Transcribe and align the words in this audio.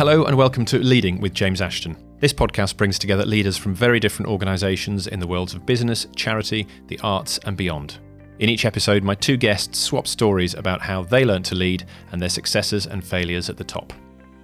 Hello 0.00 0.24
and 0.24 0.34
welcome 0.34 0.64
to 0.64 0.78
Leading 0.78 1.20
with 1.20 1.34
James 1.34 1.60
Ashton. 1.60 1.94
This 2.20 2.32
podcast 2.32 2.78
brings 2.78 2.98
together 2.98 3.26
leaders 3.26 3.58
from 3.58 3.74
very 3.74 4.00
different 4.00 4.30
organisations 4.30 5.06
in 5.06 5.20
the 5.20 5.26
worlds 5.26 5.52
of 5.52 5.66
business, 5.66 6.06
charity, 6.16 6.66
the 6.86 6.98
arts, 7.00 7.38
and 7.44 7.54
beyond. 7.54 7.98
In 8.38 8.48
each 8.48 8.64
episode, 8.64 9.04
my 9.04 9.14
two 9.14 9.36
guests 9.36 9.78
swap 9.78 10.06
stories 10.06 10.54
about 10.54 10.80
how 10.80 11.02
they 11.02 11.26
learned 11.26 11.44
to 11.44 11.54
lead 11.54 11.84
and 12.12 12.22
their 12.22 12.30
successes 12.30 12.86
and 12.86 13.04
failures 13.04 13.50
at 13.50 13.58
the 13.58 13.62
top. 13.62 13.92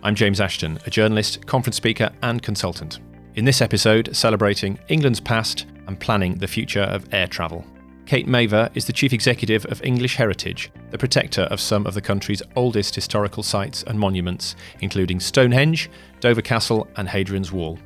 I'm 0.03 0.15
James 0.15 0.43
Ashton, 0.43 0.79
a 0.85 0.91
journalist, 0.91 1.47
conference 1.47 1.77
speaker, 1.77 2.11
and 2.21 2.43
consultant. 2.43 2.99
In 3.37 3.47
this 3.47 3.63
episode, 3.63 4.15
celebrating 4.15 4.79
England's 4.89 5.21
past 5.21 5.65
and 5.87 5.99
planning 5.99 6.35
the 6.35 6.47
future 6.47 6.83
of 6.83 7.09
air 7.15 7.27
travel. 7.27 7.65
Kate 8.07 8.29
Mavor 8.29 8.71
is 8.75 8.87
the 8.87 8.93
Chief 8.93 9.13
Executive 9.13 9.67
of 9.67 9.83
English 9.83 10.15
Heritage, 10.15 10.71
the 10.91 10.99
protector 10.99 11.43
of 11.43 11.61
some 11.61 11.85
of 11.89 11.95
the 11.95 12.01
country's 12.01 12.41
oldest 12.55 12.95
historical 12.95 13.43
sites 13.43 13.83
and 13.83 13.99
monuments, 13.99 14.55
including 14.81 15.19
Stonehenge, 15.19 15.91
Dover 16.21 16.41
Castle, 16.41 16.87
and 16.97 17.09
Hadrian's 17.09 17.51
Wall. 17.51 17.77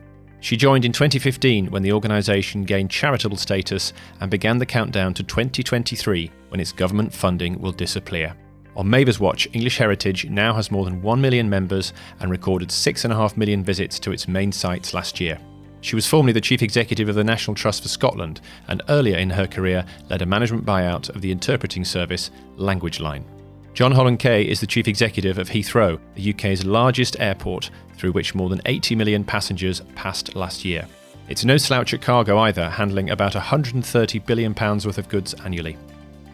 She 0.41 0.59
joined 0.59 0.85
in 0.85 0.93
2015 0.93 1.71
when 1.71 1.83
the 1.83 1.93
organisation 1.93 2.65
gained 2.65 2.91
charitable 2.91 3.39
status 3.39 3.95
and 4.21 4.31
began 4.31 4.59
the 4.59 4.67
countdown 4.67 5.15
to 5.15 5.23
2023 5.23 6.31
when 6.49 6.61
its 6.61 6.73
government 6.73 7.15
funding 7.15 7.59
will 7.59 7.73
disappear. 7.73 8.37
On 8.77 8.89
Mavor's 8.89 9.21
watch, 9.21 9.49
English 9.55 9.79
Heritage 9.79 10.27
now 10.27 10.53
has 10.53 10.71
more 10.71 10.85
than 10.85 11.01
1 11.01 11.19
million 11.19 11.49
members 11.49 11.95
and 12.21 12.31
recorded 12.31 12.69
6.5 12.69 13.39
million 13.39 13.65
visits 13.65 13.99
to 14.01 14.13
its 14.13 14.29
main 14.29 14.53
sites 14.53 14.93
last 14.93 15.19
year. 15.19 15.41
She 15.81 15.95
was 15.95 16.07
formerly 16.07 16.33
the 16.33 16.41
chief 16.41 16.63
executive 16.63 17.09
of 17.09 17.15
the 17.15 17.25
National 17.25 17.55
Trust 17.55 17.83
for 17.83 17.89
Scotland 17.89 18.41
and 18.69 18.83
earlier 18.89 19.17
in 19.17 19.31
her 19.31 19.47
career 19.47 19.85
led 20.09 20.23
a 20.23 20.27
management 20.27 20.65
buyout 20.65 21.09
of 21.09 21.23
the 21.23 21.33
interpreting 21.33 21.85
service 21.85 22.31
Language 22.57 23.01
Line. 23.01 23.25
John 23.73 23.93
Holland 23.93 24.19
Kaye 24.19 24.49
is 24.49 24.61
the 24.61 24.67
chief 24.67 24.89
executive 24.89 25.39
of 25.39 25.49
Heathrow, 25.49 25.99
the 26.15 26.35
UK's 26.35 26.67
largest 26.67 27.19
airport, 27.21 27.71
through 27.97 28.13
which 28.13 28.35
more 28.35 28.49
than 28.49 28.61
80 28.67 28.97
million 28.97 29.25
passengers 29.25 29.81
passed 29.95 30.35
last 30.35 30.65
year. 30.65 30.87
It's 31.29 31.45
no 31.45 31.57
slouch 31.57 31.95
at 31.95 32.03
cargo 32.03 32.39
either, 32.39 32.69
handling 32.69 33.11
about 33.11 33.35
£130 33.35 34.27
billion 34.27 34.53
worth 34.53 34.99
of 34.99 35.09
goods 35.09 35.35
annually. 35.45 35.79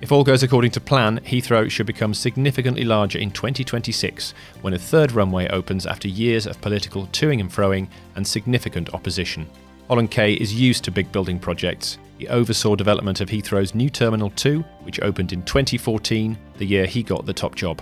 If 0.03 0.13
all 0.13 0.25
goes 0.25 0.43
according 0.43 0.73
to 0.73 0.81
plan, 0.81 1.21
Heathrow 1.21 1.71
should 1.71 1.87
become 1.87 2.13
significantly 2.13 2.85
larger 2.85 3.19
in 3.19 3.31
2026 3.31 4.35
when 4.61 4.75
a 4.75 4.79
third 4.79 5.13
runway 5.13 5.49
opens 5.49 5.87
after 5.87 6.07
years 6.07 6.47
of 6.47 6.61
political 6.61 7.07
toing 7.09 7.41
and 7.41 7.51
froing 7.51 7.89
and 8.15 8.27
significant 8.27 8.93
opposition. 8.93 9.49
Holland 9.89 10.11
Kaye 10.11 10.35
is 10.35 10.53
used 10.53 10.85
to 10.85 10.91
big 10.91 11.11
building 11.13 11.39
projects. 11.39 11.97
He 12.19 12.29
oversaw 12.29 12.77
development 12.77 13.23
of 13.23 13.31
Heathrow's 13.31 13.75
new 13.75 13.89
Terminal 13.89 14.31
2, 14.31 14.61
which 14.83 15.01
opened 15.01 15.33
in 15.33 15.43
2014, 15.45 16.37
the 16.59 16.67
year 16.67 16.85
he 16.85 17.03
got 17.03 17.25
the 17.25 17.33
top 17.33 17.55
job. 17.55 17.81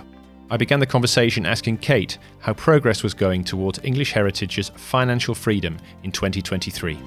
I 0.49 0.55
began 0.55 0.79
the 0.79 0.85
conversation 0.85 1.45
asking 1.45 1.79
Kate 1.79 2.17
how 2.39 2.53
progress 2.53 3.03
was 3.03 3.13
going 3.13 3.43
towards 3.43 3.79
English 3.83 4.13
Heritage's 4.13 4.69
financial 4.75 5.35
freedom 5.35 5.77
in 6.03 6.13
2023. 6.13 6.97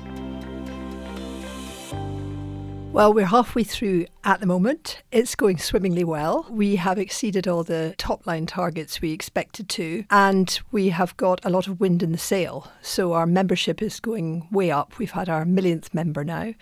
Well, 2.92 3.14
we're 3.14 3.26
halfway 3.26 3.62
through 3.62 4.06
at 4.28 4.40
the 4.40 4.46
moment. 4.46 5.02
It's 5.10 5.34
going 5.34 5.56
swimmingly 5.56 6.04
well. 6.04 6.46
We 6.50 6.76
have 6.76 6.98
exceeded 6.98 7.48
all 7.48 7.64
the 7.64 7.94
top 7.96 8.26
line 8.26 8.44
targets 8.44 9.00
we 9.00 9.12
expected 9.12 9.70
to, 9.70 10.04
and 10.10 10.60
we 10.70 10.90
have 10.90 11.16
got 11.16 11.42
a 11.46 11.48
lot 11.48 11.66
of 11.66 11.80
wind 11.80 12.02
in 12.02 12.12
the 12.12 12.18
sail. 12.18 12.70
So 12.82 13.14
our 13.14 13.24
membership 13.24 13.80
is 13.80 14.00
going 14.00 14.46
way 14.52 14.70
up. 14.70 14.98
We've 14.98 15.12
had 15.12 15.30
our 15.30 15.46
millionth 15.46 15.94
member 15.94 16.24
now, 16.24 16.52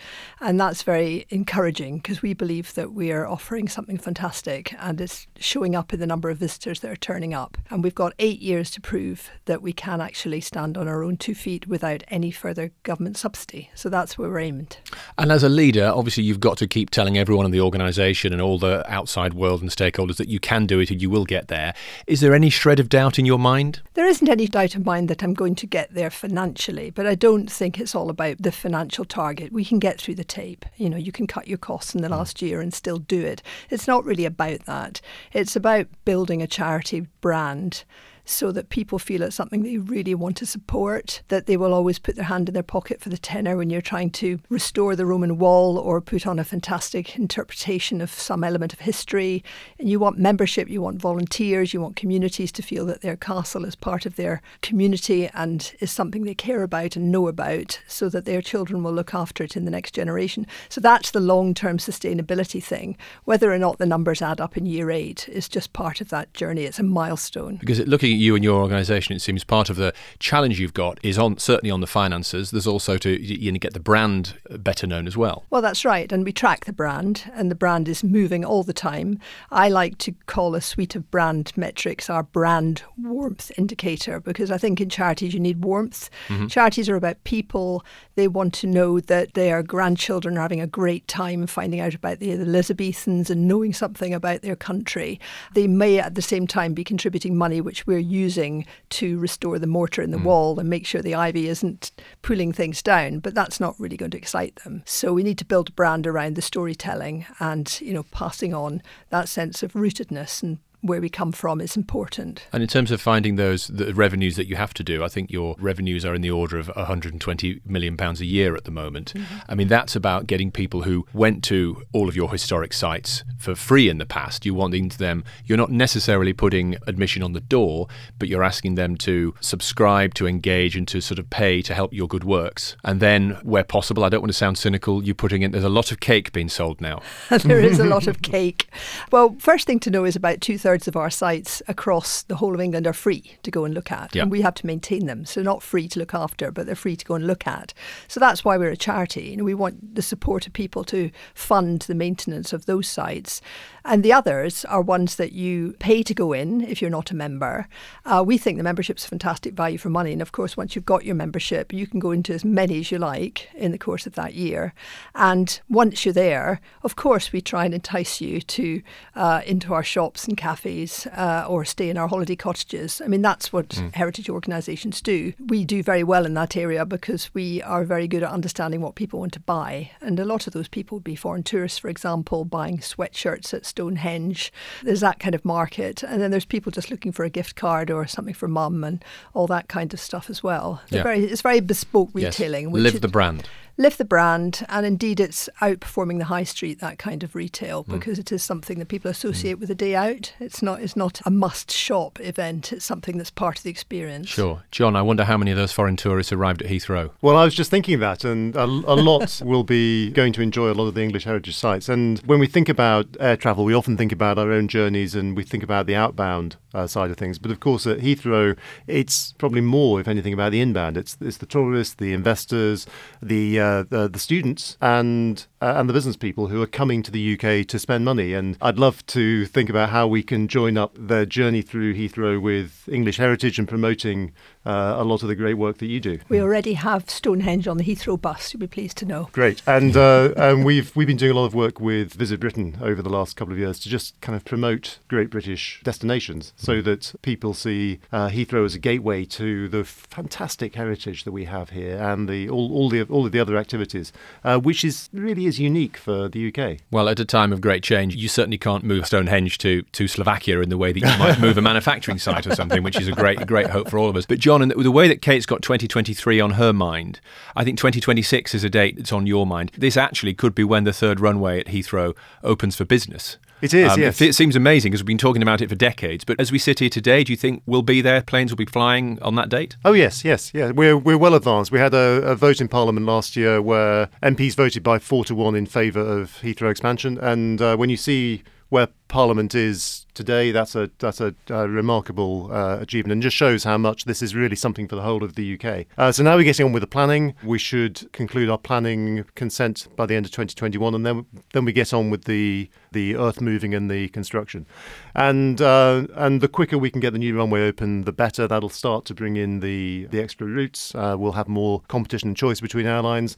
and 0.41 0.61
that's 0.61 0.85
very 0.85 1.27
encouraging 1.31 1.97
because 1.97 2.23
we 2.23 2.35
believe 2.35 2.73
that 2.75 2.93
we 2.93 3.11
are 3.11 3.27
offering 3.27 3.67
something 3.67 3.99
fantastic 3.99 4.73
and 4.79 5.01
it's 5.01 5.27
showing 5.37 5.75
up 5.75 5.93
in 5.93 5.99
the 5.99 6.07
number 6.07 6.31
of 6.31 6.39
visitors 6.39 6.79
that 6.81 6.93
are 6.93 6.95
turning 6.95 7.35
up. 7.35 7.59
And 7.69 7.83
we've 7.83 7.97
got 7.97 8.15
eight 8.21 8.39
years 8.39 8.71
to 8.73 8.81
prove 8.81 9.29
that 9.47 9.61
we 9.61 9.73
can 9.73 10.01
actually 10.01 10.41
stand 10.41 10.79
on 10.79 10.87
our 10.87 11.03
own 11.03 11.17
two 11.17 11.35
feet 11.35 11.67
without 11.67 12.05
any 12.07 12.31
further 12.31 12.71
government 12.85 13.17
subsidy. 13.17 13.71
So 13.75 13.89
that's 13.89 14.17
where 14.17 14.29
we're 14.29 14.39
aimed. 14.39 14.77
And 15.19 15.33
as 15.33 15.43
a 15.43 15.49
leader, 15.49 15.91
obviously, 15.93 16.23
you've 16.23 16.39
got 16.39 16.59
to 16.59 16.69
keep 16.69 16.91
telling 16.91 17.19
everyone 17.19 17.45
in 17.45 17.51
the 17.51 17.56
organisation 17.61 18.33
and 18.33 18.43
all 18.43 18.59
the 18.59 18.85
outside 18.93 19.35
world 19.35 19.63
and 19.63 19.71
stakeholders 19.71 20.17
that 20.17 20.29
you 20.29 20.41
can 20.41 20.67
do 20.67 20.81
it 20.81 20.91
and 20.91 21.01
you 21.01 21.11
will 21.11 21.25
get 21.25 21.49
there. 21.49 21.75
Is 22.07 22.21
there 22.21 22.35
any 22.35 22.51
shred 22.51 22.81
of 22.81 22.89
doubt 22.89 23.19
in 23.19 23.27
your 23.27 23.39
mind? 23.39 23.81
There 23.95 24.07
isn't 24.07 24.29
any 24.29 24.47
doubt 24.47 24.75
in 24.75 24.85
mind 24.85 25.09
that 25.09 25.23
I'm 25.23 25.35
going 25.35 25.55
to 25.57 25.67
get 25.67 25.93
there 25.95 26.11
financially, 26.11 26.91
but 26.91 27.07
I 27.07 27.15
don't 27.15 27.51
think 27.51 27.79
it's 27.79 27.95
all 27.95 28.11
about 28.11 28.39
the 28.39 28.53
financial 28.53 29.05
target. 29.05 29.53
We 29.53 29.65
can 29.65 29.79
get 29.79 30.01
through 30.01 30.17
the 30.17 30.25
tape. 30.25 30.65
You 30.77 30.91
know, 30.91 30.97
you 30.97 31.13
can 31.13 31.27
cut 31.27 31.49
your 31.49 31.59
costs 31.59 31.95
in 31.95 32.03
the 32.03 32.09
mm. 32.09 32.13
last 32.13 32.43
year 32.43 32.61
and 32.61 32.73
still 32.73 32.99
do 32.99 33.21
it. 33.21 33.43
It's 33.71 33.87
not 33.87 34.05
really 34.05 34.25
about 34.25 34.61
that. 34.67 35.01
It's 35.33 35.57
about 35.57 35.87
building 36.05 36.43
a 36.43 36.47
charity 36.47 37.07
brand 37.21 37.85
so 38.27 38.53
that 38.53 38.69
people 38.69 38.99
feel 38.99 39.23
it's 39.23 39.37
something 39.37 39.63
they 39.63 39.79
really 39.79 40.15
want 40.15 40.37
to 40.37 40.47
support, 40.47 41.23
that 41.29 41.47
they 41.47 41.57
will 41.57 41.73
always 41.73 41.99
put 41.99 42.17
their 42.17 42.25
hand 42.25 42.49
in 42.49 42.55
their 42.55 42.63
pocket 42.63 43.01
for 43.01 43.09
the 43.09 43.17
tenner 43.17 43.57
when 43.57 43.71
you're 43.71 43.81
trying 43.81 44.11
to 44.11 44.39
restore 44.51 44.95
the 44.95 45.07
Roman 45.07 45.39
wall 45.39 45.79
or 45.79 46.01
put 46.01 46.27
on 46.27 46.39
a 46.39 46.45
fantastic 46.45 47.17
interpretation 47.17 48.01
of 48.01 48.11
some 48.11 48.45
element 48.45 48.73
of 48.73 48.81
history. 48.81 49.43
And 49.79 49.89
you 49.89 49.99
want 49.99 50.19
membership, 50.19 50.69
you 50.69 50.83
want 50.83 51.01
volunteers, 51.01 51.73
you 51.73 51.81
want 51.81 51.97
communities 51.97 52.53
to 52.53 52.63
feel 52.63 52.85
that 52.87 53.01
their 53.01 53.17
castle 53.17 53.65
is 53.65 53.77
part 53.77 54.05
of 54.05 54.17
their 54.17 54.43
community 54.61 55.31
and 55.33 55.73
is 55.81 55.91
something 55.91 56.25
they 56.25 56.35
care 56.35 56.63
about 56.63 56.97
and 56.97 57.13
know 57.13 57.29
about 57.29 57.81
so 57.87 58.09
that 58.09 58.25
their 58.25 58.43
children 58.43 58.83
will 58.83 58.93
look 58.93 59.15
after 59.15 59.45
it 59.45 59.57
in 59.57 59.65
the 59.65 59.71
next 59.71 59.95
generation. 59.95 60.47
So 60.69 60.81
that's 60.81 61.13
the 61.13 61.21
long 61.21 61.55
term 61.55 61.79
sustainability 61.79 62.63
thing. 62.63 62.97
Whether 63.25 63.53
or 63.53 63.59
not 63.59 63.79
the 63.79 63.87
numbers 63.87 64.21
add 64.21 64.41
up 64.41 64.57
in 64.57 64.67
year 64.67 64.91
eight 64.91 65.29
is 65.29 65.49
just 65.49 65.73
part 65.73 66.01
of 66.01 66.09
that 66.09 66.35
journey. 66.35 66.65
It's 66.65 66.79
a 66.79 66.83
milestone. 66.83 67.57
Because 67.57 67.79
it, 67.79 67.89
looking 67.89 68.16
you 68.17 68.35
and 68.35 68.45
your 68.45 68.61
organisation, 68.61 69.15
it 69.15 69.21
seems 69.21 69.45
part 69.45 69.71
of 69.71 69.77
the 69.77 69.93
challenge 70.19 70.61
you've 70.61 70.75
got 70.75 70.99
is 71.03 71.19
on 71.19 71.39
certainly 71.39 71.71
on 71.71 71.81
the 71.81 71.87
finances. 71.87 72.51
There's 72.51 72.67
also 72.67 72.99
to 72.99 73.11
you 73.23 73.53
know, 73.53 73.59
get 73.59 73.75
the 73.75 73.81
brand 73.81 74.39
better 74.51 74.87
known 74.87 75.07
as 75.07 75.17
well. 75.17 75.45
Well, 75.51 75.63
that's 75.63 75.85
right, 75.85 76.11
and 76.11 76.25
we 76.25 76.33
track 76.33 76.65
the 76.65 76.73
brand, 76.73 77.31
and 77.35 77.51
the 77.51 77.55
brand 77.55 77.89
is 77.89 78.03
moving 78.03 78.45
all 78.45 78.63
the 78.63 78.73
time. 78.73 79.19
I 79.51 79.69
like 79.69 79.99
to 79.99 80.15
call 80.27 80.55
a 80.55 80.61
suite 80.61 80.97
of 80.97 81.11
brand 81.11 81.53
metrics 81.57 82.11
our 82.11 82.23
brand 82.23 82.83
warmth 82.99 83.53
indicator 83.57 84.21
because 84.21 84.51
I 84.51 84.59
think 84.59 84.81
in 84.81 84.89
charities 84.89 85.35
you 85.35 85.41
need 85.41 85.65
warmth. 85.65 86.11
Mm-hmm. 86.29 86.47
Charities 86.49 86.89
are 86.89 86.97
about 86.97 87.23
people. 87.25 87.85
They 88.15 88.29
want 88.29 88.55
to 88.55 88.67
know 88.67 89.01
that 89.01 89.35
their 89.35 89.63
grandchildren 89.63 90.39
are 90.39 90.43
having 90.43 90.61
a 90.61 90.67
great 90.67 91.07
time 91.09 91.47
finding 91.47 91.81
out 91.81 91.95
about 91.95 92.19
the 92.19 92.33
Elizabethans 92.33 93.31
and 93.31 93.49
knowing 93.49 93.73
something 93.73 94.15
about 94.15 94.43
their 94.43 94.57
country. 94.57 95.21
They 95.55 95.67
may 95.67 95.99
at 95.99 96.15
the 96.15 96.23
same 96.23 96.47
time 96.47 96.75
be 96.75 96.85
contributing 96.85 97.37
money, 97.37 97.61
which 97.61 97.87
we're 97.87 97.99
using 98.07 98.67
to 98.91 99.19
restore 99.19 99.59
the 99.59 99.67
mortar 99.67 100.03
in 100.03 100.11
the 100.11 100.19
mm. 100.19 100.25
wall 100.25 100.59
and 100.59 100.69
make 100.69 100.87
sure 100.87 101.03
the 101.03 101.15
ivy 101.15 101.49
isn't 101.49 101.93
pulling 102.23 102.53
things 102.53 102.83
down. 102.83 103.19
But 103.19 103.35
that's 103.35 103.61
not 103.61 103.79
really 103.79 103.97
going 103.97 104.13
to 104.13 104.19
excite 104.19 104.57
them. 104.65 104.83
So 104.87 105.13
we 105.13 105.23
need 105.23 105.39
to 105.39 105.45
build 105.45 105.69
a 105.69 105.73
brand 105.73 106.07
around 106.07 106.35
the 106.35 106.43
storytelling 106.43 107.27
and, 107.41 107.79
you 107.81 107.93
know, 107.93 108.05
passing 108.05 108.55
on 108.55 108.83
that 109.11 109.29
sense 109.29 109.63
of 109.63 109.73
rootedness 109.75 110.43
and 110.43 110.59
where 110.87 111.01
we 111.01 111.09
come 111.09 111.33
from 111.33 111.61
is 111.61 111.77
important. 111.77 112.47
And 112.53 112.63
in 112.63 112.69
terms 112.69 112.91
of 112.91 113.01
finding 113.01 113.37
those 113.37 113.67
the 113.69 113.95
revenues 113.95 114.37
that 114.37 114.47
you 114.47 114.57
have 114.57 114.75
to 114.75 114.85
do, 114.85 115.05
I 115.05 115.09
think 115.09 115.31
your 115.31 115.57
revenues 115.59 116.05
are 116.05 116.15
in 116.15 116.23
the 116.23 116.31
order 116.31 116.59
of 116.59 116.69
120 116.69 117.61
million 117.65 117.97
pounds 117.97 118.21
a 118.21 118.27
year 118.27 118.55
at 118.57 118.65
the 118.65 118.71
moment. 118.71 119.13
Mm-hmm. 119.15 119.39
I 119.49 119.55
mean, 119.55 119.69
that's 119.69 119.97
about 119.97 120.27
getting 120.27 120.51
people 120.51 120.83
who 120.83 121.07
went 121.13 121.43
to 121.45 121.83
all 121.93 122.09
of 122.09 122.17
your 122.17 122.31
historic 122.31 122.73
sites 122.73 123.25
for 123.39 123.55
free 123.55 123.89
in 123.89 123.99
the 123.99 124.07
past. 124.07 124.47
You 124.47 124.55
wanting 124.55 124.89
them, 124.89 125.25
you're 125.45 125.59
not 125.59 125.71
necessarily 125.71 126.33
putting 126.33 126.77
admission 126.87 127.23
on 127.23 127.33
the 127.33 127.41
door, 127.41 127.89
but 128.19 128.29
you're 128.29 128.43
asking 128.43 128.75
them 128.75 128.97
to 128.99 129.35
subscribe, 129.41 130.15
to 130.15 130.27
engage, 130.27 130.77
and 130.77 130.87
to 130.89 131.01
sort 131.01 131.19
of 131.19 131.31
pay 131.31 131.63
to 131.63 131.75
help 131.75 131.93
your 131.93 132.09
good 132.09 132.25
works. 132.25 132.77
And 132.85 133.01
then, 133.01 133.39
where 133.43 133.65
possible, 133.65 134.05
I 134.05 134.09
don't 134.09 134.21
want 134.21 134.31
to 134.31 134.39
sound 134.39 134.59
cynical, 134.59 135.03
you're 135.03 135.15
putting 135.15 135.43
in. 135.43 135.53
There's 135.53 135.65
a 135.65 135.69
lot 135.69 135.93
of 135.93 136.01
cake 136.01 136.33
being 136.33 136.49
sold 136.49 136.81
now. 136.81 137.03
there 137.31 137.61
is 137.61 137.79
a 137.79 137.85
lot 137.85 138.07
of 138.07 138.23
cake. 138.37 138.69
Well, 139.11 139.37
first 139.39 139.67
thing 139.67 139.81
to 139.81 139.91
know 139.91 140.05
is 140.05 140.17
about 140.17 140.41
two 140.41 140.59
thirds 140.59 140.76
thirds 140.77 140.87
of 140.89 140.97
our 140.97 141.09
sites 141.09 141.63
across 141.69 142.23
the 142.25 142.37
whole 142.37 142.55
of 142.55 142.61
England 142.61 142.87
are 142.87 142.93
free 142.93 143.39
to 143.43 143.51
go 143.51 143.65
and 143.65 143.73
look 143.73 143.91
at. 143.91 144.13
And 144.23 144.31
we 144.31 144.43
have 144.43 144.55
to 144.57 144.67
maintain 144.67 145.07
them. 145.07 145.25
So 145.25 145.41
not 145.41 145.63
free 145.63 145.89
to 145.89 145.99
look 145.99 146.13
after, 146.13 146.53
but 146.53 146.67
they're 146.67 146.75
free 146.75 146.97
to 146.97 147.05
go 147.05 147.15
and 147.15 147.27
look 147.27 147.47
at. 147.47 147.73
So 148.09 148.21
that's 148.21 148.45
why 148.45 148.59
we're 148.59 148.71
a 148.71 148.77
charity. 148.77 149.31
You 149.31 149.39
know, 149.39 149.45
we 149.45 149.55
want 149.55 149.95
the 149.95 150.03
support 150.03 150.47
of 150.47 150.53
people 150.53 150.85
to 150.85 151.11
fund 151.35 151.83
the 151.83 151.95
maintenance 151.95 152.53
of 152.53 152.67
those 152.67 152.87
sites. 152.87 153.41
And 153.87 154.03
the 154.03 154.13
others 154.13 154.67
are 154.67 154.83
ones 154.83 155.17
that 155.17 155.33
you 155.33 155.77
pay 155.79 156.03
to 156.03 156.13
go 156.13 156.33
in 156.35 156.61
if 156.61 156.83
you're 156.83 156.91
not 156.91 157.11
a 157.11 157.15
member. 157.15 157.69
Uh, 158.05 158.23
we 158.27 158.37
think 158.37 158.59
the 158.59 158.65
membership's 158.65 159.07
a 159.07 159.09
fantastic 159.09 159.55
value 159.55 159.79
for 159.79 159.89
money. 159.89 160.13
And 160.13 160.21
of 160.21 160.33
course, 160.33 160.57
once 160.57 160.75
you've 160.75 160.85
got 160.85 161.05
your 161.05 161.15
membership, 161.15 161.73
you 161.73 161.87
can 161.87 162.01
go 162.01 162.11
into 162.11 162.35
as 162.35 162.45
many 162.45 162.81
as 162.81 162.91
you 162.91 162.99
like 162.99 163.49
in 163.55 163.73
the 163.73 163.79
course 163.79 164.07
of 164.07 164.15
that 164.15 164.35
year. 164.35 164.75
And 165.15 165.59
once 165.71 166.05
you're 166.05 166.13
there, 166.13 166.61
of 166.83 166.97
course, 166.97 167.33
we 167.33 167.41
try 167.41 167.65
and 167.65 167.73
entice 167.73 168.21
you 168.21 168.41
to 168.43 168.83
uh, 169.15 169.41
into 169.47 169.73
our 169.73 169.85
shops 169.85 170.27
and 170.27 170.37
cafes 170.37 170.56
cafes 170.57 171.07
uh, 171.09 171.45
or 171.49 171.65
stay 171.65 171.91
in 171.91 171.99
our 171.99 172.09
holiday 172.09 172.37
cottages. 172.37 173.01
I 173.05 173.09
mean, 173.09 173.23
that's 173.23 173.53
what 173.53 173.69
mm. 173.71 173.95
heritage 173.95 174.29
organisations 174.29 175.03
do. 175.03 175.33
We 175.39 175.65
do 175.65 175.83
very 175.83 176.03
well 176.03 176.25
in 176.25 176.35
that 176.35 176.57
area 176.57 176.85
because 176.87 177.31
we 177.35 177.63
are 177.63 177.85
very 177.85 178.09
good 178.09 178.23
at 178.23 178.31
understanding 178.31 178.81
what 178.81 178.95
people 178.95 179.21
want 179.21 179.35
to 179.35 179.41
buy. 179.41 179.91
And 180.01 180.19
a 180.19 180.25
lot 180.25 180.47
of 180.47 180.53
those 180.53 180.69
people 180.69 180.97
would 180.97 181.05
be 181.05 181.17
foreign 181.17 181.43
tourists, 181.43 181.79
for 181.79 181.89
example, 181.89 182.45
buying 182.45 182.79
sweatshirts 182.79 183.53
at 183.53 183.67
Stonehenge. 183.67 184.53
There's 184.83 185.01
that 185.01 185.21
kind 185.21 185.35
of 185.35 185.45
market. 185.45 186.03
And 186.03 186.21
then 186.21 186.31
there's 186.31 186.45
people 186.47 186.73
just 186.73 186.91
looking 186.91 187.13
for 187.13 187.25
a 187.25 187.31
gift 187.31 187.57
card 187.57 187.91
or 187.91 188.07
something 188.07 188.35
for 188.35 188.49
mum 188.49 188.83
and 188.83 189.05
all 189.35 189.47
that 189.49 189.69
kind 189.69 189.93
of 189.93 190.01
stuff 190.01 190.31
as 190.31 190.43
well. 190.43 190.81
Yeah. 190.89 191.03
Very, 191.03 191.25
it's 191.25 191.43
very 191.43 191.61
bespoke 191.61 192.11
retailing. 192.15 192.71
Yes. 192.75 192.83
Live 192.83 193.01
the 193.01 193.09
brand 193.09 193.49
lift 193.77 193.99
the 193.99 194.05
brand, 194.05 194.65
and 194.69 194.87
indeed 194.87 195.21
it's 195.21 195.49
outperforming 195.61 196.19
the 196.19 196.27
high 196.27 196.45
street 196.45 196.81
that 196.81 196.99
kind 196.99 197.23
of 197.23 197.35
retail 197.35 197.85
mm. 197.85 197.93
because 197.93 198.19
it 198.19 198.33
is 198.33 198.43
something 198.43 198.79
that 198.79 198.87
people 198.87 199.11
associate 199.11 199.57
mm. 199.57 199.61
with 199.61 199.71
a 199.71 199.75
day 199.75 199.95
out. 199.95 200.33
It's 200.41 200.63
not 200.63 200.81
it's 200.81 200.97
not 200.97 201.21
a 201.25 201.31
must 201.31 201.71
shop 201.71 202.19
event. 202.21 202.73
It's 202.73 202.85
something 202.85 203.19
that's 203.19 203.31
part 203.31 203.59
of 203.59 203.65
the 203.65 203.71
experience. 203.71 204.29
Sure, 204.29 204.63
John. 204.71 204.97
I 204.97 205.03
wonder 205.03 205.25
how 205.25 205.37
many 205.37 205.51
of 205.51 205.57
those 205.57 205.73
foreign 205.73 205.97
tourists 205.97 206.33
arrived 206.33 206.63
at 206.63 206.71
Heathrow. 206.71 207.11
Well, 207.21 207.37
I 207.37 207.45
was 207.45 207.55
just 207.55 207.71
thinking 207.71 208.01
that, 208.01 208.25
and 208.25 208.57
a, 208.57 208.65
a 208.65 208.97
lot 208.97 209.41
will 209.45 209.65
be 209.65 210.11
going 210.11 210.33
to 210.35 210.43
enjoy 210.43 210.71
a 210.71 210.75
lot 210.75 210.87
of 210.87 210.95
the 210.95 211.03
English 211.03 211.25
heritage 211.25 211.57
sites. 211.57 211.89
And 211.89 212.19
when 212.21 212.39
we 212.39 212.47
think 212.47 212.69
about 212.69 213.07
air 213.21 213.37
travel, 213.37 213.65
we 213.65 213.75
often 213.75 213.97
think 213.97 214.13
about 214.13 214.39
our 214.39 214.51
own 214.51 214.69
journeys 214.69 215.15
and 215.15 215.37
we 215.37 215.43
think 215.43 215.63
about 215.63 215.87
the 215.87 215.95
outbound 215.95 216.57
uh, 216.77 216.87
side 216.87 217.11
of 217.11 217.17
things. 217.17 217.39
But 217.39 217.51
of 217.51 217.61
course, 217.61 217.87
at 217.87 217.99
Heathrow, 217.99 218.57
it's 218.87 219.33
probably 219.39 219.61
more, 219.63 220.01
if 220.01 220.09
anything, 220.09 220.33
about 220.33 220.53
the 220.53 220.61
inbound. 220.61 220.97
It's 220.97 221.17
it's 221.21 221.39
the 221.39 221.47
tourists, 221.47 221.95
the 221.95 222.13
investors, 222.13 222.87
the 223.23 223.59
uh, 223.59 223.66
the, 223.89 224.09
the, 224.09 224.19
students, 224.19 224.77
and 224.81 225.47
uh, 225.61 225.75
and 225.77 225.89
the 225.89 225.93
business 225.93 226.17
people 226.17 226.49
who 226.49 226.61
are 226.63 226.67
coming 226.67 227.03
to 227.03 227.11
the 227.11 227.35
UK 227.35 227.67
to 227.69 227.79
spend 227.79 228.05
money. 228.05 228.35
And 228.35 228.57
I'd 228.61 228.79
love 228.79 229.05
to 229.07 229.47
think 229.47 229.71
about 229.71 229.91
how 229.91 230.07
we 230.07 230.23
can 230.23 230.49
join 230.49 230.77
up 230.77 230.95
their 230.99 231.27
journey 231.27 231.63
through 231.63 231.95
Heathrow 231.95 232.41
with 232.41 232.89
English 232.91 233.17
heritage 233.17 233.59
and 233.59 233.69
promoting 233.69 234.33
uh, 234.67 234.97
a 234.99 235.05
lot 235.05 235.23
of 235.23 235.29
the 235.29 235.35
great 235.35 235.55
work 235.55 235.79
that 235.79 235.87
you 235.87 236.01
do. 236.01 236.19
We 236.29 236.41
already 236.41 236.75
have 236.75 237.09
Stonehenge 237.09 237.69
on 237.69 237.79
the 237.79 237.85
Heathrow 237.85 238.21
bus. 238.21 238.53
You'll 238.53 238.61
be 238.61 238.67
pleased 238.67 238.97
to 238.99 239.05
know. 239.07 239.29
Great, 239.33 239.63
and 239.67 239.97
uh, 239.97 240.35
and 240.37 240.65
we've 240.65 240.95
we've 240.97 241.07
been 241.07 241.17
doing 241.17 241.33
a 241.33 241.35
lot 241.35 241.47
of 241.47 241.55
work 241.55 241.81
with 241.81 242.13
Visit 242.15 242.41
Britain 242.41 242.77
over 242.83 243.01
the 243.01 243.09
last 243.09 243.37
couple 243.37 243.53
of 243.53 243.59
years 243.59 243.79
to 243.81 243.89
just 243.89 244.21
kind 244.21 244.35
of 244.35 244.45
promote 244.45 244.99
great 245.09 245.31
British 245.31 245.81
destinations, 245.85 246.53
so 246.57 246.81
mm. 246.81 246.85
that 246.85 247.15
people 247.23 247.55
see 247.55 248.01
uh, 248.13 248.29
Heathrow 248.29 248.65
as 248.65 248.75
a 248.75 248.79
gateway 248.79 249.25
to 249.25 249.69
the 249.69 249.85
fantastic 249.85 250.75
heritage 250.75 251.25
that 251.25 251.33
we 251.33 251.45
have 251.45 251.71
here 251.71 251.97
and 251.97 252.29
the 252.29 252.49
all, 252.49 252.73
all 252.73 252.89
the 252.89 253.03
all 253.05 253.25
of 253.25 253.33
the 253.33 253.41
other 253.41 253.57
activities, 253.57 254.13
uh, 254.45 254.59
which 254.59 254.85
is 254.85 255.09
really 255.13 255.47
is 255.47 255.61
unique 255.61 255.97
for 255.97 256.29
the 256.29 256.53
UK. 256.53 256.79
Well, 256.91 257.09
at 257.09 257.21
a 257.21 257.25
time 257.25 257.53
of 257.53 257.61
great 257.61 257.83
change, 257.83 258.17
you 258.17 258.29
certainly 258.29 258.59
can't 258.59 258.85
move 258.85 259.07
Stonehenge 259.07 259.59
to 259.59 259.83
to 259.83 260.09
Slovakia 260.09 260.61
in 260.61 260.71
the 260.71 260.79
way 260.79 260.93
that 260.93 261.01
you 261.01 261.19
might 261.19 261.39
move 261.39 261.57
a 261.57 261.63
manufacturing 261.71 262.19
site 262.19 262.47
or 262.47 262.55
something, 262.55 262.83
which 262.83 262.99
is 262.99 263.09
a 263.09 263.13
great 263.13 263.47
great 263.47 263.69
hope 263.69 263.89
for 263.89 263.99
all 263.99 264.09
of 264.09 264.17
us. 264.17 264.27
But 264.27 264.39
John 264.39 264.56
John, 264.57 264.63
and 264.63 264.85
the 264.85 264.91
way 264.91 265.07
that 265.07 265.21
Kate's 265.21 265.45
got 265.45 265.61
2023 265.61 266.41
on 266.41 266.53
her 266.53 266.73
mind, 266.73 267.21
I 267.55 267.63
think 267.63 267.77
2026 267.77 268.55
is 268.55 268.65
a 268.65 268.71
date 268.71 268.97
that's 268.97 269.13
on 269.13 269.27
your 269.27 269.47
mind. 269.47 269.71
This 269.77 269.99
actually 269.99 270.33
could 270.33 270.55
be 270.55 270.65
when 270.65 270.85
the 270.85 270.95
third 270.95 271.21
runway 271.21 271.61
at 271.61 271.67
Heathrow 271.67 272.17
opens 272.43 272.75
for 272.75 272.87
business. 272.87 273.37
It 273.61 273.75
is, 273.75 273.93
um, 273.93 274.01
yes. 274.01 274.19
It 274.23 274.35
seems 274.35 274.57
amazing 274.57 274.93
because 274.93 275.03
we've 275.03 275.09
been 275.09 275.19
talking 275.19 275.43
about 275.43 275.61
it 275.61 275.69
for 275.69 275.75
decades. 275.75 276.25
But 276.25 276.41
as 276.41 276.51
we 276.51 276.59
sit 276.59 276.79
here 276.79 276.89
today, 276.89 277.23
do 277.23 277.35
you 277.35 277.37
think 277.37 277.65
we'll 277.67 277.83
be 277.83 278.01
there? 278.01 278.23
Planes 278.23 278.51
will 278.51 278.57
be 278.57 278.65
flying 278.65 279.21
on 279.21 279.35
that 279.35 279.51
date? 279.51 279.77
Oh 279.85 279.93
yes, 279.93 280.25
yes, 280.25 280.53
yeah. 280.55 280.71
We're 280.71 280.97
we're 280.97 281.19
well 281.19 281.35
advanced. 281.35 281.71
We 281.71 281.79
had 281.79 281.93
a, 281.93 282.23
a 282.23 282.35
vote 282.35 282.63
in 282.63 282.69
Parliament 282.69 283.05
last 283.05 283.37
year 283.37 283.61
where 283.61 284.09
MPs 284.23 284.55
voted 284.55 284.83
by 284.83 284.99
four 284.99 285.27
to 285.27 285.35
one 285.35 285.55
in 285.55 285.67
favour 285.67 286.01
of 286.01 286.39
Heathrow 286.41 286.71
expansion. 286.71 287.19
And 287.19 287.61
uh, 287.61 287.77
when 287.77 287.91
you 287.91 287.99
see 287.99 288.43
where 288.69 288.89
Parliament 289.09 289.55
is 289.55 290.05
today, 290.15 290.51
that's 290.51 290.75
a 290.75 290.91
that's 290.99 291.21
a, 291.21 291.35
a 291.49 291.69
remarkable 291.69 292.51
uh, 292.53 292.79
achievement, 292.81 293.13
and 293.13 293.23
just 293.23 293.37
shows 293.37 293.63
how 293.63 293.79
much 293.79 294.05
this 294.05 294.21
is 294.21 294.35
really 294.35 294.57
something 294.57 294.89
for 294.89 294.97
the 294.97 295.03
whole 295.03 295.23
of 295.23 295.37
the 295.37 295.55
UK. 295.55 295.87
Uh, 295.97 296.11
so 296.11 296.25
now 296.25 296.37
we're 296.37 296.43
getting 296.43 296.67
on 296.67 296.73
with 296.73 296.81
the 296.81 296.89
planning. 296.89 297.35
We 297.45 297.59
should 297.59 298.11
conclude 298.13 298.51
our 298.51 298.59
planning 298.59 299.25
consent 299.37 299.87
by 299.95 300.07
the 300.07 300.17
end 300.17 300.27
of 300.27 300.33
2021, 300.33 300.95
and 300.95 301.07
then 301.07 301.27
then 301.53 301.65
we 301.65 301.73
get 301.73 301.95
on 301.95 302.11
with 302.11 302.25
the 302.25 302.69
the 302.91 303.15
earth 303.15 303.41
moving 303.41 303.75
and 303.75 303.89
the 303.89 304.09
construction. 304.09 304.67
And 305.15 305.61
uh, 305.61 306.09
and 306.15 306.41
the 306.41 306.49
quicker 306.49 306.79
we 306.79 306.91
can 306.91 307.01
get 307.01 307.13
the 307.13 307.21
new 307.21 307.37
runway 307.37 307.69
open, 307.69 308.03
the 308.03 308.13
better. 308.13 308.49
That'll 308.49 308.69
start 308.69 309.05
to 309.07 309.15
bring 309.15 309.37
in 309.37 309.61
the 309.61 310.09
the 310.11 310.21
extra 310.21 310.47
routes. 310.49 310.95
Uh, 310.95 311.15
we'll 311.17 311.33
have 311.33 311.47
more 311.47 311.83
competition 311.87 312.31
and 312.31 312.37
choice 312.37 312.61
between 312.61 312.87
airlines. 312.87 313.37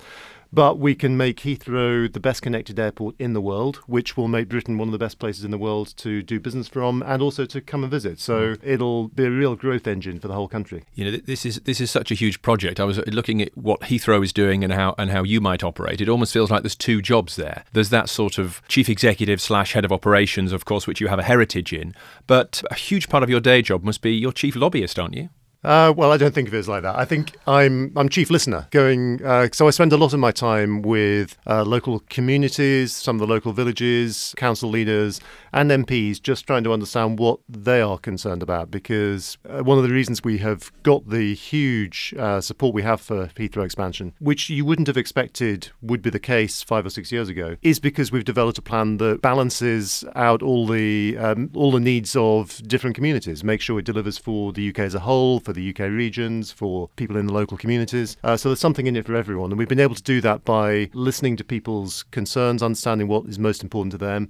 But 0.53 0.79
we 0.79 0.95
can 0.95 1.17
make 1.17 1.41
Heathrow 1.41 2.11
the 2.11 2.21
best 2.21 2.43
connected 2.43 2.79
airport 2.79 3.15
in 3.19 3.35
the 3.35 3.41
world, 3.41 3.77
which 3.87 4.17
will 4.17 4.29
make 4.29 4.49
Britain 4.49 4.79
one 4.79 4.89
of 4.89 4.93
the 4.93 4.99
best 4.99 5.19
places 5.19 5.45
in 5.45 5.50
the 5.50 5.59
world 5.59 5.95
to 5.99 6.23
do 6.23 6.41
business 6.41 6.69
from 6.69 7.03
and 7.03 7.21
also 7.21 7.45
to 7.47 7.61
come 7.61 7.83
and 7.83 7.91
visit. 7.91 8.19
So 8.19 8.55
mm. 8.55 8.59
it'll 8.62 9.09
be 9.09 9.25
a 9.25 9.31
real 9.31 9.56
growth 9.56 9.87
engine 9.87 10.19
for 10.19 10.29
the 10.29 10.35
whole 10.35 10.49
country. 10.49 10.85
You 10.95 11.05
know, 11.05 11.17
this 11.19 11.45
is 11.45 11.61
this 11.61 11.81
is 11.81 11.91
such 11.91 12.11
a 12.11 12.15
huge 12.15 12.41
project. 12.41 12.81
I 12.81 12.85
was 12.85 12.99
looking 13.06 13.43
at 13.43 13.56
what 13.56 13.81
Heathrow 13.83 14.25
is 14.25 14.33
doing 14.33 14.65
and 14.65 14.73
how 14.73 14.95
and 14.97 15.11
how 15.11 15.23
you 15.23 15.41
might 15.41 15.62
operate. 15.62 16.00
It 16.00 16.09
almost 16.09 16.33
feels 16.33 16.50
like 16.50 16.62
there's 16.62 16.77
two 16.77 17.03
jobs 17.03 17.37
there. 17.37 17.65
There's 17.73 17.91
that 17.91 18.09
sort 18.09 18.39
of 18.39 18.62
chief 18.69 18.89
executive 18.89 19.41
slash 19.41 19.75
head 19.75 19.85
of 19.85 19.93
operations, 19.93 20.53
of 20.53 20.65
course, 20.65 20.87
which 20.87 21.00
you 21.00 21.09
have 21.09 21.19
a 21.19 21.25
heritage 21.25 21.73
in, 21.73 21.95
but 22.27 22.62
a 22.71 22.75
huge 22.75 23.09
part 23.09 23.23
of 23.23 23.31
your 23.31 23.41
day 23.41 23.61
job 23.61 23.85
must 23.85 24.00
be 24.00 24.15
your 24.15 24.33
chief 24.33 24.56
lobbyist, 24.56 24.99
aren't 24.99 25.15
you? 25.15 25.29
Uh, 25.64 25.93
well, 25.96 26.12
I 26.12 26.16
don't 26.16 26.32
think 26.32 26.46
of 26.46 26.55
it 26.55 26.58
as 26.58 26.69
like 26.69 26.82
that. 26.82 26.96
I 26.96 27.05
think 27.05 27.37
I'm 27.46 27.93
I'm 27.96 28.08
chief 28.08 28.31
listener. 28.31 28.69
Going 28.70 29.25
uh, 29.25 29.49
so 29.52 29.66
I 29.66 29.70
spend 29.70 29.93
a 29.93 29.96
lot 29.96 30.12
of 30.12 30.20
my 30.20 30.31
time 30.31 30.82
with 30.82 31.37
uh, 31.46 31.64
local 31.64 32.00
communities, 32.08 32.94
some 32.94 33.16
of 33.16 33.20
the 33.20 33.26
local 33.26 33.52
villages, 33.52 34.34
council 34.37 34.70
leaders, 34.70 35.20
and 35.52 35.70
MPs, 35.70 36.22
just 36.22 36.46
trying 36.46 36.62
to 36.64 36.72
understand 36.72 37.19
what 37.19 37.40
they 37.49 37.81
are 37.81 37.99
concerned 37.99 38.43
about. 38.43 38.70
Because 38.70 39.37
uh, 39.49 39.64
one 39.64 39.78
of 39.78 39.84
the 39.84 39.93
reasons 39.93 40.22
we 40.22 40.38
have 40.38 40.70
got 40.84 41.08
the 41.08 41.34
huge 41.34 42.14
uh, 42.16 42.40
support 42.40 42.72
we 42.72 42.82
have 42.82 43.00
for 43.00 43.26
Heathrow 43.28 43.64
expansion, 43.64 44.14
which 44.20 44.49
you 44.49 44.64
wouldn't 44.64 44.87
have 44.87 44.96
expected 44.96 45.70
would 45.82 46.02
be 46.02 46.11
the 46.11 46.20
case 46.20 46.62
five 46.62 46.87
or 46.87 46.90
six 46.90 47.11
years 47.11 47.28
ago, 47.28 47.56
is 47.62 47.81
because 47.81 48.12
we've 48.12 48.25
developed 48.25 48.58
a 48.58 48.62
plan 48.62 48.99
that 48.99 49.22
balances 49.22 50.04
out 50.14 50.40
all 50.40 50.69
the 50.69 51.16
um, 51.19 51.50
all 51.54 51.72
the 51.72 51.81
needs 51.81 52.14
of 52.14 52.62
different 52.69 52.94
communities, 52.94 53.43
make 53.43 53.61
sure 53.61 53.81
it 53.81 53.84
delivers 53.84 54.19
for 54.19 54.52
the 54.52 54.69
UK 54.69 54.78
as 54.81 54.94
a 54.94 55.00
whole 55.00 55.40
for 55.49 55.55
the 55.55 55.71
UK 55.71 55.91
regions, 55.91 56.53
for 56.53 56.89
people 56.97 57.17
in 57.17 57.25
the 57.25 57.33
local 57.33 57.56
communities. 57.56 58.19
Uh, 58.23 58.37
so 58.37 58.50
there's 58.50 58.61
something 58.61 58.87
in 58.87 58.97
it 58.97 59.06
for 59.06 59.15
everyone. 59.15 59.50
And 59.50 59.59
we've 59.59 59.67
been 59.67 59.81
able 59.81 59.95
to 59.95 60.03
do 60.03 60.21
that 60.21 60.45
by 60.45 60.91
listening 60.93 61.39
to 61.39 61.45
people's 61.45 62.03
concerns, 62.11 62.62
understanding 62.62 63.09
what 63.09 63.25
is 63.25 63.39
most 63.39 63.62
important 63.62 63.93
to 63.93 63.99
them, 63.99 64.29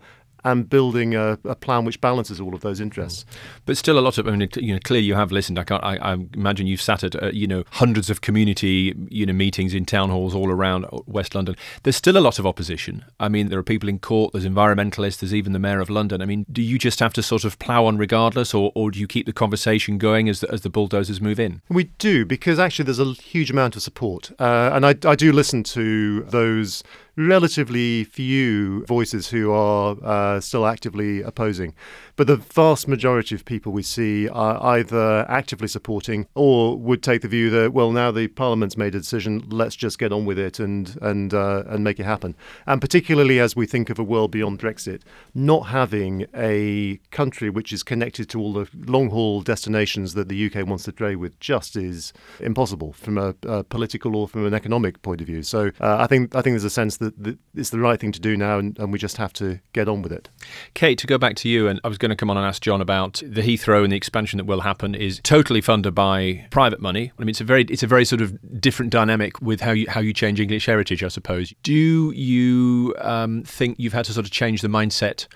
and 0.52 0.68
building 0.68 1.14
a, 1.14 1.38
a, 1.44 1.54
plan 1.54 1.84
which 1.84 2.00
balances 2.00 2.40
all 2.40 2.54
of 2.54 2.60
those 2.60 2.80
interests. 2.80 3.24
But 3.66 3.76
still, 3.76 3.98
a 3.98 4.00
lot 4.00 4.18
of 4.18 4.26
I 4.26 4.30
mean, 4.30 4.48
you 4.56 4.72
know, 4.72 4.80
clearly 4.82 5.06
you 5.06 5.14
have 5.14 5.30
listened. 5.30 5.58
I 5.58 5.64
can't. 5.64 5.84
I, 5.84 5.96
I 5.96 6.12
imagine 6.34 6.66
you've 6.66 6.80
sat 6.80 7.04
at 7.04 7.22
uh, 7.22 7.30
you 7.32 7.46
know 7.46 7.64
hundreds 7.72 8.10
of 8.10 8.20
community 8.20 8.94
you 9.10 9.26
know 9.26 9.32
meetings 9.32 9.74
in 9.74 9.84
town 9.84 10.10
halls 10.10 10.34
all 10.34 10.50
around 10.50 10.86
West 11.06 11.34
London. 11.34 11.56
There's 11.82 11.96
still 11.96 12.16
a 12.16 12.20
lot 12.20 12.38
of 12.38 12.46
opposition. 12.46 13.04
I 13.20 13.28
mean, 13.28 13.48
there 13.48 13.58
are 13.58 13.64
people 13.64 13.88
in 13.88 13.98
court. 13.98 14.32
There's 14.32 14.46
environmentalists. 14.46 15.18
There's 15.18 15.34
even 15.34 15.52
the 15.52 15.58
mayor 15.58 15.80
of 15.80 15.90
London. 15.90 16.22
I 16.22 16.24
mean, 16.24 16.46
do 16.50 16.62
you 16.62 16.78
just 16.78 17.00
have 17.00 17.12
to 17.14 17.22
sort 17.22 17.44
of 17.44 17.58
plough 17.58 17.86
on 17.86 17.98
regardless, 17.98 18.54
or, 18.54 18.72
or 18.74 18.90
do 18.90 18.98
you 18.98 19.06
keep 19.06 19.26
the 19.26 19.32
conversation 19.32 19.98
going 19.98 20.28
as 20.28 20.40
the, 20.40 20.50
as 20.50 20.62
the 20.62 20.70
bulldozers 20.70 21.20
move 21.20 21.38
in? 21.38 21.60
We 21.69 21.84
do 21.98 22.24
because 22.24 22.58
actually 22.58 22.86
there's 22.86 22.98
a 22.98 23.12
huge 23.12 23.50
amount 23.50 23.76
of 23.76 23.82
support, 23.82 24.32
uh, 24.38 24.70
and 24.72 24.86
I, 24.86 24.94
I 25.05 25.14
do 25.14 25.32
listen 25.32 25.62
to 25.64 26.22
those 26.22 26.82
relatively 27.19 28.05
few 28.05 28.84
voices 28.87 29.29
who 29.29 29.51
are 29.53 29.96
uh, 30.03 30.41
still 30.41 30.67
actively 30.67 31.20
opposing. 31.20 31.75
But 32.19 32.27
the 32.27 32.37
vast 32.37 32.89
majority 32.89 33.37
of 33.37 33.44
people 33.44 33.70
we 33.70 33.84
see 33.84 34.29
are 34.29 34.60
either 34.75 35.25
actively 35.29 35.69
supporting 35.69 36.27
or 36.34 36.77
would 36.77 37.01
take 37.01 37.22
the 37.22 37.29
view 37.29 37.48
that, 37.51 37.72
well, 37.72 37.93
now 37.93 38.10
the 38.10 38.27
Parliament's 38.27 38.77
made 38.77 38.96
a 38.96 38.98
decision, 38.98 39.44
let's 39.48 39.77
just 39.77 40.01
get 40.01 40.13
on 40.13 40.25
with 40.25 40.37
it 40.37 40.58
and 40.58 40.98
and 41.01 41.32
uh, 41.32 41.63
and 41.69 41.84
make 41.84 42.01
it 42.01 42.06
happen. 42.06 42.34
And 42.67 42.81
particularly 42.81 43.39
as 43.39 43.55
we 43.55 43.67
think 43.67 43.89
of 43.89 44.01
a 44.01 44.03
world 44.03 44.32
beyond 44.32 44.58
Brexit, 44.58 45.03
not 45.32 45.69
having 45.69 46.27
a 46.34 46.98
country 47.13 47.51
which 47.51 47.72
is 47.72 47.84
connected 47.84 48.29
to 48.31 48.41
all 48.41 48.53
the 48.53 48.69
long 48.75 49.10
haul 49.10 49.41
destinations 49.41 50.15
that 50.15 50.29
the 50.29 50.46
UK 50.46 50.67
wants 50.67 50.82
to 50.84 50.93
trade 50.93 51.19
with 51.19 51.39
just 51.39 51.77
is 51.77 52.13
impossible 52.41 52.94
from 52.94 53.17
a, 53.17 53.37
a 53.44 53.63
political 53.63 54.17
or 54.17 54.27
from 54.27 54.44
an 54.44 54.55
economic 54.55 55.01
point 55.03 55.20
of 55.20 55.29
view. 55.29 55.44
So 55.44 55.70
uh, 55.81 55.98
I 56.01 56.08
think 56.08 56.34
I 56.34 56.43
think 56.43 56.55
there's 56.55 56.65
a 56.65 56.70
sense 56.70 56.96
that, 56.96 57.22
that 57.22 57.39
it's 57.55 57.70
the 57.70 57.79
right 57.79 58.01
thing 58.01 58.10
to 58.10 58.20
do 58.20 58.37
now, 58.37 58.58
and, 58.58 58.77
and 58.81 58.93
we 58.93 58.98
just 58.98 59.19
have 59.19 59.32
to 59.34 59.60
get 59.72 59.89
on 59.89 60.03
with 60.03 60.10
it. 60.10 60.29
Kate, 60.75 60.98
to 60.98 61.06
go 61.06 61.17
back 61.17 61.37
to 61.37 61.48
you, 61.48 61.69
and 61.69 61.81
I 61.84 61.89
was 61.89 61.96
going 61.96 62.07
going 62.08 62.17
to 62.17 62.20
come 62.20 62.31
on 62.31 62.36
and 62.36 62.46
ask 62.46 62.62
John 62.62 62.81
about 62.81 63.22
the 63.24 63.43
Heathrow 63.43 63.82
and 63.82 63.93
the 63.93 63.96
expansion 63.96 64.38
that 64.38 64.44
will 64.44 64.60
happen 64.60 64.94
is 64.94 65.20
totally 65.22 65.60
funded 65.60 65.94
by 65.94 66.46
private 66.50 66.81
money. 66.81 67.12
I 67.17 67.22
mean, 67.22 67.29
it's 67.29 67.41
a 67.41 67.44
very 67.44 67.65
it's 67.65 67.82
a 67.82 67.86
very 67.86 68.05
sort 68.05 68.20
of 68.20 68.60
different 68.60 68.91
dynamic 68.91 69.41
with 69.41 69.60
how 69.60 69.72
you 69.72 69.86
how 69.88 70.00
you 70.00 70.12
change 70.12 70.41
English 70.41 70.67
heritage, 70.67 71.05
I 71.05 71.08
suppose. 71.08 71.53
Do 71.62 71.72
you 71.72 72.94
um, 72.98 73.43
think 73.44 73.77
you've 73.79 73.93
had 73.93 74.06
to 74.06 74.12
sort 74.12 74.27
of 74.27 74.32
change 74.32 74.62
the 74.62 74.69
mindset 74.69 75.27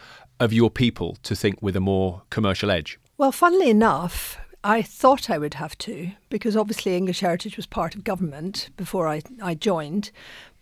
of 0.40 0.52
your 0.52 0.70
people 0.70 1.16
to 1.22 1.36
think 1.36 1.60
with 1.62 1.76
a 1.76 1.80
more 1.80 2.22
commercial 2.30 2.70
edge? 2.70 2.98
Well, 3.18 3.32
funnily 3.32 3.70
enough, 3.70 4.38
I 4.64 4.82
thought 4.82 5.30
I 5.30 5.38
would 5.38 5.54
have 5.54 5.76
to 5.78 6.12
because 6.30 6.56
obviously 6.56 6.96
English 6.96 7.20
Heritage 7.20 7.56
was 7.56 7.66
part 7.66 7.94
of 7.94 8.04
government 8.04 8.70
before 8.76 9.08
I, 9.08 9.22
I 9.42 9.54
joined. 9.54 10.10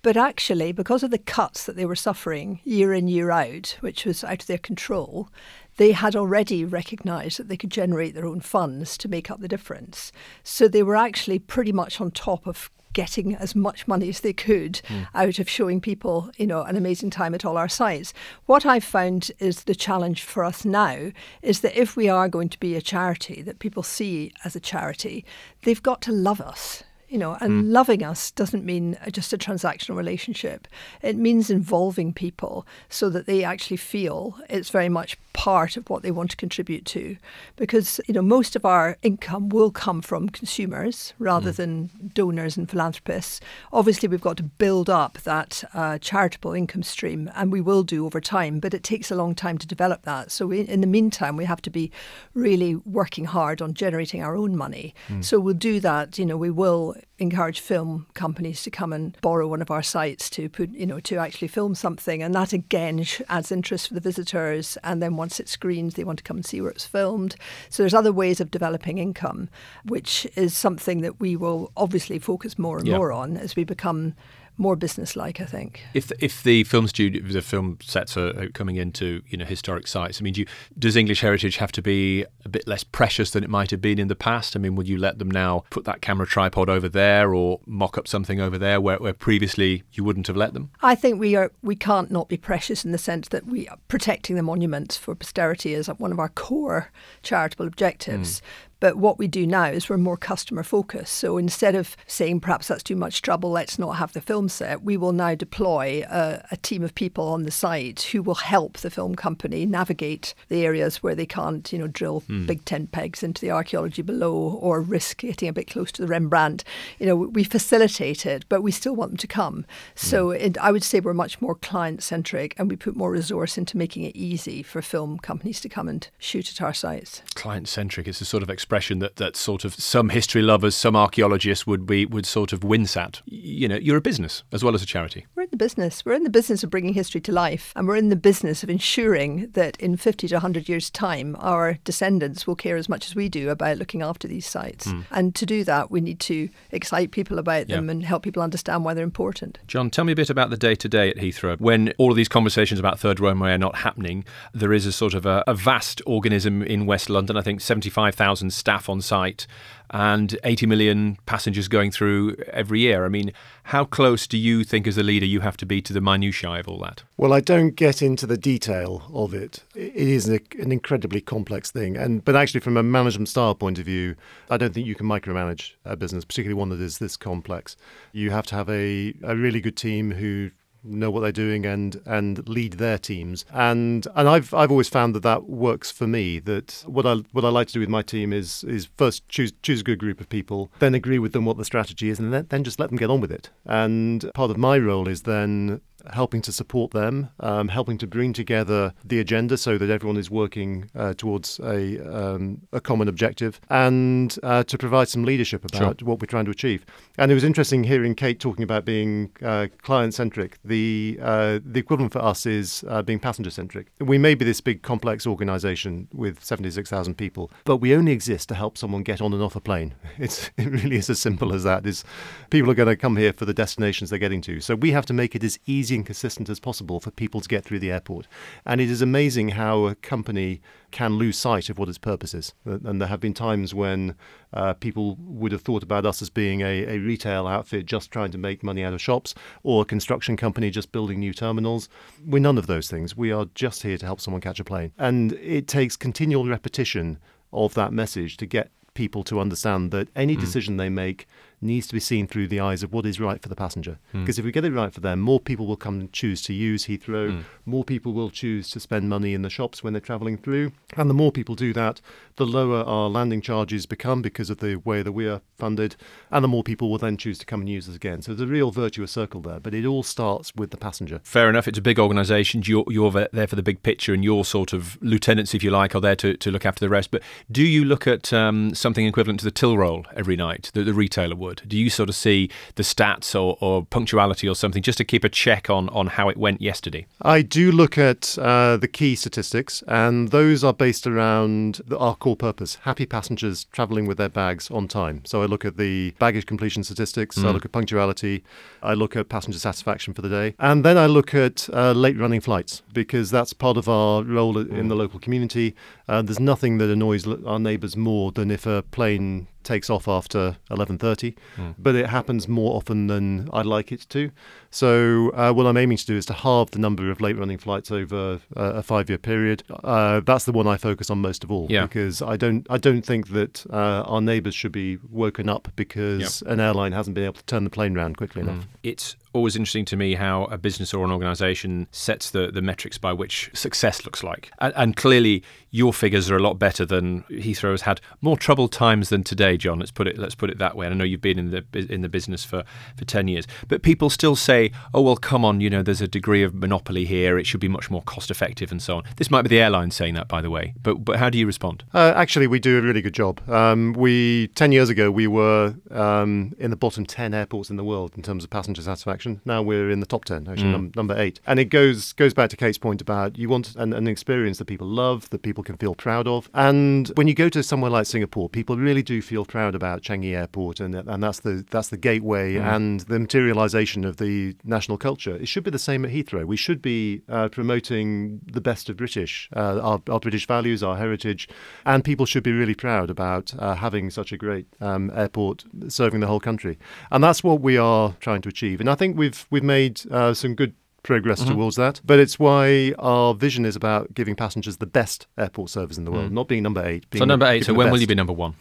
But 0.02 0.16
actually, 0.16 0.72
because 0.72 1.02
of 1.02 1.10
the 1.10 1.18
cuts 1.18 1.64
that 1.64 1.76
they 1.76 1.84
were 1.84 1.96
suffering 1.96 2.60
year 2.64 2.94
in, 2.94 3.06
year 3.06 3.30
out, 3.30 3.76
which 3.80 4.06
was 4.06 4.24
out 4.24 4.40
of 4.40 4.46
their 4.46 4.58
control, 4.58 5.28
they 5.76 5.92
had 5.92 6.16
already 6.16 6.64
recognised 6.64 7.38
that 7.38 7.48
they 7.48 7.56
could 7.56 7.70
generate 7.70 8.14
their 8.14 8.26
own 8.26 8.40
funds 8.40 8.98
to 8.98 9.08
make 9.08 9.30
up 9.30 9.40
the 9.40 9.48
difference. 9.48 10.12
So 10.42 10.68
they 10.68 10.82
were 10.82 10.96
actually 10.96 11.38
pretty 11.38 11.72
much 11.72 12.00
on 12.00 12.10
top 12.10 12.46
of 12.46 12.70
getting 12.92 13.34
as 13.36 13.54
much 13.54 13.86
money 13.86 14.08
as 14.08 14.20
they 14.20 14.32
could 14.32 14.74
mm. 14.88 15.06
out 15.14 15.38
of 15.38 15.48
showing 15.48 15.80
people, 15.80 16.30
you 16.36 16.46
know, 16.46 16.62
an 16.62 16.76
amazing 16.76 17.10
time 17.10 17.34
at 17.34 17.44
all 17.44 17.56
our 17.56 17.68
sites. 17.68 18.12
What 18.46 18.66
I've 18.66 18.84
found 18.84 19.30
is 19.38 19.64
the 19.64 19.74
challenge 19.74 20.22
for 20.22 20.44
us 20.44 20.64
now 20.64 21.12
is 21.42 21.60
that 21.60 21.80
if 21.80 21.96
we 21.96 22.08
are 22.08 22.28
going 22.28 22.48
to 22.48 22.60
be 22.60 22.74
a 22.74 22.82
charity 22.82 23.42
that 23.42 23.58
people 23.58 23.82
see 23.82 24.32
as 24.44 24.56
a 24.56 24.60
charity, 24.60 25.24
they've 25.62 25.82
got 25.82 26.02
to 26.02 26.12
love 26.12 26.40
us 26.40 26.82
you 27.10 27.18
know, 27.18 27.36
and 27.40 27.64
mm. 27.64 27.72
loving 27.72 28.04
us 28.04 28.30
doesn't 28.30 28.64
mean 28.64 28.96
just 29.10 29.32
a 29.32 29.38
transactional 29.38 29.96
relationship. 29.96 30.68
It 31.02 31.16
means 31.16 31.50
involving 31.50 32.12
people 32.12 32.64
so 32.88 33.10
that 33.10 33.26
they 33.26 33.42
actually 33.42 33.78
feel 33.78 34.38
it's 34.48 34.70
very 34.70 34.88
much 34.88 35.18
part 35.32 35.76
of 35.76 35.90
what 35.90 36.02
they 36.02 36.12
want 36.12 36.30
to 36.30 36.36
contribute 36.36 36.84
to. 36.84 37.16
Because, 37.56 38.00
you 38.06 38.14
know, 38.14 38.22
most 38.22 38.54
of 38.54 38.64
our 38.64 38.96
income 39.02 39.48
will 39.48 39.72
come 39.72 40.02
from 40.02 40.28
consumers 40.28 41.12
rather 41.18 41.50
mm. 41.50 41.56
than 41.56 41.90
donors 42.14 42.56
and 42.56 42.70
philanthropists. 42.70 43.40
Obviously, 43.72 44.08
we've 44.08 44.20
got 44.20 44.36
to 44.36 44.44
build 44.44 44.88
up 44.88 45.18
that 45.24 45.64
uh, 45.74 45.98
charitable 45.98 46.52
income 46.52 46.84
stream, 46.84 47.28
and 47.34 47.50
we 47.50 47.60
will 47.60 47.82
do 47.82 48.06
over 48.06 48.20
time, 48.20 48.60
but 48.60 48.72
it 48.72 48.84
takes 48.84 49.10
a 49.10 49.16
long 49.16 49.34
time 49.34 49.58
to 49.58 49.66
develop 49.66 50.02
that. 50.02 50.30
So, 50.30 50.46
we, 50.46 50.60
in 50.60 50.80
the 50.80 50.86
meantime, 50.86 51.36
we 51.36 51.44
have 51.44 51.62
to 51.62 51.70
be 51.70 51.90
really 52.34 52.76
working 52.76 53.24
hard 53.24 53.60
on 53.60 53.74
generating 53.74 54.22
our 54.22 54.36
own 54.36 54.56
money. 54.56 54.94
Mm. 55.08 55.24
So, 55.24 55.40
we'll 55.40 55.54
do 55.54 55.80
that. 55.80 56.16
You 56.16 56.26
know, 56.26 56.36
we 56.36 56.50
will 56.50 56.94
encourage 57.18 57.60
film 57.60 58.06
companies 58.14 58.62
to 58.62 58.70
come 58.70 58.92
and 58.92 59.16
borrow 59.20 59.46
one 59.46 59.62
of 59.62 59.70
our 59.70 59.82
sites 59.82 60.30
to 60.30 60.48
put, 60.48 60.70
you 60.70 60.86
know, 60.86 61.00
to 61.00 61.16
actually 61.16 61.48
film 61.48 61.74
something, 61.74 62.22
and 62.22 62.34
that 62.34 62.52
again 62.52 63.04
adds 63.28 63.52
interest 63.52 63.88
for 63.88 63.94
the 63.94 64.00
visitors. 64.00 64.78
And 64.82 65.02
then 65.02 65.16
once 65.16 65.40
it 65.40 65.48
screens, 65.48 65.94
they 65.94 66.04
want 66.04 66.18
to 66.18 66.24
come 66.24 66.38
and 66.38 66.46
see 66.46 66.60
where 66.60 66.70
it's 66.70 66.86
filmed. 66.86 67.36
So 67.68 67.82
there's 67.82 67.94
other 67.94 68.12
ways 68.12 68.40
of 68.40 68.50
developing 68.50 68.98
income, 68.98 69.48
which 69.84 70.26
is 70.36 70.56
something 70.56 71.00
that 71.02 71.20
we 71.20 71.36
will 71.36 71.72
obviously 71.76 72.18
focus 72.18 72.58
more 72.58 72.78
and 72.78 72.88
more 72.88 73.12
on 73.12 73.36
as 73.36 73.56
we 73.56 73.64
become 73.64 74.14
more 74.60 74.76
business-like, 74.76 75.40
I 75.40 75.46
think. 75.46 75.82
If 75.94 76.12
if 76.20 76.42
the 76.42 76.64
film 76.64 76.86
studio, 76.86 77.22
the 77.22 77.40
film 77.40 77.78
sets 77.82 78.16
are 78.16 78.50
coming 78.50 78.76
into 78.76 79.22
you 79.26 79.38
know 79.38 79.46
historic 79.46 79.88
sites, 79.88 80.20
I 80.20 80.22
mean, 80.22 80.34
do 80.34 80.42
you, 80.42 80.46
does 80.78 80.96
English 80.96 81.22
heritage 81.22 81.56
have 81.56 81.72
to 81.72 81.82
be 81.82 82.26
a 82.44 82.48
bit 82.48 82.68
less 82.68 82.84
precious 82.84 83.30
than 83.30 83.42
it 83.42 83.48
might 83.50 83.70
have 83.70 83.80
been 83.80 83.98
in 83.98 84.08
the 84.08 84.14
past? 84.14 84.54
I 84.54 84.58
mean, 84.58 84.76
would 84.76 84.86
you 84.86 84.98
let 84.98 85.18
them 85.18 85.30
now 85.30 85.64
put 85.70 85.86
that 85.86 86.02
camera 86.02 86.26
tripod 86.26 86.68
over 86.68 86.88
there 86.88 87.34
or 87.34 87.60
mock 87.66 87.96
up 87.96 88.06
something 88.06 88.38
over 88.40 88.58
there 88.58 88.80
where, 88.80 88.98
where 88.98 89.14
previously 89.14 89.82
you 89.92 90.04
wouldn't 90.04 90.26
have 90.26 90.36
let 90.36 90.52
them? 90.52 90.70
I 90.82 90.94
think 90.94 91.18
we 91.18 91.34
are 91.36 91.50
we 91.62 91.74
can't 91.74 92.10
not 92.10 92.28
be 92.28 92.36
precious 92.36 92.84
in 92.84 92.92
the 92.92 92.98
sense 92.98 93.28
that 93.28 93.46
we 93.46 93.66
are 93.68 93.78
protecting 93.88 94.36
the 94.36 94.42
monuments 94.42 94.96
for 94.98 95.14
posterity 95.14 95.72
is 95.72 95.88
one 95.88 96.12
of 96.12 96.18
our 96.18 96.28
core 96.28 96.92
charitable 97.22 97.66
objectives. 97.66 98.40
Mm. 98.40 98.44
But 98.80 98.96
what 98.96 99.18
we 99.18 99.28
do 99.28 99.46
now 99.46 99.66
is 99.66 99.88
we're 99.88 99.98
more 99.98 100.16
customer 100.16 100.62
focused. 100.62 101.14
So 101.14 101.36
instead 101.36 101.74
of 101.74 101.96
saying 102.06 102.40
perhaps 102.40 102.68
that's 102.68 102.82
too 102.82 102.96
much 102.96 103.22
trouble, 103.22 103.50
let's 103.50 103.78
not 103.78 103.92
have 103.92 104.12
the 104.12 104.20
film 104.20 104.48
set, 104.48 104.82
we 104.82 104.96
will 104.96 105.12
now 105.12 105.34
deploy 105.34 106.04
a, 106.10 106.42
a 106.50 106.56
team 106.56 106.82
of 106.82 106.94
people 106.94 107.28
on 107.28 107.44
the 107.44 107.50
site 107.50 108.02
who 108.12 108.22
will 108.22 108.34
help 108.34 108.78
the 108.78 108.90
film 108.90 109.14
company 109.14 109.66
navigate 109.66 110.34
the 110.48 110.64
areas 110.64 111.02
where 111.02 111.14
they 111.14 111.26
can't, 111.26 111.72
you 111.72 111.78
know, 111.78 111.86
drill 111.86 112.22
mm. 112.22 112.46
big 112.46 112.64
tent 112.64 112.92
pegs 112.92 113.22
into 113.22 113.40
the 113.40 113.50
archaeology 113.50 114.02
below 114.02 114.34
or 114.34 114.80
risk 114.80 115.18
getting 115.18 115.48
a 115.48 115.52
bit 115.52 115.70
close 115.70 115.92
to 115.92 116.02
the 116.02 116.08
Rembrandt. 116.08 116.64
You 116.98 117.06
know, 117.06 117.16
we 117.16 117.44
facilitate 117.44 118.24
it, 118.26 118.44
but 118.48 118.62
we 118.62 118.72
still 118.72 118.96
want 118.96 119.12
them 119.12 119.18
to 119.18 119.26
come. 119.26 119.66
So 119.94 120.28
mm. 120.28 120.40
it, 120.40 120.58
I 120.58 120.72
would 120.72 120.84
say 120.84 121.00
we're 121.00 121.14
much 121.14 121.40
more 121.40 121.54
client 121.54 122.02
centric 122.02 122.54
and 122.58 122.70
we 122.70 122.76
put 122.76 122.96
more 122.96 123.10
resource 123.10 123.58
into 123.58 123.76
making 123.76 124.04
it 124.04 124.16
easy 124.16 124.62
for 124.62 124.80
film 124.80 125.18
companies 125.18 125.60
to 125.60 125.68
come 125.68 125.88
and 125.88 126.08
shoot 126.18 126.50
at 126.50 126.62
our 126.62 126.72
sites. 126.72 127.22
Client 127.34 127.68
centric 127.68 128.08
is 128.08 128.20
a 128.20 128.24
sort 128.24 128.42
of 128.42 128.50
expression 128.70 129.00
that, 129.00 129.16
that 129.16 129.34
sort 129.34 129.64
of 129.64 129.74
some 129.74 130.10
history 130.10 130.42
lovers, 130.42 130.76
some 130.76 130.94
archaeologists 130.94 131.66
would 131.66 131.86
be 131.86 132.06
would 132.06 132.24
sort 132.24 132.52
of 132.52 132.62
wince 132.62 132.96
at. 132.96 133.20
You 133.24 133.66
know, 133.66 133.74
you're 133.74 133.96
a 133.96 134.00
business 134.00 134.44
as 134.52 134.62
well 134.62 134.74
as 134.76 134.82
a 134.82 134.86
charity. 134.86 135.26
We're 135.60 135.64
in 135.64 135.68
the 135.68 135.74
business. 135.74 136.04
We're 136.06 136.14
in 136.14 136.24
the 136.24 136.30
business 136.30 136.64
of 136.64 136.70
bringing 136.70 136.94
history 136.94 137.20
to 137.20 137.32
life, 137.32 137.74
and 137.76 137.86
we're 137.86 137.96
in 137.96 138.08
the 138.08 138.16
business 138.16 138.62
of 138.62 138.70
ensuring 138.70 139.50
that 139.50 139.76
in 139.78 139.98
50 139.98 140.26
to 140.28 140.36
100 140.36 140.70
years' 140.70 140.88
time, 140.88 141.36
our 141.38 141.74
descendants 141.84 142.46
will 142.46 142.56
care 142.56 142.76
as 142.76 142.88
much 142.88 143.06
as 143.06 143.14
we 143.14 143.28
do 143.28 143.50
about 143.50 143.76
looking 143.76 144.00
after 144.00 144.26
these 144.26 144.46
sites. 144.46 144.86
Mm. 144.86 145.04
And 145.10 145.34
to 145.34 145.44
do 145.44 145.62
that, 145.64 145.90
we 145.90 146.00
need 146.00 146.18
to 146.20 146.48
excite 146.70 147.10
people 147.10 147.38
about 147.38 147.68
them 147.68 147.86
yeah. 147.86 147.90
and 147.90 148.04
help 148.04 148.22
people 148.22 148.42
understand 148.42 148.86
why 148.86 148.94
they're 148.94 149.04
important. 149.04 149.58
John, 149.66 149.90
tell 149.90 150.06
me 150.06 150.12
a 150.12 150.16
bit 150.16 150.30
about 150.30 150.48
the 150.48 150.56
day 150.56 150.74
to 150.76 150.88
day 150.88 151.10
at 151.10 151.16
Heathrow. 151.16 151.60
When 151.60 151.92
all 151.98 152.10
of 152.10 152.16
these 152.16 152.28
conversations 152.28 152.80
about 152.80 152.98
Third 152.98 153.20
Runway 153.20 153.52
are 153.52 153.58
not 153.58 153.76
happening, 153.76 154.24
there 154.54 154.72
is 154.72 154.86
a 154.86 154.92
sort 154.92 155.12
of 155.12 155.26
a, 155.26 155.44
a 155.46 155.52
vast 155.52 156.00
organism 156.06 156.62
in 156.62 156.86
West 156.86 157.10
London. 157.10 157.36
I 157.36 157.42
think 157.42 157.60
75,000 157.60 158.50
staff 158.50 158.88
on 158.88 159.02
site 159.02 159.46
and 159.90 160.38
80 160.44 160.66
million 160.66 161.18
passengers 161.26 161.68
going 161.68 161.90
through 161.90 162.36
every 162.52 162.80
year. 162.80 163.04
I 163.04 163.08
mean, 163.08 163.32
how 163.64 163.84
close 163.84 164.26
do 164.26 164.38
you 164.38 164.64
think, 164.64 164.86
as 164.86 164.96
a 164.96 165.02
leader, 165.02 165.26
you 165.26 165.40
have 165.40 165.56
to 165.58 165.66
be 165.66 165.82
to 165.82 165.92
the 165.92 166.00
minutiae 166.00 166.60
of 166.60 166.68
all 166.68 166.78
that? 166.80 167.02
Well, 167.16 167.32
I 167.32 167.40
don't 167.40 167.74
get 167.74 168.00
into 168.00 168.26
the 168.26 168.36
detail 168.36 169.02
of 169.12 169.34
it. 169.34 169.64
It 169.74 169.94
is 169.94 170.28
an 170.28 170.72
incredibly 170.72 171.20
complex 171.20 171.70
thing, 171.70 171.96
and 171.96 172.24
but 172.24 172.36
actually, 172.36 172.60
from 172.60 172.76
a 172.76 172.82
management 172.82 173.28
style 173.28 173.54
point 173.54 173.78
of 173.78 173.86
view, 173.86 174.14
I 174.48 174.56
don't 174.56 174.72
think 174.72 174.86
you 174.86 174.94
can 174.94 175.06
micromanage 175.06 175.72
a 175.84 175.96
business, 175.96 176.24
particularly 176.24 176.58
one 176.58 176.68
that 176.70 176.80
is 176.80 176.98
this 176.98 177.16
complex. 177.16 177.76
You 178.12 178.30
have 178.30 178.46
to 178.46 178.54
have 178.54 178.70
a, 178.70 179.14
a 179.22 179.36
really 179.36 179.60
good 179.60 179.76
team 179.76 180.12
who 180.12 180.50
know 180.82 181.10
what 181.10 181.20
they're 181.20 181.32
doing 181.32 181.66
and 181.66 182.00
and 182.06 182.48
lead 182.48 182.74
their 182.74 182.98
teams. 182.98 183.44
And 183.52 184.06
and 184.14 184.28
I've 184.28 184.52
I've 184.54 184.70
always 184.70 184.88
found 184.88 185.14
that 185.14 185.22
that 185.22 185.48
works 185.48 185.90
for 185.90 186.06
me 186.06 186.38
that 186.40 186.84
what 186.86 187.06
I 187.06 187.14
what 187.32 187.44
I 187.44 187.48
like 187.48 187.68
to 187.68 187.74
do 187.74 187.80
with 187.80 187.88
my 187.88 188.02
team 188.02 188.32
is 188.32 188.64
is 188.64 188.88
first 188.96 189.28
choose 189.28 189.52
choose 189.62 189.80
a 189.80 189.84
good 189.84 189.98
group 189.98 190.20
of 190.20 190.28
people 190.28 190.70
then 190.78 190.94
agree 190.94 191.18
with 191.18 191.32
them 191.32 191.44
what 191.44 191.56
the 191.56 191.64
strategy 191.64 192.08
is 192.10 192.18
and 192.18 192.32
then, 192.32 192.46
then 192.48 192.64
just 192.64 192.80
let 192.80 192.88
them 192.88 192.98
get 192.98 193.10
on 193.10 193.20
with 193.20 193.32
it. 193.32 193.50
And 193.64 194.30
part 194.34 194.50
of 194.50 194.56
my 194.56 194.78
role 194.78 195.08
is 195.08 195.22
then 195.22 195.80
helping 196.12 196.42
to 196.42 196.52
support 196.52 196.90
them, 196.92 197.30
um, 197.40 197.68
helping 197.68 197.98
to 197.98 198.06
bring 198.06 198.32
together 198.32 198.92
the 199.04 199.20
agenda 199.20 199.56
so 199.56 199.78
that 199.78 199.90
everyone 199.90 200.16
is 200.16 200.30
working 200.30 200.90
uh, 200.94 201.14
towards 201.14 201.58
a, 201.60 201.98
um, 202.14 202.62
a 202.72 202.80
common 202.80 203.08
objective, 203.08 203.60
and 203.68 204.38
uh, 204.42 204.62
to 204.64 204.78
provide 204.78 205.08
some 205.08 205.24
leadership 205.24 205.64
about 205.64 206.00
sure. 206.00 206.08
what 206.08 206.20
we're 206.20 206.26
trying 206.26 206.44
to 206.44 206.50
achieve. 206.50 206.84
And 207.18 207.30
it 207.30 207.34
was 207.34 207.44
interesting 207.44 207.84
hearing 207.84 208.14
Kate 208.14 208.40
talking 208.40 208.62
about 208.62 208.84
being 208.84 209.30
uh, 209.42 209.68
client 209.82 210.14
centric. 210.14 210.58
The 210.64 211.18
uh, 211.20 211.58
the 211.64 211.80
equivalent 211.80 212.12
for 212.12 212.20
us 212.20 212.46
is 212.46 212.84
uh, 212.88 213.02
being 213.02 213.18
passenger 213.18 213.50
centric. 213.50 213.88
We 214.00 214.18
may 214.18 214.34
be 214.34 214.44
this 214.44 214.60
big 214.60 214.82
complex 214.82 215.26
organisation 215.26 216.08
with 216.12 216.42
seventy 216.42 216.70
six 216.70 216.90
thousand 216.90 217.14
people, 217.14 217.50
but 217.64 217.76
we 217.78 217.94
only 217.94 218.12
exist 218.12 218.48
to 218.50 218.54
help 218.54 218.78
someone 218.78 219.02
get 219.02 219.20
on 219.20 219.32
and 219.32 219.42
off 219.42 219.56
a 219.56 219.60
plane. 219.60 219.94
It's 220.18 220.50
it 220.58 220.66
really 220.66 220.96
is 220.96 221.08
as 221.08 221.20
simple 221.20 221.54
as 221.54 221.64
that. 221.64 221.86
Is 221.86 222.04
people 222.50 222.70
are 222.70 222.74
going 222.74 222.88
to 222.88 222.96
come 222.96 223.16
here 223.16 223.32
for 223.32 223.46
the 223.46 223.54
destinations 223.54 224.10
they're 224.10 224.18
getting 224.18 224.42
to, 224.42 224.60
so 224.60 224.74
we 224.74 224.90
have 224.92 225.06
to 225.06 225.14
make 225.14 225.34
it 225.34 225.42
as 225.42 225.58
easy 225.66 225.89
easy 225.90 225.96
and 225.96 226.06
consistent 226.06 226.48
as 226.48 226.60
possible 226.60 227.00
for 227.00 227.10
people 227.10 227.40
to 227.40 227.48
get 227.48 227.64
through 227.64 227.80
the 227.80 227.90
airport. 227.90 228.28
And 228.64 228.80
it 228.80 228.88
is 228.90 229.02
amazing 229.02 229.50
how 229.50 229.86
a 229.86 229.96
company 229.96 230.60
can 230.92 231.14
lose 231.14 231.36
sight 231.36 231.68
of 231.68 231.78
what 231.78 231.88
its 231.88 231.98
purpose 231.98 232.32
is. 232.32 232.54
And 232.64 233.00
there 233.00 233.08
have 233.08 233.20
been 233.20 233.34
times 233.34 233.74
when 233.74 234.14
uh, 234.52 234.74
people 234.74 235.16
would 235.20 235.52
have 235.52 235.62
thought 235.62 235.82
about 235.82 236.06
us 236.06 236.22
as 236.22 236.30
being 236.30 236.60
a, 236.60 236.86
a, 236.86 236.98
retail 236.98 237.46
outfit 237.46 237.86
just 237.86 238.10
trying 238.10 238.30
to 238.32 238.38
make 238.38 238.62
money 238.62 238.84
out 238.84 238.92
of 238.92 239.00
shops 239.00 239.34
or 239.62 239.82
a 239.82 239.84
construction 239.84 240.36
company 240.36 240.70
just 240.70 240.92
building 240.92 241.18
new 241.18 241.32
terminals. 241.32 241.88
We're 242.24 242.40
none 242.40 242.58
of 242.58 242.66
those 242.66 242.88
things. 242.88 243.16
We 243.16 243.32
are 243.32 243.46
just 243.54 243.82
here 243.82 243.98
to 243.98 244.06
help 244.06 244.20
someone 244.20 244.40
catch 244.40 244.60
a 244.60 244.64
plane. 244.64 244.92
And 244.98 245.32
it 245.34 245.66
takes 245.66 245.96
continual 245.96 246.46
repetition 246.46 247.18
of 247.52 247.74
that 247.74 247.92
message 247.92 248.36
to 248.38 248.46
get 248.46 248.70
people 248.94 249.22
to 249.24 249.40
understand 249.40 249.90
that 249.92 250.08
any 250.16 250.36
mm. 250.36 250.40
decision 250.40 250.76
they 250.76 250.88
make 250.88 251.26
needs 251.60 251.86
to 251.86 251.94
be 251.94 252.00
seen 252.00 252.26
through 252.26 252.48
the 252.48 252.60
eyes 252.60 252.82
of 252.82 252.92
what 252.92 253.06
is 253.06 253.20
right 253.20 253.42
for 253.42 253.48
the 253.48 253.56
passenger. 253.56 253.98
Hmm. 254.12 254.20
Because 254.22 254.36
mm. 254.36 254.40
if 254.40 254.44
we 254.46 254.52
get 254.52 254.64
it 254.64 254.72
right 254.72 254.92
for 254.92 255.00
them, 255.00 255.20
more 255.20 255.40
people 255.40 255.66
will 255.66 255.76
come 255.76 256.00
and 256.00 256.12
choose 256.12 256.42
to 256.42 256.54
use 256.54 256.86
Heathrow, 256.86 257.30
mm. 257.30 257.44
more 257.66 257.84
people 257.84 258.12
will 258.12 258.30
choose 258.30 258.70
to 258.70 258.80
spend 258.80 259.08
money 259.08 259.34
in 259.34 259.42
the 259.42 259.50
shops 259.50 259.82
when 259.82 259.92
they're 259.92 260.00
travelling 260.00 260.38
through. 260.38 260.72
And 260.96 261.10
the 261.10 261.14
more 261.14 261.32
people 261.32 261.54
do 261.54 261.72
that, 261.74 262.00
the 262.36 262.46
lower 262.46 262.82
our 262.84 263.08
landing 263.10 263.42
charges 263.42 263.86
become 263.86 264.22
because 264.22 264.48
of 264.48 264.58
the 264.58 264.76
way 264.76 265.02
that 265.02 265.12
we 265.12 265.28
are 265.28 265.42
funded, 265.58 265.96
and 266.30 266.42
the 266.42 266.48
more 266.48 266.62
people 266.62 266.90
will 266.90 266.98
then 266.98 267.16
choose 267.16 267.38
to 267.38 267.46
come 267.46 267.60
and 267.60 267.68
use 267.68 267.88
us 267.88 267.94
again. 267.94 268.22
So 268.22 268.32
there's 268.32 268.48
a 268.48 268.52
real 268.52 268.70
virtuous 268.70 269.12
circle 269.12 269.42
there, 269.42 269.60
but 269.60 269.74
it 269.74 269.84
all 269.84 270.02
starts 270.02 270.54
with 270.54 270.70
the 270.70 270.76
passenger. 270.76 271.20
Fair 271.24 271.50
enough. 271.50 271.68
It's 271.68 271.78
a 271.78 271.82
big 271.82 271.98
organisation. 271.98 272.62
You're, 272.64 272.84
you're 272.88 273.10
there 273.10 273.46
for 273.46 273.56
the 273.56 273.62
big 273.62 273.82
picture, 273.82 274.14
and 274.14 274.24
your 274.24 274.44
sort 274.44 274.72
of 274.72 274.98
lieutenants, 275.02 275.54
if 275.54 275.62
you 275.62 275.70
like, 275.70 275.94
are 275.94 276.00
there 276.00 276.16
to, 276.16 276.36
to 276.36 276.50
look 276.50 276.64
after 276.64 276.84
the 276.84 276.88
rest. 276.88 277.10
But 277.10 277.22
do 277.50 277.62
you 277.62 277.84
look 277.84 278.06
at 278.06 278.32
um, 278.32 278.74
something 278.74 279.06
equivalent 279.06 279.40
to 279.40 279.44
the 279.44 279.50
till 279.50 279.76
roll 279.76 280.06
every 280.16 280.36
night 280.36 280.70
that 280.74 280.84
the 280.84 280.94
retailer 280.94 281.36
would? 281.36 281.49
Forward? 281.50 281.68
Do 281.68 281.76
you 281.76 281.90
sort 281.90 282.08
of 282.08 282.14
see 282.14 282.50
the 282.76 282.82
stats 282.82 283.34
or, 283.34 283.56
or 283.60 283.84
punctuality 283.86 284.48
or 284.48 284.54
something 284.54 284.82
just 284.82 284.98
to 284.98 285.04
keep 285.04 285.24
a 285.24 285.28
check 285.28 285.70
on, 285.70 285.88
on 285.90 286.08
how 286.08 286.28
it 286.28 286.36
went 286.36 286.60
yesterday? 286.60 287.06
I 287.22 287.42
do 287.42 287.72
look 287.72 287.98
at 287.98 288.38
uh, 288.38 288.76
the 288.76 288.88
key 288.88 289.16
statistics, 289.16 289.82
and 289.88 290.28
those 290.28 290.64
are 290.64 290.72
based 290.72 291.06
around 291.06 291.80
the, 291.86 291.98
our 291.98 292.16
core 292.16 292.36
purpose 292.36 292.78
happy 292.82 293.06
passengers 293.06 293.64
traveling 293.72 294.06
with 294.06 294.18
their 294.18 294.28
bags 294.28 294.70
on 294.70 294.88
time. 294.88 295.22
So 295.24 295.42
I 295.42 295.46
look 295.46 295.64
at 295.64 295.76
the 295.76 296.12
baggage 296.18 296.46
completion 296.46 296.84
statistics, 296.84 297.38
mm. 297.38 297.46
I 297.46 297.50
look 297.50 297.64
at 297.64 297.72
punctuality, 297.72 298.42
I 298.82 298.94
look 298.94 299.16
at 299.16 299.28
passenger 299.28 299.58
satisfaction 299.58 300.14
for 300.14 300.22
the 300.22 300.28
day, 300.28 300.54
and 300.58 300.84
then 300.84 300.96
I 300.96 301.06
look 301.06 301.34
at 301.34 301.68
uh, 301.72 301.92
late 301.92 302.18
running 302.18 302.40
flights 302.40 302.82
because 302.92 303.30
that's 303.30 303.52
part 303.52 303.76
of 303.76 303.88
our 303.88 304.22
role 304.22 304.58
in 304.58 304.88
the 304.88 304.94
local 304.94 305.20
community. 305.20 305.74
Uh, 306.08 306.22
there's 306.22 306.40
nothing 306.40 306.78
that 306.78 306.90
annoys 306.90 307.26
our 307.26 307.58
neighbours 307.58 307.96
more 307.96 308.32
than 308.32 308.50
if 308.50 308.66
a 308.66 308.82
plane 308.90 309.46
takes 309.62 309.90
off 309.90 310.08
after 310.08 310.56
11:30, 310.70 311.34
mm. 311.56 311.74
but 311.78 311.94
it 311.94 312.06
happens 312.06 312.48
more 312.48 312.76
often 312.76 313.06
than 313.06 313.48
I'd 313.52 313.66
like 313.66 313.92
it 313.92 314.06
to. 314.10 314.30
So 314.70 315.30
uh, 315.30 315.52
what 315.52 315.66
I'm 315.66 315.76
aiming 315.76 315.98
to 315.98 316.06
do 316.06 316.16
is 316.16 316.26
to 316.26 316.32
halve 316.32 316.70
the 316.70 316.78
number 316.78 317.10
of 317.10 317.20
late-running 317.20 317.58
flights 317.58 317.90
over 317.90 318.40
uh, 318.56 318.60
a 318.74 318.82
five-year 318.82 319.18
period. 319.18 319.62
Uh, 319.68 320.20
that's 320.20 320.44
the 320.44 320.52
one 320.52 320.66
I 320.66 320.76
focus 320.76 321.10
on 321.10 321.18
most 321.18 321.44
of 321.44 321.50
all 321.50 321.66
yeah. 321.68 321.82
because 321.82 322.22
I 322.22 322.36
don't 322.36 322.66
I 322.70 322.78
don't 322.78 323.02
think 323.02 323.28
that 323.28 323.66
uh, 323.70 324.02
our 324.06 324.20
neighbours 324.20 324.54
should 324.54 324.72
be 324.72 324.98
woken 325.08 325.48
up 325.48 325.68
because 325.76 326.42
yep. 326.42 326.52
an 326.52 326.60
airline 326.60 326.92
hasn't 326.92 327.14
been 327.14 327.24
able 327.24 327.34
to 327.34 327.44
turn 327.44 327.64
the 327.64 327.70
plane 327.70 327.96
around 327.96 328.16
quickly 328.16 328.42
mm. 328.42 328.48
enough. 328.48 328.68
It's 328.82 329.16
always 329.32 329.56
interesting 329.56 329.84
to 329.86 329.96
me 329.96 330.14
how 330.14 330.44
a 330.44 330.58
business 330.58 330.92
or 330.92 331.04
an 331.04 331.10
organization 331.10 331.86
sets 331.92 332.30
the, 332.30 332.50
the 332.50 332.62
metrics 332.62 332.98
by 332.98 333.12
which 333.12 333.50
success 333.54 334.04
looks 334.04 334.22
like. 334.22 334.50
And, 334.58 334.72
and, 334.76 334.96
clearly, 334.96 335.42
your 335.70 335.92
figures 335.92 336.30
are 336.30 336.36
a 336.36 336.40
lot 336.40 336.58
better 336.58 336.84
than 336.84 337.22
Heathrow 337.24 337.70
has 337.70 337.82
had 337.82 338.00
more 338.20 338.36
troubled 338.36 338.72
times 338.72 339.08
than 339.08 339.22
today, 339.22 339.56
John. 339.56 339.78
Let's 339.78 339.92
put 339.92 340.08
it 340.08 340.18
let's 340.18 340.34
put 340.34 340.50
it 340.50 340.58
that 340.58 340.76
way. 340.76 340.86
And 340.86 340.94
I 340.94 340.98
know 340.98 341.04
you've 341.04 341.20
been 341.20 341.38
in 341.38 341.50
the 341.50 341.64
in 341.88 342.02
the 342.02 342.08
business 342.08 342.44
for, 342.44 342.64
for 342.96 343.04
10 343.04 343.28
years. 343.28 343.46
But 343.68 343.82
people 343.82 344.10
still 344.10 344.36
say, 344.36 344.72
oh, 344.92 345.02
well, 345.02 345.16
come 345.16 345.44
on, 345.44 345.60
you 345.60 345.70
know, 345.70 345.82
there's 345.82 346.00
a 346.00 346.08
degree 346.08 346.42
of 346.42 346.54
monopoly 346.54 347.04
here. 347.04 347.38
It 347.38 347.46
should 347.46 347.60
be 347.60 347.68
much 347.68 347.90
more 347.90 348.02
cost 348.02 348.30
effective 348.30 348.70
and 348.70 348.82
so 348.82 348.98
on. 348.98 349.04
This 349.16 349.30
might 349.30 349.42
be 349.42 349.48
the 349.48 349.60
airline 349.60 349.90
saying 349.90 350.14
that, 350.14 350.28
by 350.28 350.40
the 350.40 350.50
way. 350.50 350.74
But, 350.82 351.04
but 351.04 351.16
how 351.16 351.30
do 351.30 351.38
you 351.38 351.46
respond? 351.46 351.84
Uh, 351.94 352.12
actually, 352.16 352.46
we 352.46 352.58
do 352.58 352.78
a 352.78 352.82
really 352.82 353.02
good 353.02 353.14
job. 353.14 353.48
Um, 353.48 353.92
we 353.92 354.48
10 354.48 354.72
years 354.72 354.88
ago, 354.88 355.10
we 355.10 355.26
were 355.26 355.74
um, 355.90 356.54
in 356.58 356.70
the 356.70 356.76
bottom 356.76 357.06
10 357.06 357.34
airports 357.34 357.70
in 357.70 357.76
the 357.76 357.84
world 357.84 358.12
in 358.16 358.22
terms 358.22 358.44
of 358.44 358.50
passenger 358.50 358.82
satisfaction. 358.82 359.19
Now 359.44 359.62
we're 359.62 359.90
in 359.90 360.00
the 360.00 360.06
top 360.06 360.24
10, 360.24 360.48
actually, 360.48 360.68
mm. 360.68 360.72
num- 360.72 360.92
number 360.96 361.18
eight. 361.18 361.40
And 361.46 361.58
it 361.58 361.66
goes 361.66 362.12
goes 362.12 362.34
back 362.34 362.50
to 362.50 362.56
Kate's 362.56 362.78
point 362.78 363.00
about 363.00 363.38
you 363.38 363.48
want 363.48 363.74
an, 363.76 363.92
an 363.92 364.06
experience 364.06 364.58
that 364.58 364.66
people 364.66 364.86
love, 364.86 365.28
that 365.30 365.42
people 365.42 365.62
can 365.64 365.76
feel 365.76 365.94
proud 365.94 366.26
of. 366.26 366.48
And 366.54 367.08
when 367.14 367.28
you 367.28 367.34
go 367.34 367.48
to 367.48 367.62
somewhere 367.62 367.90
like 367.90 368.06
Singapore, 368.06 368.48
people 368.48 368.76
really 368.76 369.02
do 369.02 369.22
feel 369.22 369.44
proud 369.44 369.74
about 369.74 370.02
Changi 370.02 370.34
Airport, 370.34 370.80
and, 370.80 370.94
and 370.94 371.22
that's 371.22 371.40
the 371.40 371.64
that's 371.70 371.88
the 371.88 371.96
gateway 371.96 372.54
mm. 372.54 372.64
and 372.64 373.00
the 373.00 373.18
materialization 373.18 374.04
of 374.04 374.16
the 374.16 374.56
national 374.64 374.98
culture. 374.98 375.36
It 375.36 375.48
should 375.48 375.64
be 375.64 375.70
the 375.70 375.78
same 375.78 376.04
at 376.04 376.10
Heathrow. 376.10 376.44
We 376.44 376.56
should 376.56 376.82
be 376.82 377.22
uh, 377.28 377.48
promoting 377.48 378.40
the 378.46 378.60
best 378.60 378.88
of 378.88 378.96
British, 378.96 379.48
uh, 379.54 379.80
our, 379.80 380.02
our, 380.08 380.20
British 380.20 380.46
values, 380.46 380.82
our 380.82 380.96
heritage, 380.96 381.48
and 381.84 382.04
people 382.04 382.26
should 382.26 382.42
be 382.42 382.52
really 382.52 382.74
proud 382.74 383.10
about 383.10 383.52
uh, 383.58 383.74
having 383.74 384.10
such 384.10 384.32
a 384.32 384.36
great 384.36 384.66
um, 384.80 385.10
airport 385.14 385.64
serving 385.88 386.20
the 386.20 386.26
whole 386.26 386.40
country. 386.40 386.78
And 387.10 387.22
that's 387.22 387.42
what 387.42 387.60
we 387.60 387.76
are 387.76 388.14
trying 388.20 388.42
to 388.42 388.48
achieve. 388.48 388.80
And 388.80 388.88
I 388.88 388.94
think 388.94 389.09
we've 389.16 389.46
we've 389.50 389.64
made 389.64 390.00
uh, 390.10 390.34
some 390.34 390.54
good 390.54 390.74
progress 391.02 391.40
mm-hmm. 391.40 391.52
towards 391.52 391.76
that. 391.76 392.00
But 392.04 392.18
it's 392.18 392.38
why 392.38 392.94
our 392.98 393.34
vision 393.34 393.64
is 393.64 393.76
about 393.76 394.14
giving 394.14 394.36
passengers 394.36 394.78
the 394.78 394.86
best 394.86 395.26
airport 395.38 395.70
service 395.70 395.98
in 395.98 396.04
the 396.04 396.10
world, 396.10 396.30
mm. 396.30 396.34
not 396.34 396.48
being 396.48 396.62
number 396.62 396.84
eight. 396.84 397.06
so 397.14 397.24
number 397.24 397.46
eight. 397.46 397.64
So 397.64 397.74
when 397.74 397.90
will 397.90 398.00
you 398.00 398.06
be 398.06 398.14
number 398.14 398.32
one? 398.32 398.54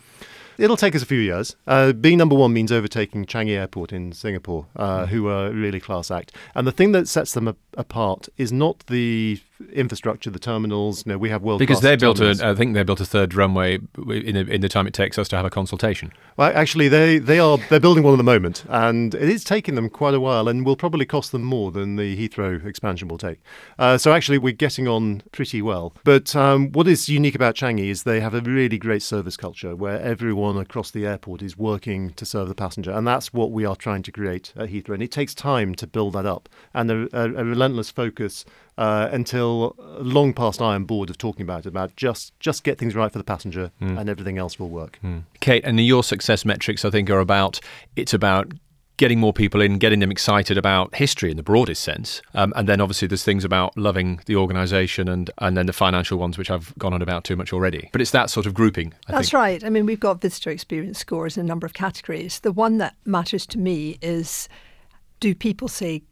It'll 0.58 0.78
take 0.78 0.94
us 0.94 1.02
a 1.02 1.06
few 1.06 1.20
years. 1.20 1.56
Uh, 1.68 1.94
being 1.94 2.18
number 2.18 2.36
one 2.36 2.52
means 2.52 2.70
overtaking 2.70 3.26
Changi 3.26 3.52
Airport 3.52 3.94
in 3.94 4.12
Singapore, 4.12 4.66
uh, 4.76 5.06
mm. 5.06 5.08
who 5.08 5.28
are 5.30 5.48
a 5.48 5.54
really 5.54 5.80
class 5.80 6.12
act. 6.12 6.36
And 6.54 6.68
the 6.68 6.74
thing 6.74 6.92
that 6.92 7.08
sets 7.08 7.34
them 7.34 7.48
a- 7.48 7.56
apart 7.78 8.28
is 8.36 8.52
not 8.52 8.80
the 8.88 9.40
infrastructure, 9.74 10.30
the 10.30 10.40
terminals. 10.40 11.06
You 11.06 11.14
know, 11.14 11.18
we 11.18 11.30
have 11.30 11.42
world 11.42 11.60
because 11.60 11.82
they 11.82 11.96
built 11.96 12.20
a. 12.20 12.38
I 12.44 12.56
think 12.56 12.74
they 12.74 12.84
built 12.84 13.02
a 13.02 13.06
third 13.06 13.34
runway 13.34 13.80
in, 13.98 14.36
a, 14.36 14.42
in 14.42 14.62
the 14.62 14.70
time 14.70 14.88
it 14.88 14.94
takes 14.94 15.18
us 15.18 15.28
to 15.30 15.36
have 15.36 15.46
a 15.46 15.50
consultation. 15.50 16.12
Well, 16.38 16.52
actually, 16.56 16.88
they 16.88 17.20
they 17.20 17.40
are 17.40 17.58
they're 17.70 17.80
building 17.80 18.04
one 18.04 18.14
at 18.14 18.18
the 18.18 18.24
moment, 18.24 18.64
and 18.70 19.14
it 19.16 19.30
is 19.30 19.44
taking 19.44 19.76
them 19.76 19.90
quite 19.90 20.14
a 20.14 20.20
while, 20.20 20.48
and 20.48 20.66
will 20.66 20.76
probably 20.76 21.06
cost 21.06 21.32
them 21.32 21.44
more 21.44 21.72
than 21.72 21.96
the 21.96 22.16
Heathrow 22.16 22.66
expansion 22.66 23.08
will 23.08 23.18
take. 23.18 23.40
Uh, 23.78 23.98
so 23.98 24.14
actually, 24.14 24.38
we're 24.38 24.54
getting 24.54 24.88
on 24.88 25.22
pretty 25.32 25.62
well. 25.62 25.94
But 26.04 26.36
um, 26.36 26.72
what 26.72 26.88
is 26.88 27.10
unique 27.10 27.36
about 27.36 27.56
Changi 27.56 27.90
is 27.90 28.04
they 28.04 28.20
have 28.22 28.34
a 28.34 28.42
really 28.42 28.78
great 28.78 29.02
service 29.02 29.38
culture 29.38 29.76
where 29.76 30.00
everyone 30.02 30.58
across 30.58 30.92
the 30.92 31.06
airport 31.06 31.42
is 31.42 31.58
working 31.58 32.12
to 32.12 32.26
serve 32.26 32.48
the 32.48 32.56
passenger, 32.56 32.92
and 32.92 33.08
that's 33.08 33.34
what 33.34 33.52
we 33.52 33.66
are 33.66 33.76
trying 33.76 34.04
to 34.04 34.12
create 34.12 34.54
at 34.56 34.70
Heathrow. 34.70 34.94
And 34.94 35.04
it 35.04 35.12
takes 35.12 35.34
time 35.34 35.76
to 35.76 35.88
build 35.88 36.14
that 36.14 36.26
up, 36.26 36.50
and 36.74 36.90
a, 36.90 37.08
a, 37.14 37.26
a 37.26 37.44
relentless 37.44 37.90
focus 37.90 38.46
uh, 38.80 39.10
until 39.12 39.76
long 40.00 40.34
past 40.34 40.62
I 40.62 40.74
am 40.74 40.86
bored 40.86 41.10
of 41.10 41.18
talking 41.18 41.44
about 41.44 41.66
it. 41.66 41.70
About 41.70 41.96
just 41.98 42.38
just 42.40 42.64
get 42.64 42.78
things 42.80 42.96
right 42.96 43.12
for 43.12 43.18
the 43.18 43.24
passenger, 43.26 43.72
mm. 43.82 44.00
and 44.00 44.10
everything 44.10 44.38
else 44.38 44.58
will 44.58 44.70
work. 44.70 44.98
Mm. 45.04 45.24
Kate, 45.42 45.64
and 45.66 45.80
your 45.80 46.02
success 46.02 46.46
metrics, 46.46 46.86
I 46.86 46.90
think, 46.90 47.10
are 47.10 47.20
about 47.20 47.60
it's 47.98 48.14
about 48.14 48.54
getting 48.96 49.20
more 49.20 49.32
people 49.32 49.62
in, 49.62 49.78
getting 49.78 50.00
them 50.00 50.12
excited 50.12 50.58
about 50.58 50.94
history 50.96 51.32
in 51.32 51.38
the 51.38 51.44
broadest 51.44 51.82
sense. 51.84 52.22
Um, 52.34 52.52
and 52.56 52.68
then 52.68 52.82
obviously 52.82 53.08
there's 53.08 53.24
things 53.24 53.46
about 53.46 53.78
loving 53.78 54.20
the 54.26 54.36
organisation 54.36 55.08
and, 55.08 55.32
and 55.38 55.56
then 55.56 55.68
the 55.68 55.74
financial 55.74 56.18
ones, 56.18 56.38
which 56.38 56.52
I've 56.52 56.78
gone 56.78 56.94
on 56.94 57.02
about 57.02 57.24
too 57.24 57.38
much 57.38 57.54
already. 57.54 57.90
But 57.94 58.02
it's 58.02 58.12
that 58.12 58.30
sort 58.30 58.46
of 58.46 58.54
grouping. 58.54 58.94
I 59.08 59.14
That's 59.14 59.30
think. 59.30 59.40
right. 59.40 59.64
I 59.64 59.70
mean, 59.70 59.86
we've 59.86 60.02
got 60.02 60.20
visitor 60.20 60.50
experience 60.50 61.00
scores 61.00 61.38
in 61.38 61.46
a 61.46 61.48
number 61.48 61.66
of 61.66 61.74
categories. 61.74 62.42
The 62.42 62.52
one 62.52 62.78
that 62.80 62.94
matters 63.06 63.46
to 63.48 63.58
me 63.58 63.98
is 64.02 64.50
do 65.22 65.34
people 65.34 65.70
say, 65.70 66.04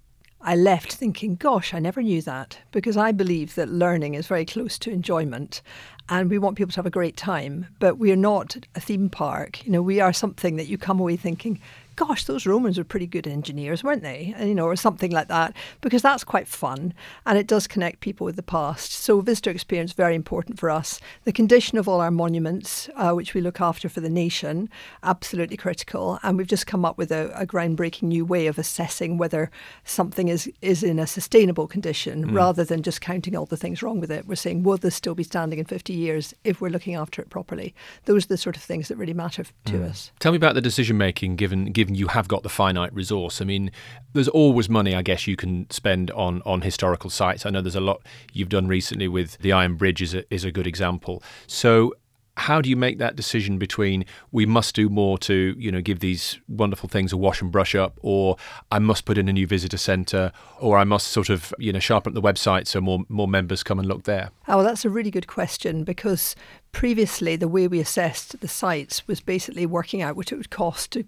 I 0.41 0.55
left 0.55 0.93
thinking, 0.93 1.35
gosh, 1.35 1.73
I 1.73 1.79
never 1.79 2.01
knew 2.01 2.21
that, 2.21 2.59
because 2.71 2.95
I 2.95 3.11
believe 3.11 3.55
that 3.55 3.69
learning 3.69 4.13
is 4.13 4.27
very 4.27 4.45
close 4.45 4.77
to 4.79 4.91
enjoyment 4.91 5.61
and 6.09 6.29
we 6.29 6.37
want 6.37 6.57
people 6.57 6.71
to 6.71 6.77
have 6.77 6.85
a 6.85 6.91
great 6.91 7.17
time, 7.17 7.67
but 7.79 7.97
we 7.97 8.11
are 8.11 8.15
not 8.15 8.55
a 8.75 8.79
theme 8.79 9.09
park. 9.09 9.65
You 9.65 9.73
know, 9.73 9.81
we 9.81 9.99
are 9.99 10.13
something 10.13 10.55
that 10.55 10.67
you 10.67 10.77
come 10.77 10.99
away 10.99 11.17
thinking, 11.17 11.59
gosh, 11.97 12.23
those 12.23 12.45
Romans 12.45 12.77
were 12.77 12.83
pretty 12.83 13.07
good 13.07 13.27
engineers, 13.27 13.83
weren't 13.83 14.03
they? 14.03 14.33
You 14.39 14.55
know, 14.55 14.65
or 14.65 14.75
something 14.77 15.11
like 15.11 15.27
that, 15.27 15.53
because 15.81 16.01
that's 16.01 16.23
quite 16.23 16.47
fun 16.47 16.93
and 17.25 17.37
it 17.37 17.47
does 17.47 17.67
connect 17.67 17.99
people 17.99 18.23
with 18.23 18.37
the 18.37 18.43
past. 18.43 18.91
So 18.93 19.19
visitor 19.19 19.49
experience 19.49 19.93
very 19.93 20.15
important 20.15 20.59
for 20.59 20.69
us. 20.69 20.99
The 21.25 21.33
condition 21.33 21.77
of 21.77 21.87
all 21.87 21.99
our 21.99 22.11
monuments, 22.11 22.89
uh, 22.95 23.11
which 23.11 23.33
we 23.33 23.41
look 23.41 23.59
after 23.59 23.89
for 23.89 23.99
the 23.99 24.09
nation, 24.09 24.69
absolutely 25.03 25.57
critical. 25.57 26.19
And 26.23 26.37
we've 26.37 26.47
just 26.47 26.67
come 26.67 26.85
up 26.85 26.97
with 26.97 27.11
a, 27.11 27.31
a 27.35 27.45
groundbreaking 27.45 28.03
new 28.03 28.23
way 28.25 28.47
of 28.47 28.57
assessing 28.57 29.17
whether 29.17 29.49
something 29.83 30.27
is 30.27 30.49
is 30.61 30.83
in 30.83 30.99
a 30.99 31.07
sustainable 31.07 31.67
condition, 31.67 32.27
mm. 32.27 32.35
rather 32.35 32.63
than 32.63 32.83
just 32.83 33.01
counting 33.01 33.35
all 33.35 33.45
the 33.45 33.57
things 33.57 33.81
wrong 33.81 33.99
with 33.99 34.11
it. 34.11 34.27
We're 34.27 34.35
saying, 34.35 34.63
will 34.63 34.77
this 34.77 34.95
still 34.95 35.15
be 35.15 35.23
standing 35.23 35.59
in 35.59 35.65
50 35.65 35.93
years 35.93 36.33
if 36.43 36.61
we're 36.61 36.69
looking 36.69 36.95
after 36.95 37.21
it 37.21 37.29
properly? 37.29 37.73
Those 38.05 38.25
are 38.25 38.29
the 38.29 38.37
sort 38.37 38.55
of 38.55 38.63
things 38.63 38.87
that 38.87 38.97
really 38.97 39.13
matter 39.13 39.43
to 39.65 39.73
mm. 39.73 39.89
us. 39.89 40.11
Tell 40.19 40.31
me 40.31 40.37
about 40.37 40.55
the 40.55 40.61
decision 40.61 40.97
making 40.97 41.35
given 41.37 41.65
given 41.65 41.86
given 41.87 41.95
you 41.95 42.07
have 42.07 42.27
got 42.27 42.43
the 42.43 42.49
finite 42.49 42.93
resource. 42.93 43.41
I 43.41 43.45
mean, 43.45 43.71
there's 44.13 44.27
always 44.27 44.69
money, 44.69 44.93
I 44.93 45.01
guess, 45.01 45.25
you 45.27 45.35
can 45.35 45.69
spend 45.69 46.11
on 46.11 46.41
on 46.45 46.61
historical 46.61 47.09
sites. 47.09 47.45
I 47.45 47.49
know 47.49 47.61
there's 47.61 47.75
a 47.75 47.81
lot 47.81 48.01
you've 48.33 48.49
done 48.49 48.67
recently 48.67 49.07
with 49.07 49.37
the 49.39 49.53
Iron 49.53 49.75
Bridge 49.75 50.01
is 50.01 50.13
a, 50.13 50.23
is 50.33 50.43
a 50.43 50.51
good 50.51 50.67
example. 50.67 51.23
So 51.47 51.93
how 52.37 52.61
do 52.61 52.69
you 52.69 52.75
make 52.75 52.99
that 52.99 53.15
decision 53.15 53.57
between 53.57 54.05
we 54.31 54.45
must 54.45 54.75
do 54.75 54.89
more 54.89 55.17
to 55.17 55.55
you 55.57 55.71
know 55.71 55.81
give 55.81 56.01
these 56.01 56.39
wonderful 56.47 56.87
things 56.87 57.11
a 57.11 57.17
wash 57.17 57.41
and 57.41 57.51
brush 57.51 57.73
up 57.73 57.97
or 58.03 58.37
i 58.71 58.77
must 58.77 59.05
put 59.05 59.17
in 59.17 59.27
a 59.27 59.33
new 59.33 59.47
visitor 59.47 59.75
centre 59.77 60.31
or 60.59 60.77
i 60.77 60.83
must 60.83 61.07
sort 61.07 61.29
of 61.29 61.51
you 61.57 61.73
know 61.73 61.79
sharpen 61.79 62.11
up 62.11 62.13
the 62.13 62.21
website 62.21 62.67
so 62.67 62.79
more 62.79 62.99
more 63.09 63.27
members 63.27 63.63
come 63.63 63.79
and 63.79 63.87
look 63.87 64.03
there 64.03 64.29
oh 64.47 64.57
well, 64.57 64.63
that's 64.63 64.85
a 64.85 64.89
really 64.89 65.09
good 65.09 65.25
question 65.25 65.83
because 65.83 66.35
previously 66.71 67.35
the 67.35 67.47
way 67.47 67.67
we 67.67 67.79
assessed 67.79 68.39
the 68.39 68.47
sites 68.47 69.07
was 69.07 69.19
basically 69.19 69.65
working 69.65 70.03
out 70.03 70.15
what 70.15 70.31
it 70.31 70.35
would 70.35 70.51
cost 70.51 70.91
to 70.91 71.03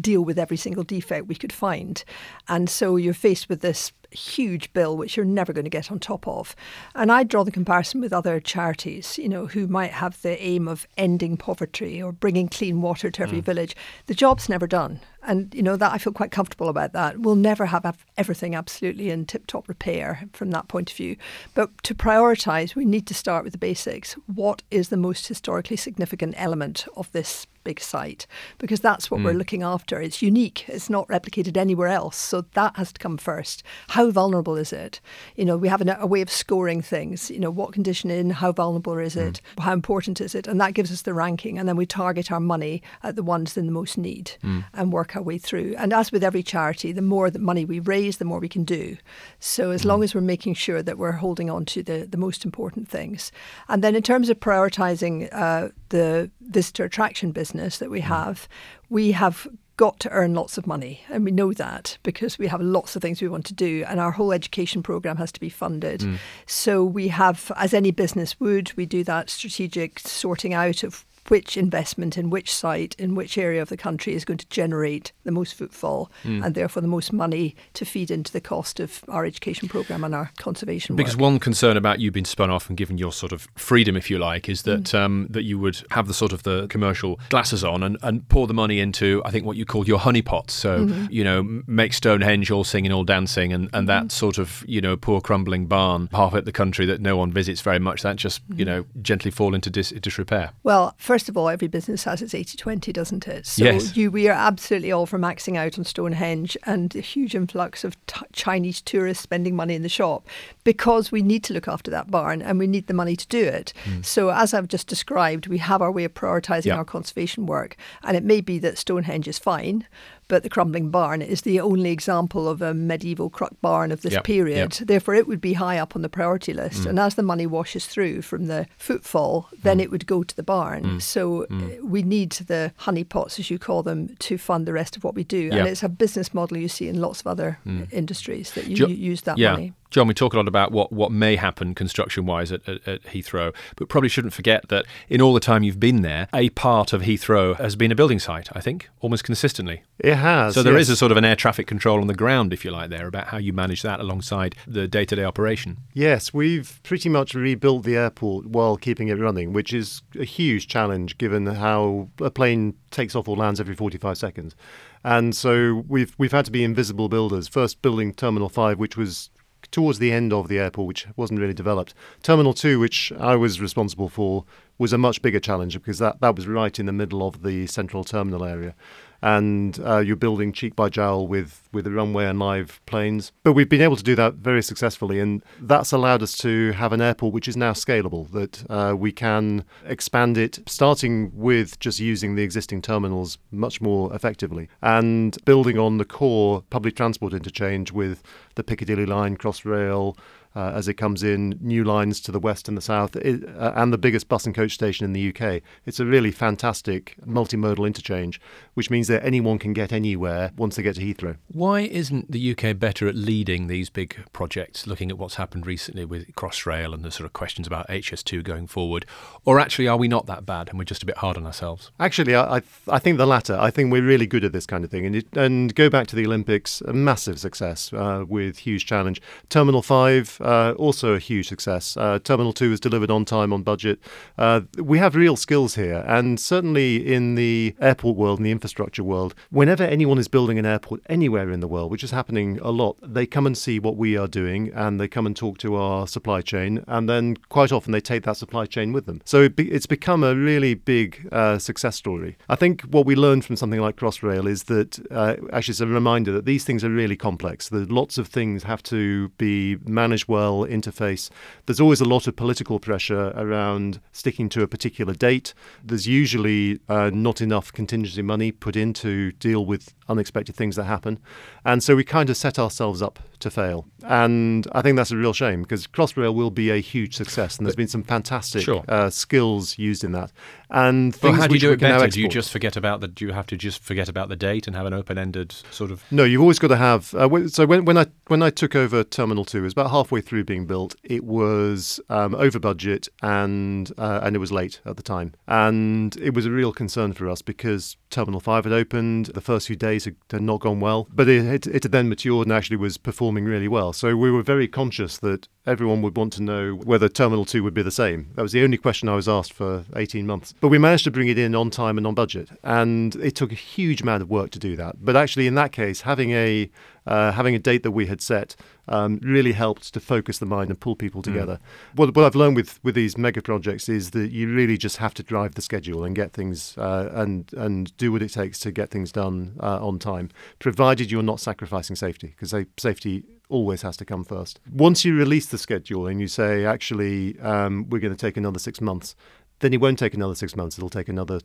deal 0.00 0.22
with 0.22 0.38
every 0.38 0.56
single 0.56 0.84
defect 0.84 1.26
we 1.26 1.34
could 1.34 1.52
find. 1.52 2.04
And 2.48 2.68
so 2.68 2.96
you're 2.96 3.14
faced 3.14 3.48
with 3.48 3.60
this 3.60 3.92
huge 4.10 4.72
bill 4.72 4.96
which 4.96 5.16
you're 5.16 5.24
never 5.24 5.52
going 5.52 5.64
to 5.64 5.70
get 5.70 5.90
on 5.90 5.98
top 5.98 6.26
of. 6.28 6.54
And 6.94 7.10
I 7.10 7.24
draw 7.24 7.44
the 7.44 7.50
comparison 7.50 8.00
with 8.00 8.12
other 8.12 8.40
charities, 8.40 9.18
you 9.18 9.28
know, 9.28 9.46
who 9.46 9.66
might 9.66 9.92
have 9.92 10.20
the 10.22 10.40
aim 10.42 10.68
of 10.68 10.86
ending 10.96 11.36
poverty 11.36 12.02
or 12.02 12.12
bringing 12.12 12.48
clean 12.48 12.82
water 12.82 13.10
to 13.10 13.22
every 13.22 13.40
mm. 13.40 13.44
village. 13.44 13.76
The 14.06 14.14
job's 14.14 14.48
never 14.48 14.66
done. 14.66 15.00
And, 15.22 15.54
you 15.54 15.62
know, 15.62 15.76
that 15.76 15.92
I 15.92 15.98
feel 15.98 16.12
quite 16.12 16.30
comfortable 16.30 16.68
about 16.68 16.92
that. 16.92 17.20
We'll 17.20 17.36
never 17.36 17.66
have 17.66 17.96
everything 18.16 18.54
absolutely 18.54 19.10
in 19.10 19.24
tip 19.24 19.46
top 19.46 19.68
repair 19.68 20.28
from 20.32 20.50
that 20.50 20.68
point 20.68 20.90
of 20.90 20.96
view. 20.96 21.16
But 21.54 21.70
to 21.84 21.94
prioritise, 21.94 22.74
we 22.74 22.84
need 22.84 23.06
to 23.06 23.14
start 23.14 23.44
with 23.44 23.52
the 23.52 23.58
basics. 23.58 24.14
What 24.26 24.62
is 24.70 24.88
the 24.88 24.96
most 24.96 25.28
historically 25.28 25.76
significant 25.76 26.34
element 26.36 26.86
of 26.96 27.10
this 27.12 27.46
big 27.64 27.80
site 27.80 28.26
because 28.58 28.80
that's 28.80 29.10
what 29.10 29.20
mm. 29.20 29.24
we're 29.24 29.34
looking 29.34 29.62
after. 29.62 30.00
It's 30.00 30.22
unique. 30.22 30.68
It's 30.68 30.90
not 30.90 31.08
replicated 31.08 31.56
anywhere 31.56 31.88
else. 31.88 32.16
So 32.16 32.42
that 32.54 32.76
has 32.76 32.92
to 32.92 32.98
come 32.98 33.18
first. 33.18 33.62
How 33.88 34.10
vulnerable 34.10 34.56
is 34.56 34.72
it? 34.72 35.00
You 35.36 35.44
know, 35.44 35.56
we 35.56 35.68
have 35.68 35.80
a, 35.80 35.96
a 36.00 36.06
way 36.06 36.20
of 36.20 36.30
scoring 36.30 36.82
things. 36.82 37.30
You 37.30 37.38
know, 37.38 37.50
what 37.50 37.72
condition 37.72 38.10
in, 38.10 38.30
how 38.30 38.52
vulnerable 38.52 38.98
is 38.98 39.16
it, 39.16 39.40
mm. 39.56 39.62
how 39.62 39.72
important 39.72 40.20
is 40.20 40.34
it? 40.34 40.46
And 40.46 40.60
that 40.60 40.74
gives 40.74 40.92
us 40.92 41.02
the 41.02 41.14
ranking. 41.14 41.58
And 41.58 41.68
then 41.68 41.76
we 41.76 41.86
target 41.86 42.30
our 42.30 42.40
money 42.40 42.82
at 43.02 43.16
the 43.16 43.22
ones 43.22 43.56
in 43.56 43.66
the 43.66 43.72
most 43.72 43.96
need 43.98 44.32
mm. 44.42 44.64
and 44.74 44.92
work 44.92 45.11
our 45.16 45.22
way 45.22 45.38
through. 45.38 45.74
And 45.78 45.92
as 45.92 46.12
with 46.12 46.24
every 46.24 46.42
charity, 46.42 46.92
the 46.92 47.02
more 47.02 47.30
the 47.30 47.38
money 47.38 47.64
we 47.64 47.80
raise, 47.80 48.18
the 48.18 48.24
more 48.24 48.40
we 48.40 48.48
can 48.48 48.64
do. 48.64 48.96
So 49.40 49.70
as 49.70 49.84
long 49.84 50.00
mm. 50.00 50.04
as 50.04 50.14
we're 50.14 50.20
making 50.20 50.54
sure 50.54 50.82
that 50.82 50.98
we're 50.98 51.12
holding 51.12 51.50
on 51.50 51.64
to 51.66 51.82
the, 51.82 52.06
the 52.08 52.16
most 52.16 52.44
important 52.44 52.88
things. 52.88 53.32
And 53.68 53.82
then 53.82 53.94
in 53.94 54.02
terms 54.02 54.28
of 54.28 54.40
prioritizing 54.40 55.28
uh, 55.32 55.68
the 55.90 56.30
visitor 56.40 56.84
attraction 56.84 57.32
business 57.32 57.78
that 57.78 57.90
we 57.90 58.00
mm. 58.00 58.04
have, 58.04 58.48
we 58.88 59.12
have 59.12 59.48
got 59.76 59.98
to 60.00 60.10
earn 60.10 60.34
lots 60.34 60.58
of 60.58 60.66
money. 60.66 61.00
And 61.10 61.24
we 61.24 61.30
know 61.30 61.52
that 61.54 61.98
because 62.02 62.38
we 62.38 62.46
have 62.46 62.60
lots 62.60 62.94
of 62.94 63.02
things 63.02 63.20
we 63.20 63.28
want 63.28 63.46
to 63.46 63.54
do. 63.54 63.84
And 63.88 63.98
our 63.98 64.12
whole 64.12 64.32
education 64.32 64.82
program 64.82 65.16
has 65.16 65.32
to 65.32 65.40
be 65.40 65.48
funded. 65.48 66.00
Mm. 66.00 66.18
So 66.46 66.84
we 66.84 67.08
have, 67.08 67.50
as 67.56 67.74
any 67.74 67.90
business 67.90 68.38
would, 68.38 68.72
we 68.76 68.86
do 68.86 69.02
that 69.04 69.30
strategic 69.30 69.98
sorting 69.98 70.54
out 70.54 70.82
of 70.82 71.04
which 71.28 71.56
investment 71.56 72.18
in 72.18 72.30
which 72.30 72.52
site 72.52 72.94
in 72.98 73.14
which 73.14 73.38
area 73.38 73.62
of 73.62 73.68
the 73.68 73.76
country 73.76 74.14
is 74.14 74.24
going 74.24 74.38
to 74.38 74.48
generate 74.48 75.12
the 75.24 75.30
most 75.30 75.54
footfall 75.54 76.10
mm. 76.24 76.44
and 76.44 76.54
therefore 76.54 76.80
the 76.80 76.88
most 76.88 77.12
money 77.12 77.54
to 77.74 77.84
feed 77.84 78.10
into 78.10 78.32
the 78.32 78.40
cost 78.40 78.80
of 78.80 79.04
our 79.08 79.24
education 79.24 79.68
programme 79.68 80.04
and 80.04 80.14
our 80.14 80.30
conservation 80.38 80.94
programme? 80.94 81.04
because 81.04 81.16
work. 81.16 81.22
one 81.22 81.38
concern 81.38 81.76
about 81.76 82.00
you 82.00 82.10
being 82.10 82.24
spun 82.24 82.50
off 82.50 82.68
and 82.68 82.76
given 82.76 82.98
your 82.98 83.12
sort 83.12 83.32
of 83.32 83.48
freedom 83.54 83.96
if 83.96 84.10
you 84.10 84.18
like 84.18 84.48
is 84.48 84.62
that 84.62 84.84
mm. 84.84 84.98
um, 84.98 85.26
that 85.30 85.44
you 85.44 85.58
would 85.58 85.82
have 85.90 86.08
the 86.08 86.14
sort 86.14 86.32
of 86.32 86.42
the 86.42 86.66
commercial 86.68 87.18
glasses 87.28 87.62
on 87.62 87.82
and, 87.82 87.96
and 88.02 88.28
pour 88.28 88.46
the 88.46 88.54
money 88.54 88.80
into 88.80 89.22
I 89.24 89.30
think 89.30 89.46
what 89.46 89.56
you 89.56 89.64
call 89.64 89.86
your 89.86 89.98
honeypots 89.98 90.50
so 90.50 90.86
mm-hmm. 90.86 91.06
you 91.10 91.24
know 91.24 91.62
make 91.66 91.92
Stonehenge 91.92 92.50
all 92.50 92.64
singing 92.64 92.92
all 92.92 93.04
dancing 93.04 93.52
and, 93.52 93.70
and 93.72 93.88
that 93.88 94.04
mm-hmm. 94.04 94.08
sort 94.08 94.38
of 94.38 94.64
you 94.66 94.80
know 94.80 94.96
poor 94.96 95.20
crumbling 95.20 95.66
barn 95.66 96.08
half 96.12 96.34
at 96.34 96.44
the 96.44 96.52
country 96.52 96.84
that 96.86 97.00
no 97.00 97.16
one 97.16 97.32
visits 97.32 97.60
very 97.60 97.78
much 97.78 98.02
that 98.02 98.16
just 98.16 98.42
mm-hmm. 98.48 98.58
you 98.58 98.64
know 98.64 98.84
gently 99.00 99.30
fall 99.30 99.54
into 99.54 99.70
dis- 99.70 99.90
disrepair 99.90 100.50
well 100.62 100.94
first 101.12 101.28
of 101.28 101.36
all, 101.36 101.50
every 101.50 101.68
business 101.68 102.04
has 102.04 102.22
its 102.22 102.34
80 102.34 102.56
20, 102.56 102.90
doesn't 102.90 103.28
it? 103.28 103.44
So 103.44 103.64
yes. 103.64 103.94
you, 103.94 104.10
we 104.10 104.30
are 104.30 104.32
absolutely 104.32 104.92
all 104.92 105.04
for 105.04 105.18
maxing 105.18 105.58
out 105.58 105.78
on 105.78 105.84
Stonehenge 105.84 106.56
and 106.64 106.96
a 106.96 107.00
huge 107.00 107.34
influx 107.34 107.84
of 107.84 107.98
t- 108.06 108.24
Chinese 108.32 108.80
tourists 108.80 109.22
spending 109.22 109.54
money 109.54 109.74
in 109.74 109.82
the 109.82 109.90
shop 109.90 110.26
because 110.64 111.12
we 111.12 111.20
need 111.20 111.44
to 111.44 111.52
look 111.52 111.68
after 111.68 111.90
that 111.90 112.10
barn 112.10 112.40
and 112.40 112.58
we 112.58 112.66
need 112.66 112.86
the 112.86 112.94
money 112.94 113.14
to 113.14 113.26
do 113.26 113.44
it. 113.44 113.74
Mm. 113.84 114.02
So, 114.02 114.30
as 114.30 114.54
I've 114.54 114.68
just 114.68 114.86
described, 114.86 115.48
we 115.48 115.58
have 115.58 115.82
our 115.82 115.92
way 115.92 116.04
of 116.04 116.14
prioritising 116.14 116.74
our 116.74 116.84
conservation 116.86 117.44
work. 117.44 117.76
And 118.04 118.16
it 118.16 118.24
may 118.24 118.40
be 118.40 118.58
that 118.60 118.78
Stonehenge 118.78 119.28
is 119.28 119.38
fine, 119.38 119.86
but 120.32 120.42
the 120.42 120.48
crumbling 120.48 120.88
barn 120.88 121.20
is 121.20 121.42
the 121.42 121.60
only 121.60 121.90
example 121.90 122.48
of 122.48 122.62
a 122.62 122.72
medieval 122.72 123.28
cruck 123.28 123.52
barn 123.60 123.92
of 123.92 124.00
this 124.00 124.14
yep, 124.14 124.24
period. 124.24 124.78
Yep. 124.78 124.88
Therefore, 124.88 125.14
it 125.14 125.28
would 125.28 125.42
be 125.42 125.52
high 125.52 125.76
up 125.76 125.94
on 125.94 126.00
the 126.00 126.08
priority 126.08 126.54
list. 126.54 126.84
Mm. 126.84 126.86
And 126.86 126.98
as 126.98 127.16
the 127.16 127.22
money 127.22 127.46
washes 127.46 127.84
through 127.84 128.22
from 128.22 128.46
the 128.46 128.66
footfall, 128.78 129.50
then 129.62 129.76
mm. 129.76 129.82
it 129.82 129.90
would 129.90 130.06
go 130.06 130.22
to 130.22 130.34
the 130.34 130.42
barn. 130.42 130.84
Mm. 130.84 131.02
So 131.02 131.46
mm. 131.50 131.82
we 131.82 132.02
need 132.02 132.30
the 132.32 132.72
honeypots, 132.78 133.38
as 133.38 133.50
you 133.50 133.58
call 133.58 133.82
them, 133.82 134.16
to 134.20 134.38
fund 134.38 134.64
the 134.64 134.72
rest 134.72 134.96
of 134.96 135.04
what 135.04 135.14
we 135.14 135.22
do. 135.22 135.36
Yep. 135.36 135.52
And 135.52 135.68
it's 135.68 135.82
a 135.82 135.90
business 135.90 136.32
model 136.32 136.56
you 136.56 136.68
see 136.68 136.88
in 136.88 136.98
lots 136.98 137.20
of 137.20 137.26
other 137.26 137.58
mm. 137.66 137.92
industries 137.92 138.52
that 138.52 138.68
you, 138.68 138.86
you 138.86 138.94
use 138.94 139.20
that 139.22 139.36
yeah. 139.36 139.50
money. 139.50 139.74
John, 139.92 140.08
we 140.08 140.14
talk 140.14 140.32
a 140.32 140.38
lot 140.38 140.48
about 140.48 140.72
what, 140.72 140.90
what 140.90 141.12
may 141.12 141.36
happen 141.36 141.74
construction 141.74 142.24
wise 142.24 142.50
at, 142.50 142.66
at, 142.66 142.88
at, 142.88 143.02
Heathrow, 143.02 143.54
but 143.76 143.90
probably 143.90 144.08
shouldn't 144.08 144.32
forget 144.32 144.70
that 144.70 144.86
in 145.10 145.20
all 145.20 145.34
the 145.34 145.40
time 145.40 145.62
you've 145.62 145.78
been 145.78 146.00
there, 146.00 146.28
a 146.32 146.48
part 146.50 146.94
of 146.94 147.02
Heathrow 147.02 147.58
has 147.58 147.76
been 147.76 147.92
a 147.92 147.94
building 147.94 148.18
site, 148.18 148.48
I 148.56 148.60
think, 148.62 148.88
almost 149.00 149.22
consistently. 149.22 149.82
It 149.98 150.14
has. 150.14 150.54
So 150.54 150.62
there 150.62 150.72
yes. 150.72 150.84
is 150.84 150.90
a 150.90 150.96
sort 150.96 151.12
of 151.12 151.18
an 151.18 151.26
air 151.26 151.36
traffic 151.36 151.66
control 151.66 152.00
on 152.00 152.06
the 152.06 152.14
ground, 152.14 152.54
if 152.54 152.64
you 152.64 152.70
like, 152.70 152.88
there 152.88 153.06
about 153.06 153.26
how 153.26 153.36
you 153.36 153.52
manage 153.52 153.82
that 153.82 154.00
alongside 154.00 154.54
the 154.66 154.88
day 154.88 155.04
to 155.04 155.14
day 155.14 155.24
operation. 155.24 155.76
Yes, 155.92 156.32
we've 156.32 156.80
pretty 156.82 157.10
much 157.10 157.34
rebuilt 157.34 157.84
the 157.84 157.98
airport 157.98 158.46
while 158.46 158.78
keeping 158.78 159.08
it 159.08 159.18
running, 159.18 159.52
which 159.52 159.74
is 159.74 160.00
a 160.18 160.24
huge 160.24 160.68
challenge 160.68 161.18
given 161.18 161.44
how 161.44 162.08
a 162.18 162.30
plane 162.30 162.76
takes 162.90 163.14
off 163.14 163.28
or 163.28 163.36
lands 163.36 163.60
every 163.60 163.74
45 163.74 164.16
seconds. 164.16 164.56
And 165.04 165.34
so 165.34 165.84
we've 165.88 166.14
we've 166.16 166.32
had 166.32 166.44
to 166.44 166.50
be 166.50 166.62
invisible 166.64 167.08
builders. 167.08 167.48
First 167.48 167.82
building 167.82 168.14
Terminal 168.14 168.48
5, 168.48 168.78
which 168.78 168.96
was 168.96 169.30
towards 169.72 169.98
the 169.98 170.12
end 170.12 170.32
of 170.32 170.46
the 170.46 170.60
airport, 170.60 170.86
which 170.86 171.06
wasn't 171.16 171.40
really 171.40 171.54
developed. 171.54 171.94
Terminal 172.22 172.54
2, 172.54 172.78
which 172.78 173.12
I 173.18 173.34
was 173.34 173.60
responsible 173.60 174.08
for, 174.08 174.44
was 174.78 174.92
a 174.92 174.98
much 174.98 175.22
bigger 175.22 175.40
challenge 175.40 175.74
because 175.74 175.98
that, 175.98 176.20
that 176.20 176.36
was 176.36 176.46
right 176.46 176.78
in 176.78 176.86
the 176.86 176.92
middle 176.92 177.26
of 177.26 177.42
the 177.42 177.66
central 177.66 178.04
terminal 178.04 178.44
area 178.44 178.74
and 179.22 179.78
uh, 179.84 179.98
you're 179.98 180.16
building 180.16 180.52
cheek 180.52 180.76
by 180.76 180.88
jowl 180.88 181.26
with 181.26 181.68
with 181.72 181.84
the 181.84 181.90
runway 181.90 182.26
and 182.26 182.38
live 182.38 182.80
planes. 182.86 183.32
But 183.42 183.52
we've 183.54 183.68
been 183.68 183.80
able 183.80 183.96
to 183.96 184.02
do 184.02 184.14
that 184.16 184.34
very 184.34 184.62
successfully, 184.62 185.20
and 185.20 185.42
that's 185.60 185.92
allowed 185.92 186.22
us 186.22 186.36
to 186.38 186.72
have 186.72 186.92
an 186.92 187.00
airport 187.00 187.32
which 187.32 187.48
is 187.48 187.56
now 187.56 187.72
scalable. 187.72 188.30
That 188.32 188.64
uh, 188.70 188.94
we 188.96 189.12
can 189.12 189.64
expand 189.84 190.36
it, 190.36 190.58
starting 190.66 191.32
with 191.34 191.78
just 191.78 192.00
using 192.00 192.34
the 192.34 192.42
existing 192.42 192.82
terminals 192.82 193.38
much 193.50 193.80
more 193.80 194.14
effectively, 194.14 194.68
and 194.82 195.36
building 195.44 195.78
on 195.78 195.98
the 195.98 196.04
core 196.04 196.62
public 196.70 196.96
transport 196.96 197.32
interchange 197.32 197.92
with 197.92 198.22
the 198.54 198.64
Piccadilly 198.64 199.06
line, 199.06 199.36
Crossrail 199.36 200.16
uh, 200.54 200.72
as 200.74 200.88
it 200.88 200.94
comes 200.94 201.22
in, 201.22 201.58
new 201.60 201.84
lines 201.84 202.20
to 202.20 202.32
the 202.32 202.38
west 202.38 202.68
and 202.68 202.76
the 202.76 202.82
south, 202.82 203.16
it, 203.16 203.42
uh, 203.56 203.72
and 203.74 203.92
the 203.92 203.98
biggest 203.98 204.28
bus 204.28 204.46
and 204.46 204.54
coach 204.54 204.72
station 204.72 205.04
in 205.04 205.12
the 205.12 205.28
UK. 205.28 205.62
It's 205.86 206.00
a 206.00 206.06
really 206.06 206.30
fantastic 206.30 207.16
multimodal 207.26 207.86
interchange, 207.86 208.40
which 208.74 208.90
means 208.90 209.08
that 209.08 209.24
anyone 209.24 209.58
can 209.58 209.72
get 209.72 209.92
anywhere 209.92 210.52
once 210.56 210.76
they 210.76 210.82
get 210.82 210.96
to 210.96 211.00
Heathrow. 211.00 211.36
Why 211.48 211.80
isn't 211.80 212.30
the 212.30 212.56
UK 212.56 212.78
better 212.78 213.08
at 213.08 213.14
leading 213.14 213.66
these 213.66 213.90
big 213.90 214.16
projects, 214.32 214.86
looking 214.86 215.10
at 215.10 215.18
what's 215.18 215.36
happened 215.36 215.66
recently 215.66 216.04
with 216.04 216.34
Crossrail 216.34 216.92
and 216.92 217.04
the 217.04 217.10
sort 217.10 217.26
of 217.26 217.32
questions 217.32 217.66
about 217.66 217.88
HS2 217.88 218.42
going 218.44 218.66
forward? 218.66 219.06
Or 219.44 219.58
actually, 219.58 219.88
are 219.88 219.96
we 219.96 220.08
not 220.08 220.26
that 220.26 220.44
bad 220.44 220.68
and 220.68 220.78
we're 220.78 220.84
just 220.84 221.02
a 221.02 221.06
bit 221.06 221.18
hard 221.18 221.36
on 221.36 221.46
ourselves? 221.46 221.90
Actually, 221.98 222.34
I, 222.34 222.56
I, 222.56 222.62
I 222.88 222.98
think 222.98 223.18
the 223.18 223.26
latter. 223.26 223.56
I 223.58 223.70
think 223.70 223.90
we're 223.90 224.02
really 224.02 224.26
good 224.26 224.44
at 224.44 224.52
this 224.52 224.66
kind 224.66 224.84
of 224.84 224.90
thing. 224.90 225.06
And, 225.06 225.16
it, 225.16 225.36
and 225.36 225.74
go 225.74 225.88
back 225.88 226.06
to 226.08 226.16
the 226.16 226.26
Olympics, 226.26 226.80
a 226.82 226.92
massive 226.92 227.38
success 227.38 227.92
uh, 227.92 228.24
with 228.26 228.58
huge 228.58 228.86
challenge. 228.86 229.20
Terminal 229.48 229.82
5, 229.82 230.41
uh, 230.42 230.74
also 230.78 231.14
a 231.14 231.18
huge 231.18 231.48
success. 231.48 231.96
Uh, 231.96 232.18
Terminal 232.18 232.52
2 232.52 232.70
was 232.70 232.80
delivered 232.80 233.10
on 233.10 233.24
time, 233.24 233.52
on 233.52 233.62
budget. 233.62 233.98
Uh, 234.38 234.62
we 234.76 234.98
have 234.98 235.14
real 235.14 235.36
skills 235.36 235.74
here, 235.74 236.04
and 236.06 236.38
certainly 236.38 237.12
in 237.12 237.34
the 237.34 237.74
airport 237.80 238.16
world 238.16 238.38
and 238.38 238.46
the 238.46 238.50
infrastructure 238.50 239.04
world, 239.04 239.34
whenever 239.50 239.84
anyone 239.84 240.18
is 240.18 240.28
building 240.28 240.58
an 240.58 240.66
airport 240.66 241.00
anywhere 241.08 241.50
in 241.50 241.60
the 241.60 241.68
world, 241.68 241.90
which 241.90 242.04
is 242.04 242.10
happening 242.10 242.58
a 242.62 242.70
lot, 242.70 242.96
they 243.02 243.26
come 243.26 243.46
and 243.46 243.56
see 243.56 243.78
what 243.78 243.96
we 243.96 244.16
are 244.16 244.28
doing 244.28 244.70
and 244.74 245.00
they 245.00 245.08
come 245.08 245.26
and 245.26 245.36
talk 245.36 245.58
to 245.58 245.76
our 245.76 246.06
supply 246.06 246.40
chain, 246.40 246.84
and 246.86 247.08
then 247.08 247.36
quite 247.48 247.72
often 247.72 247.92
they 247.92 248.00
take 248.00 248.24
that 248.24 248.36
supply 248.36 248.66
chain 248.66 248.92
with 248.92 249.06
them. 249.06 249.20
So 249.24 249.42
it 249.42 249.56
be, 249.56 249.70
it's 249.70 249.86
become 249.86 250.24
a 250.24 250.34
really 250.34 250.74
big 250.74 251.28
uh, 251.32 251.58
success 251.58 251.96
story. 251.96 252.36
I 252.48 252.56
think 252.56 252.82
what 252.82 253.06
we 253.06 253.14
learned 253.14 253.44
from 253.44 253.56
something 253.56 253.80
like 253.80 253.96
Crossrail 253.96 254.48
is 254.48 254.64
that 254.64 254.98
uh, 255.10 255.36
actually 255.52 255.72
it's 255.72 255.80
a 255.80 255.86
reminder 255.86 256.32
that 256.32 256.44
these 256.44 256.64
things 256.64 256.84
are 256.84 256.90
really 256.90 257.16
complex. 257.16 257.68
That 257.68 257.90
lots 257.90 258.18
of 258.18 258.28
things 258.28 258.64
have 258.64 258.82
to 258.84 259.28
be 259.30 259.76
managed 259.84 260.28
well 260.32 260.56
interface. 260.78 261.24
There's 261.66 261.82
always 261.84 262.00
a 262.00 262.10
lot 262.14 262.26
of 262.28 262.34
political 262.36 262.78
pressure 262.78 263.32
around 263.44 264.00
sticking 264.12 264.48
to 264.50 264.62
a 264.62 264.68
particular 264.74 265.14
date. 265.14 265.54
There's 265.88 266.06
usually 266.22 266.80
uh, 266.88 267.10
not 267.12 267.40
enough 267.40 267.72
contingency 267.72 268.22
money 268.22 268.52
put 268.52 268.74
in 268.76 268.92
to 269.04 269.32
deal 269.32 269.62
with 269.72 269.94
unexpected 270.08 270.54
things 270.54 270.76
that 270.76 270.84
happen. 270.84 271.18
And 271.64 271.82
so 271.82 271.96
we 271.96 272.04
kind 272.04 272.30
of 272.30 272.36
set 272.36 272.58
ourselves 272.58 273.02
up 273.02 273.18
to 273.40 273.50
fail. 273.50 273.86
And 274.04 274.66
I 274.72 274.82
think 274.82 274.96
that's 274.96 275.10
a 275.10 275.16
real 275.16 275.32
shame 275.32 275.62
because 275.62 275.86
Crossrail 275.86 276.34
will 276.34 276.50
be 276.50 276.70
a 276.70 276.80
huge 276.80 277.16
success. 277.16 277.56
And 277.56 277.66
there's 277.66 277.76
been 277.76 277.88
some 277.88 278.02
fantastic 278.02 278.62
sure. 278.62 278.84
uh, 278.88 279.10
skills 279.10 279.78
used 279.78 280.04
in 280.04 280.12
that. 280.12 280.32
And 280.70 281.16
well, 281.22 281.34
how 281.34 281.46
do 281.46 281.54
you 281.54 281.60
do 281.60 281.72
it 281.72 281.80
better? 281.80 282.08
Do 282.08 282.20
you 282.20 282.28
just 282.28 282.50
forget 282.50 282.76
about 282.76 283.00
the? 283.00 283.08
Do 283.08 283.26
you 283.26 283.32
have 283.32 283.46
to 283.48 283.56
just 283.56 283.82
forget 283.82 284.08
about 284.08 284.30
the 284.30 284.36
date 284.36 284.66
and 284.66 284.74
have 284.74 284.86
an 284.86 284.94
open-ended 284.94 285.52
sort 285.70 285.90
of? 285.90 286.02
No, 286.10 286.24
you've 286.24 286.40
always 286.40 286.58
got 286.58 286.68
to 286.68 286.76
have. 286.76 287.14
Uh, 287.14 287.48
so 287.48 287.66
when, 287.66 287.84
when 287.84 287.98
I 287.98 288.06
when 288.28 288.42
I 288.42 288.48
took 288.48 288.74
over 288.74 289.04
Terminal 289.04 289.44
Two, 289.44 289.58
it 289.58 289.62
was 289.62 289.74
about 289.74 289.90
halfway 289.90 290.22
through 290.22 290.44
being 290.44 290.64
built. 290.64 290.96
It 291.02 291.24
was 291.24 292.00
um, 292.08 292.34
over 292.34 292.58
budget 292.58 293.08
and 293.20 293.92
uh, 293.98 294.20
and 294.22 294.34
it 294.34 294.38
was 294.38 294.50
late 294.50 294.80
at 294.86 294.96
the 294.96 295.02
time, 295.02 295.34
and 295.46 296.16
it 296.16 296.32
was 296.32 296.46
a 296.46 296.50
real 296.50 296.72
concern 296.72 297.12
for 297.12 297.28
us 297.28 297.42
because 297.42 297.98
Terminal 298.08 298.40
Five 298.40 298.64
had 298.64 298.72
opened. 298.72 299.26
The 299.26 299.42
first 299.42 299.66
few 299.66 299.76
days 299.76 300.01
had, 300.04 300.42
not 300.42 300.60
gone 300.60 300.80
well, 300.80 301.08
but 301.12 301.28
it, 301.28 301.44
it, 301.44 301.66
it 301.66 301.82
had 301.82 301.92
then 301.92 302.08
matured 302.08 302.46
and 302.46 302.56
actually 302.56 302.76
was 302.76 302.96
performing 302.96 303.44
really 303.44 303.68
well. 303.68 303.92
So 303.92 304.16
we 304.16 304.30
were 304.30 304.42
very 304.42 304.68
conscious 304.68 305.18
that 305.18 305.48
everyone 305.66 306.02
would 306.02 306.16
want 306.16 306.32
to 306.34 306.42
know 306.42 306.74
whether 306.74 307.08
Terminal 307.08 307.44
2 307.44 307.62
would 307.62 307.74
be 307.74 307.82
the 307.82 307.90
same. 307.90 308.30
That 308.34 308.42
was 308.42 308.52
the 308.52 308.64
only 308.64 308.76
question 308.76 309.08
I 309.08 309.14
was 309.14 309.28
asked 309.28 309.52
for 309.52 309.84
18 309.94 310.26
months. 310.26 310.54
But 310.60 310.68
we 310.68 310.78
managed 310.78 311.04
to 311.04 311.10
bring 311.10 311.28
it 311.28 311.38
in 311.38 311.54
on 311.54 311.70
time 311.70 311.98
and 311.98 312.06
on 312.06 312.14
budget. 312.14 312.50
And 312.62 313.14
it 313.16 313.34
took 313.34 313.52
a 313.52 313.56
huge 313.56 314.02
amount 314.02 314.22
of 314.22 314.30
work 314.30 314.50
to 314.52 314.58
do 314.58 314.76
that. 314.76 315.04
But 315.04 315.16
actually, 315.16 315.46
in 315.46 315.54
that 315.56 315.72
case, 315.72 316.02
having 316.02 316.32
a 316.32 316.70
uh, 317.06 317.32
having 317.32 317.54
a 317.54 317.58
date 317.58 317.82
that 317.82 317.90
we 317.90 318.06
had 318.06 318.20
set 318.20 318.56
um, 318.88 319.20
really 319.22 319.52
helped 319.52 319.92
to 319.94 320.00
focus 320.00 320.38
the 320.38 320.46
mind 320.46 320.70
and 320.70 320.80
pull 320.80 320.96
people 320.96 321.20
hmm. 321.20 321.32
together. 321.32 321.54
Mm. 321.54 321.96
What, 321.98 322.16
what 322.16 322.24
I've 322.24 322.34
learned 322.34 322.56
with, 322.56 322.82
with 322.82 322.94
these 322.94 323.16
mega 323.16 323.40
projects 323.40 323.88
is 323.88 324.10
that 324.10 324.30
you 324.30 324.52
really 324.52 324.76
just 324.76 324.96
have 324.96 325.14
to 325.14 325.22
drive 325.22 325.54
the 325.54 325.62
schedule 325.62 326.04
and 326.04 326.14
get 326.16 326.32
things 326.32 326.76
uh, 326.78 327.10
and 327.14 327.52
and 327.54 327.96
do 327.96 328.12
what 328.12 328.22
it 328.22 328.30
takes 328.30 328.58
to 328.60 328.72
get 328.72 328.90
things 328.90 329.12
done 329.12 329.56
uh, 329.60 329.84
on 329.84 329.98
time, 329.98 330.30
provided 330.58 331.10
you're 331.10 331.22
not 331.22 331.40
sacrificing 331.40 331.96
safety, 331.96 332.34
because 332.38 332.54
safety 332.78 333.24
always 333.48 333.82
has 333.82 333.96
to 333.98 334.04
come 334.04 334.24
first. 334.24 334.60
Once 334.70 335.04
you 335.04 335.16
release 335.16 335.46
the 335.46 335.58
schedule 335.58 336.06
and 336.06 336.20
you 336.20 336.28
say, 336.28 336.64
actually, 336.64 337.38
um, 337.40 337.88
we're 337.90 338.00
going 338.00 338.14
to 338.14 338.18
take 338.18 338.36
another 338.36 338.58
six 338.58 338.80
months, 338.80 339.14
then 339.60 339.72
it 339.72 339.80
won't 339.80 339.98
take 339.98 340.14
another 340.14 340.34
six 340.34 340.56
months. 340.56 340.78
It'll 340.78 340.90
take 340.90 341.08
another 341.08 341.40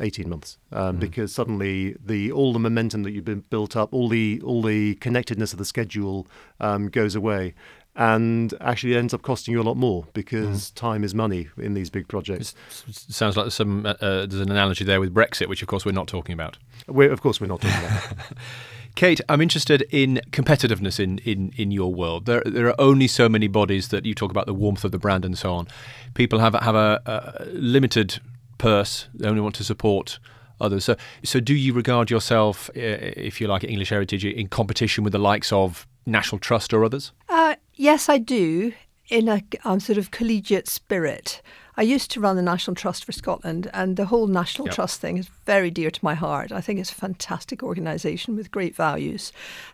18 0.00 0.28
months 0.28 0.58
um, 0.72 0.96
mm. 0.96 1.00
because 1.00 1.32
suddenly 1.32 1.96
the 2.04 2.32
all 2.32 2.52
the 2.52 2.58
momentum 2.58 3.02
that 3.02 3.10
you've 3.10 3.24
been 3.24 3.44
built 3.50 3.76
up 3.76 3.92
all 3.92 4.08
the 4.08 4.40
all 4.44 4.62
the 4.62 4.94
connectedness 4.96 5.52
of 5.52 5.58
the 5.58 5.64
schedule 5.64 6.26
um, 6.60 6.88
goes 6.88 7.14
away 7.14 7.54
and 7.94 8.54
actually 8.60 8.96
ends 8.96 9.12
up 9.12 9.22
costing 9.22 9.52
you 9.52 9.60
a 9.60 9.62
lot 9.62 9.76
more 9.76 10.06
because 10.14 10.70
mm. 10.70 10.74
time 10.74 11.04
is 11.04 11.14
money 11.14 11.48
in 11.58 11.74
these 11.74 11.90
big 11.90 12.08
projects. 12.08 12.54
It 12.88 12.94
sounds 12.94 13.36
like 13.36 13.50
some 13.50 13.84
uh, 13.84 13.90
uh, 14.00 14.26
there's 14.26 14.40
an 14.40 14.50
analogy 14.50 14.84
there 14.84 14.98
with 14.98 15.12
Brexit, 15.12 15.46
which 15.46 15.60
of 15.60 15.68
course 15.68 15.84
we're 15.84 15.92
not 15.92 16.08
talking 16.08 16.32
about. 16.32 16.56
We're, 16.86 17.12
of 17.12 17.20
course, 17.20 17.40
we're 17.40 17.48
not 17.48 17.60
talking 17.60 17.84
about. 17.84 18.28
Kate, 18.94 19.20
I'm 19.28 19.40
interested 19.40 19.82
in 19.90 20.20
competitiveness 20.32 21.00
in, 21.00 21.18
in, 21.18 21.52
in 21.56 21.70
your 21.70 21.94
world. 21.94 22.26
There, 22.26 22.42
there 22.44 22.68
are 22.68 22.74
only 22.78 23.06
so 23.06 23.26
many 23.26 23.48
bodies 23.48 23.88
that 23.88 24.04
you 24.04 24.14
talk 24.14 24.30
about 24.30 24.46
the 24.46 24.52
warmth 24.52 24.84
of 24.84 24.92
the 24.92 24.98
brand 24.98 25.24
and 25.24 25.36
so 25.36 25.54
on. 25.54 25.68
People 26.14 26.40
have 26.40 26.54
have 26.54 26.74
a, 26.74 27.00
a 27.06 27.44
limited 27.46 28.20
purse. 28.62 29.08
They 29.12 29.28
only 29.28 29.40
want 29.40 29.56
to 29.56 29.64
support 29.64 30.20
others. 30.60 30.84
So, 30.84 30.94
so 31.24 31.40
do 31.40 31.52
you 31.52 31.72
regard 31.72 32.10
yourself, 32.10 32.70
if 32.74 33.40
you 33.40 33.48
like, 33.48 33.64
English 33.64 33.90
Heritage, 33.90 34.24
in 34.24 34.46
competition 34.46 35.02
with 35.02 35.12
the 35.12 35.18
likes 35.18 35.52
of 35.52 35.86
National 36.06 36.38
Trust 36.38 36.72
or 36.72 36.84
others? 36.84 37.12
Uh, 37.28 37.56
yes, 37.74 38.08
I 38.08 38.18
do, 38.18 38.72
in 39.08 39.28
a 39.28 39.42
um, 39.64 39.80
sort 39.80 39.98
of 39.98 40.12
collegiate 40.12 40.68
spirit. 40.68 41.42
I 41.74 41.82
used 41.82 42.10
to 42.10 42.20
run 42.20 42.36
the 42.36 42.42
National 42.42 42.74
Trust 42.74 43.04
for 43.04 43.12
Scotland, 43.12 43.70
and 43.72 43.96
the 43.96 44.04
whole 44.06 44.26
National 44.26 44.66
yep. 44.66 44.74
Trust 44.74 45.00
thing 45.00 45.16
is 45.16 45.28
very 45.46 45.70
dear 45.70 45.90
to 45.90 46.04
my 46.04 46.12
heart. 46.14 46.52
I 46.52 46.60
think 46.60 46.78
it's 46.78 46.92
a 46.92 46.94
fantastic 46.94 47.62
organisation 47.62 48.36
with 48.36 48.50
great 48.50 48.76
values. 48.76 49.32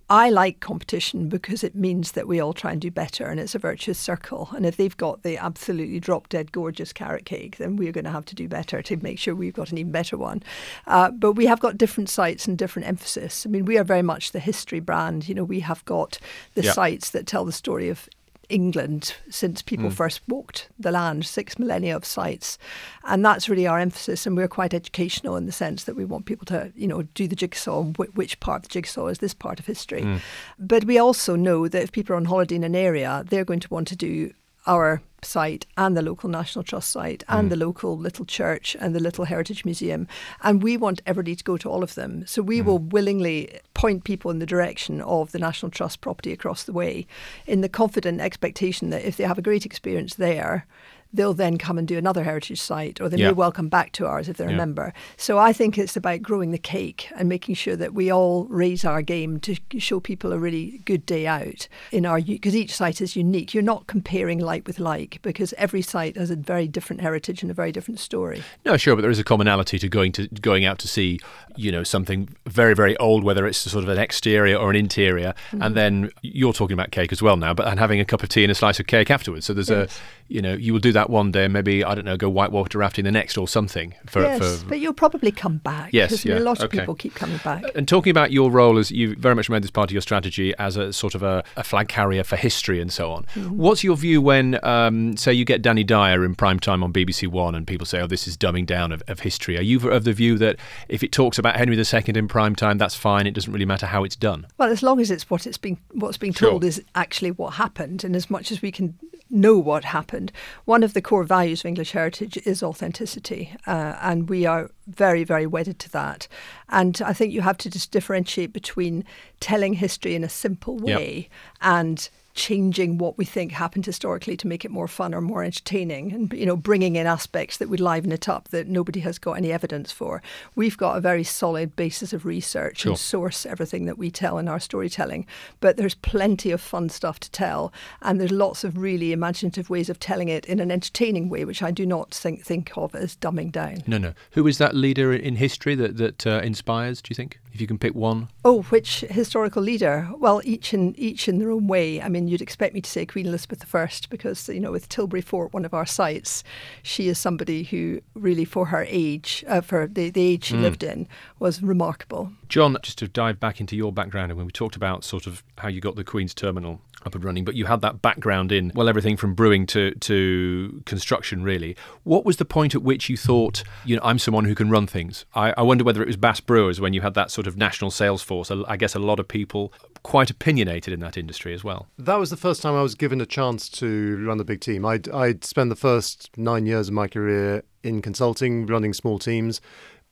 I 0.09 0.31
like 0.31 0.61
competition 0.61 1.29
because 1.29 1.65
it 1.65 1.75
means 1.75 2.13
that 2.13 2.29
we 2.29 2.39
all 2.39 2.53
try 2.53 2.73
and 2.73 2.81
do 2.81 2.91
better, 2.91 3.27
and 3.27 3.41
it's 3.41 3.57
a 3.57 3.59
virtuous 3.59 3.99
circle. 3.99 4.49
And 4.55 4.65
if 4.65 4.77
they've 4.77 4.97
got 4.97 5.23
the 5.23 5.37
absolutely 5.39 5.99
drop 5.99 6.29
dead 6.29 6.53
gorgeous 6.53 6.93
carrot 6.93 7.25
cake, 7.25 7.57
then 7.57 7.75
we're 7.75 7.93
going 7.93 8.05
to 8.05 8.11
have 8.11 8.27
to 8.27 8.35
do 8.37 8.47
better 8.47 8.81
to 8.81 8.97
make 8.99 9.19
sure 9.19 9.35
we've 9.35 9.53
got 9.53 9.73
an 9.73 9.79
even 9.79 9.91
better 9.91 10.17
one. 10.17 10.43
Uh, 10.87 11.11
but 11.11 11.33
we 11.33 11.47
have 11.47 11.59
got 11.59 11.79
different 11.79 12.09
sites 12.09 12.47
and 12.47 12.57
different 12.57 12.87
emphasis. 12.87 13.45
I 13.45 13.49
mean, 13.51 13.65
we 13.65 13.77
are 13.77 13.85
very 13.85 14.03
much 14.03 14.31
the 14.31 14.41
history 14.41 14.81
brand. 14.81 15.29
You 15.29 15.35
know, 15.35 15.45
we 15.45 15.61
have 15.61 15.85
got 15.85 16.19
the 16.55 16.63
yep. 16.63 16.75
sites 16.75 17.11
that 17.11 17.27
tell 17.27 17.45
the 17.45 17.53
story 17.53 17.89
of 17.89 18.09
England 18.49 19.15
since 19.31 19.63
people 19.63 19.91
mm. 19.91 19.93
first 19.93 20.21
walked 20.27 20.69
the 20.79 20.91
land, 20.91 21.27
six 21.27 21.59
millennia 21.59 21.95
of 21.95 22.05
sites. 22.05 22.59
And 23.05 23.25
that's 23.25 23.49
really 23.49 23.67
our 23.67 23.79
emphasis. 23.79 24.27
And 24.27 24.37
we're 24.37 24.49
quite 24.49 24.75
educational 24.75 25.37
in 25.37 25.47
the 25.47 25.53
sense 25.53 25.85
that 25.85 25.97
we 25.97 26.05
want 26.05 26.27
people 26.27 26.47
to, 26.47 26.73
you 26.75 26.87
know, 26.87 27.03
do 27.03 27.29
the 27.29 27.37
jigsaw, 27.37 27.85
which 27.85 28.41
part 28.41 28.61
of 28.61 28.63
the 28.65 28.73
jigsaw 28.73 29.07
is 29.09 29.19
this 29.19 29.35
part 29.35 29.61
of 29.61 29.67
history. 29.67 30.03
Mm. 30.03 30.21
But 30.59 30.85
we 30.85 30.99
also 30.99 31.37
know 31.37 31.69
that 31.69 31.83
if 31.83 31.93
people 31.93 32.15
are 32.15 32.17
on 32.17 32.27
holiday 32.27 32.57
in 32.57 32.65
an 32.65 32.77
area, 32.77 33.25
they're 33.29 33.45
going 33.45 33.61
to 33.61 33.69
want 33.69 33.89
to 33.89 33.97
do 33.97 34.33
our 34.67 35.03
site 35.25 35.67
and 35.77 35.97
the 35.97 36.03
local 36.03 36.29
National 36.29 36.63
Trust 36.63 36.91
site 36.91 37.25
and 37.29 37.47
mm. 37.47 37.51
the 37.51 37.57
local 37.57 37.97
little 37.97 38.25
church 38.25 38.77
and 38.81 38.95
the 38.95 39.01
little 39.01 39.25
heritage 39.25 39.65
museum. 39.65 40.07
And 40.43 40.63
we 40.63 40.77
want 40.77 41.03
everybody 41.07 41.37
to 41.37 41.45
go 41.45 41.57
to 41.57 41.71
all 41.71 41.83
of 41.83 41.95
them. 41.95 42.27
So 42.27 42.43
we 42.43 42.61
mm. 42.61 42.65
will 42.65 42.79
willingly 42.79 43.61
point 43.75 44.05
people 44.05 44.31
in 44.31 44.39
the 44.39 44.47
direction 44.47 45.01
of 45.01 45.33
the 45.33 45.39
National 45.39 45.71
Trust 45.71 46.01
property 46.01 46.33
across 46.33 46.65
the 46.65 46.73
way 46.73 47.07
in 47.47 47.61
the 47.61 47.69
confident 47.69 48.21
expectation 48.21 48.91
that 48.91 49.05
if 49.05 49.17
they 49.17 49.25
have 49.25 49.39
a 49.39 49.43
great 49.43 49.67
experience 49.67 50.15
there, 50.15 50.67
they'll 51.13 51.35
then 51.35 51.57
come 51.57 51.79
and 51.79 51.89
do 51.89 51.97
another 51.97 52.25
heritage 52.25 52.61
site 52.61 53.01
or 53.01 53.09
they 53.09 53.17
yeah. 53.17 53.29
may 53.29 53.33
well 53.33 53.51
come 53.51 53.69
back 53.69 53.93
to 53.93 54.07
ours 54.07 54.29
if 54.29 54.37
they're 54.37 54.49
yeah. 54.49 54.55
a 54.55 54.59
member. 54.59 54.93
So 55.17 55.39
I 55.39 55.53
think 55.53 55.79
it's 55.79 55.97
about 55.97 56.23
growing 56.23 56.51
the 56.51 56.59
cake 56.59 57.09
and 57.17 57.29
making 57.29 57.55
sure 57.55 57.77
that 57.77 57.95
we 57.95 58.11
all 58.11 58.45
raise 58.47 58.85
our 58.85 59.01
game 59.01 59.41
to 59.41 59.57
show 59.79 60.01
people 60.01 60.33
a 60.33 60.39
really 60.39 60.83
good 60.85 61.07
day 61.07 61.27
out 61.27 61.67
in 61.93 62.05
our 62.05 62.21
because 62.21 62.55
each 62.55 62.75
site 62.75 63.01
is 63.01 63.17
unique. 63.17 63.55
You're 63.55 63.63
not 63.63 63.87
comparing 63.87 64.39
like 64.39 64.67
with 64.67 64.79
like 64.79 65.21
because 65.23 65.55
every 65.57 65.83
site 65.83 66.17
has 66.17 66.31
a 66.31 66.37
very 66.37 66.69
different 66.69 67.01
heritage 67.01 67.43
and 67.43 67.51
a 67.51 67.55
very 67.55 67.73
different 67.73 68.01
story. 68.01 68.43
No, 68.65 68.77
sure, 68.77 68.95
but 68.95 69.03
there 69.03 69.11
is 69.11 69.19
a 69.19 69.25
commonality 69.25 69.79
to 69.79 69.89
going 69.89 70.13
to 70.13 70.29
going 70.29 70.67
out 70.67 70.79
to 70.81 70.89
see, 70.89 71.21
you 71.57 71.73
know, 71.73 71.83
something 71.85 72.29
very 72.47 72.75
very 72.75 72.97
old 72.99 73.25
whether 73.25 73.47
it's 73.47 73.59
sort 73.59 73.85
of 73.85 73.89
an 73.89 73.99
exterior 73.99 74.57
or 74.57 74.71
an 74.71 74.77
interior 74.77 75.35
mm-hmm. 75.51 75.63
and 75.63 75.75
then 75.75 76.11
you're 76.23 76.53
talking 76.53 76.75
about 76.75 76.91
cake 76.91 77.13
as 77.13 77.23
well 77.23 77.37
now, 77.37 77.55
but 77.55 77.67
and 77.67 77.81
having 77.81 77.99
a 77.99 78.05
cup 78.05 78.23
of 78.23 78.29
tea 78.29 78.45
and 78.45 78.53
a 78.53 78.55
slice 78.55 78.79
of 78.79 78.87
cake 78.87 79.11
afterwards. 79.11 79.47
So 79.47 79.55
there's 79.55 79.71
yes. 79.71 79.97
a 79.97 80.01
you 80.29 80.43
know, 80.43 80.53
you 80.53 80.73
will 80.73 80.81
do 80.81 80.93
that 80.93 80.98
one 81.07 81.31
day, 81.31 81.45
and 81.45 81.53
maybe 81.53 81.85
I 81.85 81.95
don't 81.95 82.05
know, 82.05 82.17
go 82.17 82.29
whitewater 82.29 82.79
rafting 82.79 83.05
the 83.05 83.13
next 83.13 83.39
or 83.39 83.47
something. 83.49 83.95
For, 84.07 84.23
yes, 84.23 84.63
for, 84.63 84.69
but 84.69 84.81
you'll 84.81 84.93
probably 84.93 85.31
come 85.31 85.59
back. 85.59 85.93
Yes, 85.93 86.25
yeah, 86.25 86.39
a 86.39 86.41
lot 86.41 86.59
of 86.59 86.65
okay. 86.65 86.79
people 86.79 86.95
keep 86.95 87.15
coming 87.15 87.39
back. 87.39 87.65
And 87.75 87.87
talking 87.87 88.11
about 88.11 88.33
your 88.33 88.51
role 88.51 88.79
as 88.79 88.91
you 88.91 89.15
very 89.17 89.35
much 89.35 89.49
made 89.49 89.63
this 89.63 89.71
part 89.71 89.91
of 89.91 89.93
your 89.93 90.03
strategy 90.03 90.55
as 90.59 90.77
a 90.77 90.93
sort 90.93 91.15
of 91.15 91.23
a, 91.23 91.45
a 91.57 91.65
flag 91.65 91.89
carrier 91.89 92.25
for 92.25 92.37
history 92.37 92.81
and 92.81 92.93
so 92.93 93.13
on. 93.13 93.25
Mm-hmm. 93.35 93.57
What's 93.57 93.85
your 93.85 93.97
view 93.97 94.21
when, 94.21 94.59
um, 94.65 95.17
say, 95.17 95.33
you 95.33 95.45
get 95.45 95.63
Danny 95.63 95.85
Dyer 95.85 96.25
in 96.25 96.35
prime 96.35 96.59
time 96.61 96.83
on 96.83 96.93
BBC 96.93 97.29
One, 97.29 97.55
and 97.55 97.67
people 97.67 97.87
say, 97.87 98.01
"Oh, 98.01 98.07
this 98.07 98.27
is 98.27 98.37
dumbing 98.37 98.67
down 98.67 98.93
of, 98.93 99.03
of 99.09 99.21
history"? 99.21 99.57
Are 99.59 99.63
you 99.63 99.91
of 99.91 100.05
the 100.05 100.13
view 100.13 100.39
that 100.39 100.57
if 100.89 101.03
it 101.03 101.13
talks 101.13 101.39
about 101.39 101.57
Henry 101.57 101.77
II 101.77 102.03
in 102.07 102.29
prime 102.29 102.57
time, 102.57 102.79
that's 102.79 102.95
fine? 102.95 103.27
It 103.27 103.35
doesn't 103.35 103.53
really 103.53 103.65
matter 103.65 103.87
how 103.87 104.05
it's 104.05 104.17
done. 104.17 104.47
Well, 104.59 104.71
as 104.71 104.83
long 104.83 105.01
as 105.01 105.11
it's 105.11 105.29
what 105.31 105.47
it's 105.47 105.59
been, 105.59 105.79
what's 105.93 106.17
being 106.17 106.33
told 106.33 106.63
sure. 106.63 106.69
is 106.69 106.83
actually 106.95 107.31
what 107.31 107.55
happened, 107.55 108.05
and 108.05 108.17
as 108.17 108.31
much 108.31 108.51
as 108.51 108.63
we 108.63 108.73
can 108.73 108.99
know 109.31 109.59
what 109.59 109.85
happened. 109.85 110.33
One 110.65 110.83
of 110.83 110.95
the 110.95 111.03
core 111.03 111.25
values 111.25 111.61
of 111.61 111.67
English 111.67 111.93
heritage 111.93 112.37
is 112.45 112.63
authenticity, 112.63 113.55
uh, 113.67 113.97
and 114.01 114.29
we 114.29 114.47
are 114.47 114.71
very, 114.87 115.25
very 115.25 115.47
wedded 115.47 115.79
to 115.81 115.91
that. 115.91 116.29
And 116.69 117.01
I 117.05 117.13
think 117.13 117.33
you 117.33 117.43
have 117.43 117.59
to 117.59 117.71
just 117.71 117.91
differentiate 117.91 118.53
between 118.53 119.05
telling 119.41 119.75
history 119.75 120.15
in 120.15 120.25
a 120.25 120.29
simple 120.29 120.77
way 120.79 121.17
yep. 121.17 121.31
and 121.61 122.09
changing 122.39 122.99
what 122.99 123.19
we 123.19 123.25
think 123.25 123.51
happened 123.51 123.85
historically 123.85 124.37
to 124.37 124.47
make 124.47 124.65
it 124.65 124.71
more 124.71 124.87
fun 124.87 125.13
or 125.13 125.21
more 125.21 125.43
entertaining 125.43 126.13
and 126.13 126.33
you 126.33 126.47
know 126.47 126.57
bringing 126.57 126.95
in 126.95 127.05
aspects 127.05 127.57
that 127.57 127.69
would 127.69 127.81
liven 127.81 128.13
it 128.13 128.29
up 128.29 128.49
that 128.51 128.69
nobody 128.69 129.01
has 129.01 129.19
got 129.19 129.33
any 129.33 129.53
evidence 129.53 129.91
for. 129.91 130.23
We've 130.55 130.77
got 130.77 130.97
a 130.97 131.01
very 131.01 131.25
solid 131.25 131.75
basis 131.75 132.13
of 132.13 132.25
research 132.25 132.79
sure. 132.79 132.93
and 132.93 132.99
source 132.99 133.45
everything 133.45 133.87
that 133.87 133.99
we 133.99 134.13
tell 134.13 134.39
in 134.39 134.47
our 134.47 134.61
storytelling 134.61 135.27
but 135.59 135.77
there's 135.77 135.97
plenty 135.97 136.53
of 136.53 136.61
fun 136.61 136.89
stuff 136.89 137.19
to 137.21 137.31
tell 137.33 137.73
and 138.03 138.21
there's 138.21 138.31
lots 138.31 138.63
of 138.63 138.79
really 138.79 139.13
imaginative 139.13 139.69
ways 139.69 139.91
of 139.91 139.99
telling 139.99 140.29
it 140.29 140.47
in 140.47 140.61
an 140.61 140.71
entertaining 140.71 141.29
way 141.29 141.45
which 141.45 141.61
I 141.61 141.73
do 141.73 141.85
not 141.85 142.15
think 142.15 142.45
think 142.45 142.71
of 142.77 142.95
as 142.95 143.17
dumbing 143.17 143.51
down. 143.51 143.83
No 143.89 143.99
no. 143.99 144.15
Who 144.31 144.47
is 144.47 144.59
that 144.59 144.77
leader 144.77 145.13
in 145.13 145.35
history 145.35 145.75
that 145.75 145.97
that 145.97 146.25
uh, 146.25 146.41
inspires 146.45 147.03
do 147.03 147.11
you 147.11 147.17
think 147.17 147.41
if 147.59 147.61
you 147.61 147.67
can 147.67 147.79
pick 147.79 147.95
one? 147.95 148.29
Oh, 148.45 148.63
which 148.63 149.01
historical 149.01 149.61
leader? 149.61 150.09
Well, 150.17 150.41
each 150.45 150.73
in 150.73 150.95
each 150.97 151.29
in 151.29 151.41
their 151.41 151.51
own 151.51 151.67
way. 151.67 152.01
I 152.01 152.09
mean, 152.09 152.29
you'd 152.29 152.41
expect 152.41 152.73
me 152.73 152.81
to 152.81 152.89
say 152.89 153.05
Queen 153.05 153.27
Elizabeth 153.27 153.75
I 153.75 153.89
because 154.09 154.49
you 154.49 154.61
know, 154.61 154.71
with 154.71 154.89
Tilbury 154.89 155.21
Fort, 155.21 155.53
one 155.53 155.65
of 155.65 155.75
our 155.75 155.87
sites, 155.87 156.45
she 156.85 157.09
is 157.09 157.19
somebody 157.19 157.65
who 157.65 158.01
really, 158.15 158.45
for 158.45 158.67
her 158.67 158.87
age, 158.89 159.45
uh, 159.49 159.61
for 159.61 159.89
the, 159.89 160.11
the 160.11 160.23
age 160.23 160.45
she 160.45 160.55
mm. 160.55 160.63
lived 160.63 160.85
in, 160.85 161.09
was 161.41 161.61
remarkable. 161.61 162.31
John, 162.49 162.77
just 162.83 162.99
to 162.99 163.09
dive 163.09 163.41
back 163.41 163.61
into 163.61 163.75
your 163.75 163.93
background, 163.93 164.31
and 164.31 164.39
when 164.39 164.47
we 164.47 164.53
talked 164.53 164.77
about 164.77 165.03
sort 165.03 165.27
of 165.27 165.43
how 165.59 165.69
you 165.69 165.81
got 165.81 165.97
the 165.97 166.05
Queen's 166.05 166.35
Terminal 166.35 166.81
up 167.09 167.15
and 167.15 167.25
running, 167.25 167.45
but 167.45 167.57
you 167.57 167.67
had 167.67 167.81
that 167.81 168.01
background 168.01 168.53
in, 168.53 168.71
well, 168.75 168.89
everything 168.89 169.17
from 169.17 169.35
brewing 169.35 169.67
to, 169.67 169.93
to 169.97 170.83
construction, 170.87 171.43
really. 171.43 171.77
What 172.05 172.25
was 172.25 172.37
the 172.37 172.45
point 172.45 172.75
at 172.75 172.83
which 172.83 173.09
you 173.09 173.17
thought, 173.17 173.65
you 173.85 173.97
know, 173.97 174.03
I'm 174.05 174.19
someone 174.19 174.45
who 174.45 174.55
can 174.55 174.71
run 174.71 174.87
things? 174.87 175.25
I, 175.35 175.53
I 175.57 175.63
wonder 175.63 175.83
whether 175.83 176.03
it 176.03 176.07
was 176.07 176.17
Bass 176.17 176.41
Brewers 176.41 176.81
when 176.81 176.93
you 176.93 177.01
had 177.01 177.15
that 177.15 177.31
sort 177.31 177.47
of 177.47 177.57
national 177.57 177.91
sales 177.91 178.23
force. 178.23 178.51
I 178.51 178.77
guess 178.77 178.95
a 178.95 179.01
lot 179.01 179.19
of 179.19 179.27
people 179.27 179.73
quite 180.05 180.31
opinionated 180.31 180.95
in 180.95 181.01
that 181.01 181.17
industry 181.17 181.53
as 181.53 181.65
well. 181.65 181.89
That 181.99 182.17
was 182.17 182.31
the 182.31 182.37
first 182.37 182.63
time 182.63 182.75
I 182.75 182.83
was 182.83 182.95
given 182.95 183.21
a 183.21 183.27
chance 183.27 183.69
to 183.71 184.25
run 184.25 184.39
the 184.39 184.45
big 184.45 184.61
team. 184.61 184.85
I'd, 184.85 185.09
I'd 185.09 185.45
spent 185.45 185.71
the 185.71 185.77
first 185.77 186.31
nine 186.37 186.67
years 186.67 186.89
of 186.89 186.95
my 186.95 187.09
career 187.09 187.65
in 187.83 188.03
consulting, 188.03 188.67
running 188.67 188.93
small 188.93 189.19
teams 189.19 189.61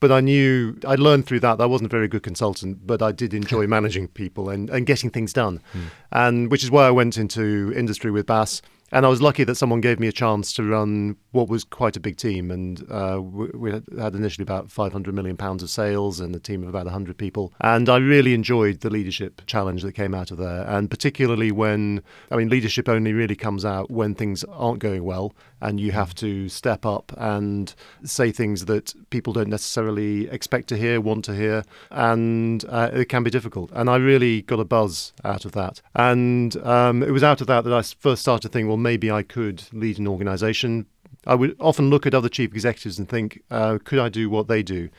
but 0.01 0.13
I 0.13 0.21
knew 0.21 0.79
I 0.87 0.95
learned 0.95 1.27
through 1.27 1.41
that 1.41 1.59
that 1.59 1.65
I 1.65 1.67
wasn't 1.67 1.91
a 1.91 1.97
very 1.97 2.09
good 2.09 2.23
consultant, 2.23 2.87
but 2.87 3.03
I 3.03 3.13
did 3.13 3.35
enjoy 3.35 3.67
managing 3.67 4.09
people 4.09 4.51
and, 4.51 4.69
and 4.71 4.87
getting 4.87 5.11
things 5.11 5.33
done, 5.33 5.61
mm. 5.73 5.91
and 6.13 6.51
which 6.51 6.63
is 6.63 6.71
why 6.71 6.87
I 6.87 6.91
went 6.91 7.17
into 7.17 7.73
industry 7.75 8.11
with 8.11 8.27
Bass. 8.27 8.63
and 8.93 9.05
I 9.05 9.09
was 9.09 9.21
lucky 9.21 9.43
that 9.45 9.57
someone 9.57 9.81
gave 9.81 9.99
me 9.99 10.07
a 10.07 10.13
chance 10.13 10.53
to 10.55 10.63
run 10.63 11.17
what 11.33 11.49
was 11.49 11.65
quite 11.65 11.97
a 11.97 12.01
big 12.01 12.17
team. 12.17 12.51
And 12.51 12.85
uh, 12.89 13.21
we, 13.21 13.49
we 13.49 13.73
had 13.99 14.15
initially 14.15 14.45
about 14.45 14.71
500 14.71 15.13
million 15.13 15.37
pounds 15.37 15.63
of 15.63 15.71
sales 15.71 16.21
and 16.21 16.35
a 16.37 16.39
team 16.39 16.63
of 16.63 16.69
about 16.69 16.85
100 16.85 17.19
people. 17.19 17.53
And 17.61 17.89
I 17.89 17.97
really 17.97 18.33
enjoyed 18.33 18.81
the 18.81 18.91
leadership 18.91 19.43
challenge 19.47 19.83
that 19.83 19.93
came 19.93 20.15
out 20.15 20.31
of 20.31 20.39
there. 20.39 20.65
And 20.69 20.89
particularly 20.89 21.51
when, 21.51 22.03
I 22.31 22.37
mean, 22.37 22.49
leadership 22.49 22.89
only 22.89 23.13
really 23.13 23.37
comes 23.37 23.65
out 23.65 23.91
when 23.91 24.15
things 24.15 24.45
aren't 24.45 24.79
going 24.79 25.03
well 25.03 25.35
and 25.61 25.81
you 25.81 25.93
have 25.93 26.15
to 26.17 26.49
step 26.49 26.85
up 26.85 27.13
and 27.17 27.75
say 28.05 28.31
things 28.31 28.67
that 28.67 28.95
people 29.11 29.33
don't 29.33 29.49
necessarily 29.49 30.29
expect 30.29 30.69
to 30.69 30.77
hear, 30.77 31.01
want 31.01 31.25
to 31.27 31.35
hear. 31.35 31.65
And 31.91 32.65
uh, 32.69 32.91
it 32.93 33.09
can 33.09 33.23
be 33.23 33.31
difficult. 33.31 33.71
And 33.73 33.89
I 33.89 33.97
really 33.97 34.43
got 34.43 34.61
a 34.61 34.65
buzz 34.65 35.13
out 35.25 35.45
of 35.45 35.53
that. 35.53 35.81
And 35.95 36.57
um, 36.59 37.03
it 37.03 37.11
was 37.11 37.23
out 37.23 37.41
of 37.41 37.47
that 37.47 37.65
that 37.65 37.73
I 37.73 37.83
first 37.83 38.23
started 38.23 38.49
to 38.49 38.53
think, 38.53 38.69
well, 38.69 38.77
maybe 38.77 39.11
I 39.11 39.23
could 39.23 39.65
lead 39.73 39.99
an 39.99 40.07
organization. 40.07 40.87
I 41.27 41.35
would 41.35 41.57
often 41.59 41.91
look 41.91 42.07
at 42.07 42.15
other 42.15 42.29
chief 42.29 42.53
executives 42.53 42.99
and 42.99 43.09
think, 43.09 43.43
uh, 43.51 43.79
could 43.83 43.99
I 43.99 44.09
do 44.09 44.31
what 44.31 44.49
they 44.49 44.63
do? 44.63 44.91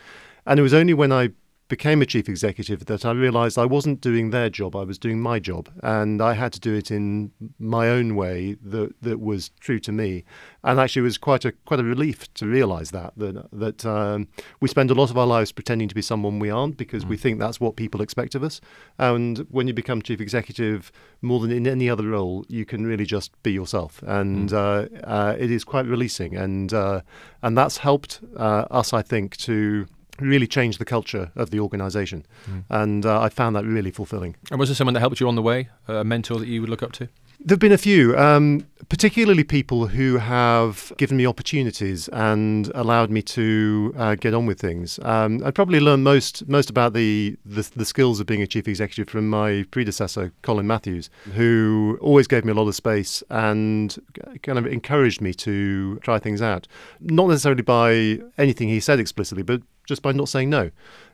And 0.45 0.59
it 0.59 0.63
was 0.63 0.73
only 0.73 0.93
when 0.93 1.11
I 1.11 1.29
became 1.67 2.01
a 2.01 2.05
chief 2.05 2.29
executive 2.29 2.85
that 2.85 3.05
I 3.05 3.11
realized 3.11 3.57
I 3.57 3.65
wasn't 3.65 3.99
doing 4.01 4.29
their 4.29 4.49
job, 4.49 4.75
I 4.75 4.83
was 4.83 4.97
doing 4.97 5.19
my 5.19 5.39
job. 5.39 5.69
And 5.83 6.21
I 6.21 6.33
had 6.33 6.53
to 6.53 6.59
do 6.59 6.73
it 6.73 6.91
in 6.91 7.31
my 7.59 7.89
own 7.89 8.15
way 8.15 8.55
that, 8.63 8.93
that 9.01 9.19
was 9.19 9.49
true 9.59 9.79
to 9.79 9.91
me. 9.91 10.23
And 10.63 10.79
actually, 10.79 11.01
it 11.01 11.03
was 11.03 11.17
quite 11.17 11.45
a, 11.45 11.51
quite 11.51 11.79
a 11.79 11.83
relief 11.83 12.33
to 12.35 12.47
realize 12.47 12.91
that, 12.91 13.13
that, 13.17 13.49
that 13.51 13.85
um, 13.85 14.27
we 14.59 14.67
spend 14.67 14.91
a 14.91 14.93
lot 14.93 15.09
of 15.09 15.17
our 15.17 15.27
lives 15.27 15.51
pretending 15.51 15.89
to 15.89 15.95
be 15.95 16.01
someone 16.01 16.39
we 16.39 16.49
aren't 16.49 16.77
because 16.77 17.05
mm. 17.05 17.09
we 17.09 17.17
think 17.17 17.39
that's 17.39 17.59
what 17.59 17.75
people 17.75 18.01
expect 18.01 18.35
of 18.35 18.43
us. 18.43 18.61
And 18.97 19.39
when 19.49 19.67
you 19.67 19.73
become 19.73 20.01
chief 20.01 20.21
executive, 20.21 20.91
more 21.21 21.39
than 21.39 21.51
in 21.51 21.67
any 21.67 21.89
other 21.89 22.07
role, 22.07 22.45
you 22.47 22.65
can 22.65 22.85
really 22.85 23.05
just 23.05 23.31
be 23.43 23.51
yourself. 23.51 24.01
And 24.03 24.49
mm. 24.49 24.53
uh, 24.53 25.05
uh, 25.05 25.35
it 25.37 25.51
is 25.51 25.63
quite 25.63 25.85
releasing. 25.85 26.35
And, 26.35 26.73
uh, 26.73 27.01
and 27.41 27.57
that's 27.57 27.77
helped 27.77 28.21
uh, 28.37 28.65
us, 28.71 28.93
I 28.93 29.01
think, 29.01 29.35
to 29.37 29.87
really 30.19 30.47
changed 30.47 30.79
the 30.79 30.85
culture 30.85 31.31
of 31.35 31.49
the 31.49 31.59
organisation, 31.59 32.25
mm. 32.49 32.63
and 32.69 33.05
uh, 33.05 33.21
I 33.21 33.29
found 33.29 33.55
that 33.55 33.65
really 33.65 33.91
fulfilling. 33.91 34.35
And 34.51 34.59
was 34.59 34.69
there 34.69 34.75
someone 34.75 34.93
that 34.93 34.99
helped 34.99 35.19
you 35.19 35.27
on 35.27 35.35
the 35.35 35.41
way, 35.41 35.69
a 35.87 36.03
mentor 36.03 36.39
that 36.39 36.47
you 36.47 36.61
would 36.61 36.69
look 36.69 36.83
up 36.83 36.91
to? 36.93 37.09
There've 37.39 37.59
been 37.59 37.71
a 37.71 37.77
few, 37.77 38.17
um, 38.17 38.65
particularly 38.89 39.43
people 39.43 39.87
who 39.87 40.17
have 40.17 40.91
given 40.97 41.17
me 41.17 41.27
opportunities 41.27 42.07
and 42.07 42.71
allowed 42.73 43.11
me 43.11 43.21
to 43.21 43.93
uh, 43.95 44.15
get 44.15 44.33
on 44.33 44.47
with 44.47 44.59
things. 44.59 44.99
Um, 45.03 45.43
I 45.45 45.51
probably 45.51 45.79
learned 45.79 46.03
most 46.03 46.47
most 46.47 46.69
about 46.71 46.93
the, 46.93 47.37
the, 47.45 47.69
the 47.75 47.85
skills 47.85 48.19
of 48.19 48.25
being 48.25 48.41
a 48.41 48.47
chief 48.47 48.67
executive 48.67 49.07
from 49.07 49.29
my 49.29 49.65
predecessor, 49.69 50.33
Colin 50.41 50.65
Matthews, 50.65 51.11
who 51.35 51.99
always 52.01 52.25
gave 52.25 52.43
me 52.43 52.51
a 52.51 52.55
lot 52.55 52.67
of 52.67 52.75
space 52.75 53.21
and 53.29 53.95
kind 54.41 54.57
of 54.57 54.65
encouraged 54.65 55.21
me 55.21 55.33
to 55.35 55.99
try 55.99 56.17
things 56.17 56.41
out. 56.41 56.67
Not 56.99 57.27
necessarily 57.27 57.61
by 57.61 58.19
anything 58.39 58.67
he 58.67 58.79
said 58.79 58.99
explicitly, 58.99 59.43
but 59.43 59.61
just 59.87 60.03
by 60.03 60.11
not 60.11 60.29
saying 60.29 60.49
no. 60.51 60.69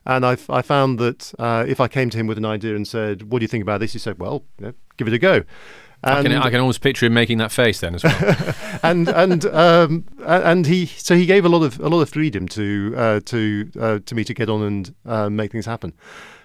And 0.06 0.26
I, 0.26 0.36
I 0.50 0.62
found 0.62 1.00
that 1.00 1.34
uh, 1.40 1.64
if 1.66 1.80
I 1.80 1.88
came 1.88 2.10
to 2.10 2.18
him 2.18 2.28
with 2.28 2.38
an 2.38 2.46
idea 2.46 2.76
and 2.76 2.86
said, 2.86 3.32
"What 3.32 3.40
do 3.40 3.44
you 3.44 3.48
think 3.48 3.62
about 3.62 3.80
this?" 3.80 3.94
he 3.94 4.00
said, 4.00 4.20
"Well, 4.20 4.44
you 4.60 4.68
know, 4.68 4.74
give 4.98 5.08
it 5.08 5.14
a 5.14 5.20
go." 5.20 5.44
And 6.06 6.16
I 6.16 6.22
can, 6.24 6.32
I 6.34 6.50
can 6.50 6.60
almost 6.60 6.82
picture 6.82 7.06
him 7.06 7.14
making 7.14 7.38
that 7.38 7.50
face 7.50 7.80
then 7.80 7.96
as 7.96 8.04
well. 8.04 8.56
and 8.84 9.08
and 9.08 9.46
um, 9.46 10.04
and 10.26 10.66
he 10.66 10.88
so 10.88 11.16
he 11.16 11.26
gave 11.26 11.46
a 11.46 11.50
lot 11.50 11.64
of 11.64 11.80
a 11.80 11.88
lot 11.88 12.02
of 12.02 12.10
freedom 12.10 12.50
to 12.50 12.94
uh, 12.98 13.20
to 13.22 13.72
uh, 13.80 14.00
to 14.06 14.16
me 14.16 14.26
to 14.26 14.34
get 14.34 14.50
on 14.50 14.64
and 14.64 14.96
uh, 15.06 15.30
make 15.30 15.54
things 15.54 15.66
happen 15.66 15.94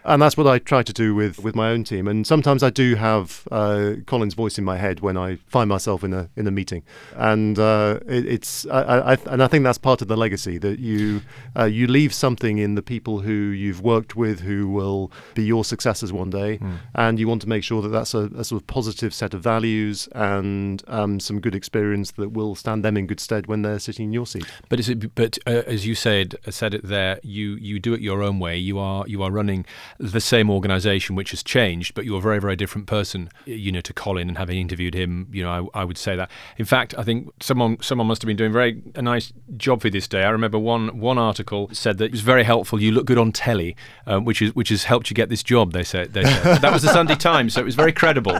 and 0.04 0.22
that's 0.22 0.36
what 0.36 0.46
I 0.46 0.58
try 0.58 0.82
to 0.82 0.92
do 0.92 1.14
with, 1.14 1.38
with 1.38 1.54
my 1.54 1.70
own 1.70 1.84
team. 1.84 2.08
And 2.08 2.26
sometimes 2.26 2.62
I 2.62 2.70
do 2.70 2.94
have 2.94 3.46
uh, 3.50 3.94
Colin's 4.06 4.34
voice 4.34 4.58
in 4.58 4.64
my 4.64 4.76
head 4.76 5.00
when 5.00 5.16
I 5.16 5.36
find 5.46 5.68
myself 5.68 6.04
in 6.04 6.12
a 6.12 6.28
in 6.36 6.46
a 6.46 6.50
meeting, 6.50 6.82
and 7.14 7.58
uh, 7.58 8.00
it, 8.06 8.26
it's 8.26 8.66
I, 8.66 9.12
I, 9.12 9.18
and 9.26 9.42
I 9.42 9.48
think 9.48 9.64
that's 9.64 9.78
part 9.78 10.02
of 10.02 10.08
the 10.08 10.16
legacy 10.16 10.58
that 10.58 10.78
you 10.78 11.22
uh, 11.56 11.64
you 11.64 11.86
leave 11.86 12.14
something 12.14 12.58
in 12.58 12.74
the 12.74 12.82
people 12.82 13.20
who 13.20 13.32
you've 13.32 13.80
worked 13.80 14.16
with 14.16 14.40
who 14.40 14.68
will 14.68 15.10
be 15.34 15.44
your 15.44 15.64
successors 15.64 16.12
one 16.12 16.30
day, 16.30 16.58
mm. 16.58 16.78
and 16.94 17.18
you 17.18 17.28
want 17.28 17.42
to 17.42 17.48
make 17.48 17.64
sure 17.64 17.82
that 17.82 17.88
that's 17.88 18.14
a, 18.14 18.30
a, 18.36 18.44
sort 18.44 18.62
of 18.62 18.66
positive 18.66 19.12
set 19.12 19.34
of 19.34 19.42
values 19.42 20.08
and 20.12 20.82
um, 20.88 21.20
some 21.20 21.40
good 21.40 21.54
experience 21.54 22.12
that 22.12 22.30
will 22.30 22.54
stand 22.54 22.84
them 22.84 22.96
in 22.96 23.06
good 23.06 23.20
stead 23.20 23.46
when 23.46 23.62
they're 23.62 23.78
sitting 23.78 24.06
in 24.06 24.12
your 24.12 24.26
seat. 24.26 24.46
But 24.68 24.80
is 24.80 24.88
it? 24.88 25.14
But 25.14 25.38
uh, 25.46 25.62
as 25.66 25.86
you 25.86 25.94
said 25.94 26.36
said 26.48 26.74
it 26.74 26.84
there, 26.84 27.20
you 27.22 27.56
you 27.56 27.78
do 27.78 27.94
it 27.94 28.00
your 28.00 28.22
own 28.22 28.38
way. 28.38 28.56
You 28.56 28.78
are 28.78 29.06
you 29.06 29.22
are 29.22 29.30
running 29.30 29.66
the 29.98 30.20
same 30.20 30.50
organization 30.50 31.16
which 31.16 31.30
has 31.30 31.42
changed, 31.42 31.94
but 31.94 32.04
you're 32.04 32.18
a 32.18 32.22
very, 32.22 32.40
very 32.40 32.56
different 32.56 32.86
person, 32.86 33.30
you 33.44 33.72
know, 33.72 33.80
to 33.80 33.92
Colin 33.92 34.28
and 34.28 34.38
having 34.38 34.58
interviewed 34.58 34.94
him, 34.94 35.28
you 35.32 35.42
know, 35.42 35.70
I, 35.74 35.80
I, 35.80 35.84
would 35.84 35.98
say 35.98 36.16
that. 36.16 36.30
In 36.56 36.64
fact, 36.64 36.94
I 36.98 37.02
think 37.02 37.32
someone 37.40 37.78
someone 37.80 38.06
must 38.06 38.22
have 38.22 38.26
been 38.26 38.36
doing 38.36 38.52
very 38.52 38.82
a 38.94 39.02
nice 39.02 39.32
job 39.56 39.82
for 39.82 39.90
this 39.90 40.06
day. 40.08 40.24
I 40.24 40.30
remember 40.30 40.58
one 40.58 40.98
one 40.98 41.18
article 41.18 41.68
said 41.72 41.98
that 41.98 42.06
it 42.06 42.12
was 42.12 42.20
very 42.20 42.44
helpful. 42.44 42.80
You 42.80 42.92
look 42.92 43.06
good 43.06 43.18
on 43.18 43.32
telly, 43.32 43.76
um, 44.06 44.24
which 44.24 44.42
is 44.42 44.54
which 44.54 44.68
has 44.68 44.84
helped 44.84 45.10
you 45.10 45.14
get 45.14 45.28
this 45.28 45.42
job. 45.42 45.72
They 45.72 45.84
said, 45.84 46.12
they 46.12 46.24
said. 46.24 46.62
that 46.62 46.72
was 46.72 46.82
the 46.82 46.92
Sunday 46.92 47.14
Times, 47.18 47.54
so 47.54 47.60
it 47.60 47.64
was 47.64 47.74
very 47.74 47.92
credible. 47.92 48.38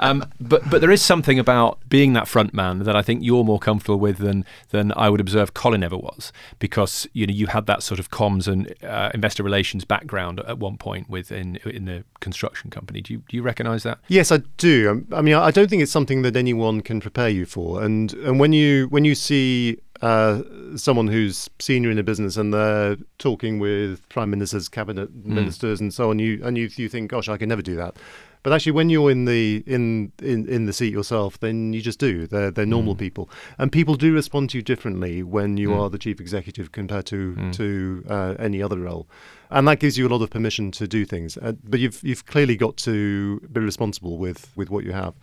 Um, 0.00 0.24
but 0.40 0.68
but 0.70 0.80
there 0.80 0.90
is 0.90 1.02
something 1.02 1.38
about 1.38 1.78
being 1.88 2.14
that 2.14 2.26
front 2.26 2.54
man 2.54 2.80
that 2.80 2.96
I 2.96 3.02
think 3.02 3.22
you're 3.22 3.44
more 3.44 3.58
comfortable 3.58 3.98
with 3.98 4.18
than 4.18 4.44
than 4.70 4.92
I 4.96 5.10
would 5.10 5.20
observe 5.20 5.54
Colin 5.54 5.82
ever 5.82 5.96
was, 5.96 6.32
because 6.58 7.06
you 7.12 7.26
know 7.26 7.32
you 7.32 7.48
had 7.48 7.66
that 7.66 7.82
sort 7.82 8.00
of 8.00 8.10
comms 8.10 8.48
and 8.48 8.74
uh, 8.82 9.10
investor 9.14 9.42
relations 9.42 9.84
background 9.84 10.40
at 10.40 10.58
one 10.58 10.69
point 10.76 11.08
with 11.08 11.32
in 11.32 11.56
in 11.64 11.84
the 11.84 12.04
construction 12.20 12.70
company. 12.70 13.00
Do 13.00 13.14
you 13.14 13.22
do 13.28 13.36
you 13.36 13.42
recognise 13.42 13.82
that? 13.82 13.98
Yes, 14.08 14.32
I 14.32 14.38
do. 14.56 14.90
Um, 14.90 15.06
I 15.12 15.22
mean, 15.22 15.34
I 15.34 15.50
don't 15.50 15.68
think 15.68 15.82
it's 15.82 15.92
something 15.92 16.22
that 16.22 16.36
anyone 16.36 16.80
can 16.80 17.00
prepare 17.00 17.28
you 17.28 17.46
for. 17.46 17.82
And 17.82 18.12
and 18.14 18.40
when 18.40 18.52
you 18.52 18.86
when 18.88 19.04
you 19.04 19.14
see 19.14 19.78
uh, 20.02 20.42
someone 20.76 21.08
who's 21.08 21.50
senior 21.58 21.90
in 21.90 21.98
a 21.98 22.02
business 22.02 22.36
and 22.36 22.54
they're 22.54 22.96
talking 23.18 23.58
with 23.58 24.08
prime 24.08 24.30
ministers, 24.30 24.68
cabinet 24.68 25.12
mm. 25.14 25.26
ministers, 25.26 25.80
and 25.80 25.92
so 25.92 26.10
on, 26.10 26.18
you 26.18 26.40
and 26.44 26.56
you 26.56 26.68
you 26.76 26.88
think, 26.88 27.10
gosh, 27.10 27.28
I 27.28 27.36
can 27.36 27.48
never 27.48 27.62
do 27.62 27.76
that. 27.76 27.96
But 28.42 28.54
actually, 28.54 28.72
when 28.72 28.88
you're 28.88 29.10
in 29.10 29.26
the 29.26 29.62
in, 29.66 30.12
in, 30.22 30.48
in 30.48 30.64
the 30.64 30.72
seat 30.72 30.92
yourself, 30.92 31.38
then 31.40 31.74
you 31.74 31.82
just 31.82 31.98
do. 31.98 32.26
They're 32.26 32.50
they're 32.50 32.64
normal 32.64 32.94
mm. 32.94 32.98
people, 32.98 33.28
and 33.58 33.70
people 33.70 33.96
do 33.96 34.14
respond 34.14 34.50
to 34.50 34.58
you 34.58 34.62
differently 34.62 35.22
when 35.22 35.58
you 35.58 35.70
mm. 35.70 35.78
are 35.78 35.90
the 35.90 35.98
chief 35.98 36.20
executive 36.20 36.72
compared 36.72 37.04
to 37.06 37.34
mm. 37.34 37.52
to 37.56 38.04
uh, 38.08 38.34
any 38.38 38.62
other 38.62 38.78
role, 38.78 39.06
and 39.50 39.66
that 39.68 39.80
gives 39.80 39.98
you 39.98 40.06
a 40.06 40.10
lot 40.10 40.22
of 40.22 40.30
permission 40.30 40.70
to 40.72 40.86
do 40.86 41.04
things. 41.04 41.36
Uh, 41.36 41.52
but 41.64 41.80
you've 41.80 42.02
you've 42.02 42.26
clearly 42.26 42.56
got 42.56 42.76
to 42.78 43.40
be 43.52 43.60
responsible 43.60 44.18
with 44.18 44.50
with 44.56 44.70
what 44.70 44.84
you 44.84 44.92
have. 44.92 45.14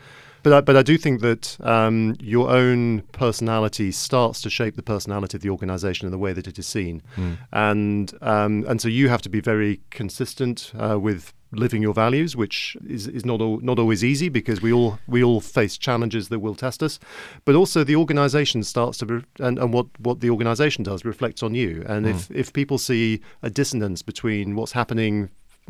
But 0.44 0.54
I, 0.54 0.62
but 0.62 0.78
I 0.78 0.84
do 0.84 0.98
think 0.98 1.22
that 1.22 1.58
um, 1.62 2.16
your 2.20 2.50
own 2.50 3.02
personality 3.12 3.92
starts 3.92 4.40
to 4.42 4.50
shape 4.50 4.76
the 4.76 4.84
personality 4.84 5.36
of 5.38 5.42
the 5.42 5.50
organisation 5.50 6.06
and 6.06 6.14
the 6.14 6.18
way 6.18 6.32
that 6.32 6.48
it 6.48 6.58
is 6.60 6.68
seen, 6.68 7.02
mm. 7.16 7.38
and 7.52 8.14
um, 8.22 8.64
and 8.68 8.80
so 8.82 8.88
you 8.88 9.10
have 9.10 9.22
to 9.24 9.30
be 9.30 9.42
very 9.42 9.82
consistent 9.90 10.72
uh, 10.78 11.00
with 11.00 11.34
living 11.52 11.82
your 11.82 11.94
values, 11.94 12.36
which 12.36 12.76
is, 12.88 13.08
is 13.08 13.26
not 13.26 13.42
all, 13.42 13.60
not 13.60 13.80
always 13.80 14.04
easy 14.04 14.30
because 14.30 14.62
we 14.62 14.74
all 14.74 15.00
we 15.08 15.24
all 15.24 15.42
face 15.42 15.78
challenges 15.78 16.30
that 16.30 16.40
will 16.40 16.56
test 16.56 16.84
us. 16.84 17.00
But 17.46 17.56
also 17.56 17.84
the 17.84 17.96
organisation 17.96 18.64
starts 18.64 18.98
to 19.00 19.06
re- 19.06 19.24
and, 19.40 19.58
and 19.58 19.74
what, 19.74 19.88
what 20.00 20.20
the 20.20 20.30
organisation 20.30 20.84
does 20.84 21.06
reflects 21.06 21.44
on 21.44 21.56
you. 21.56 21.84
And 21.88 22.06
mm. 22.06 22.10
if 22.10 22.32
if 22.32 22.54
people 22.54 22.78
see 22.78 23.22
a 23.42 23.50
dissonance 23.50 24.02
between 24.02 24.56
what's 24.56 24.74
happening 24.74 25.30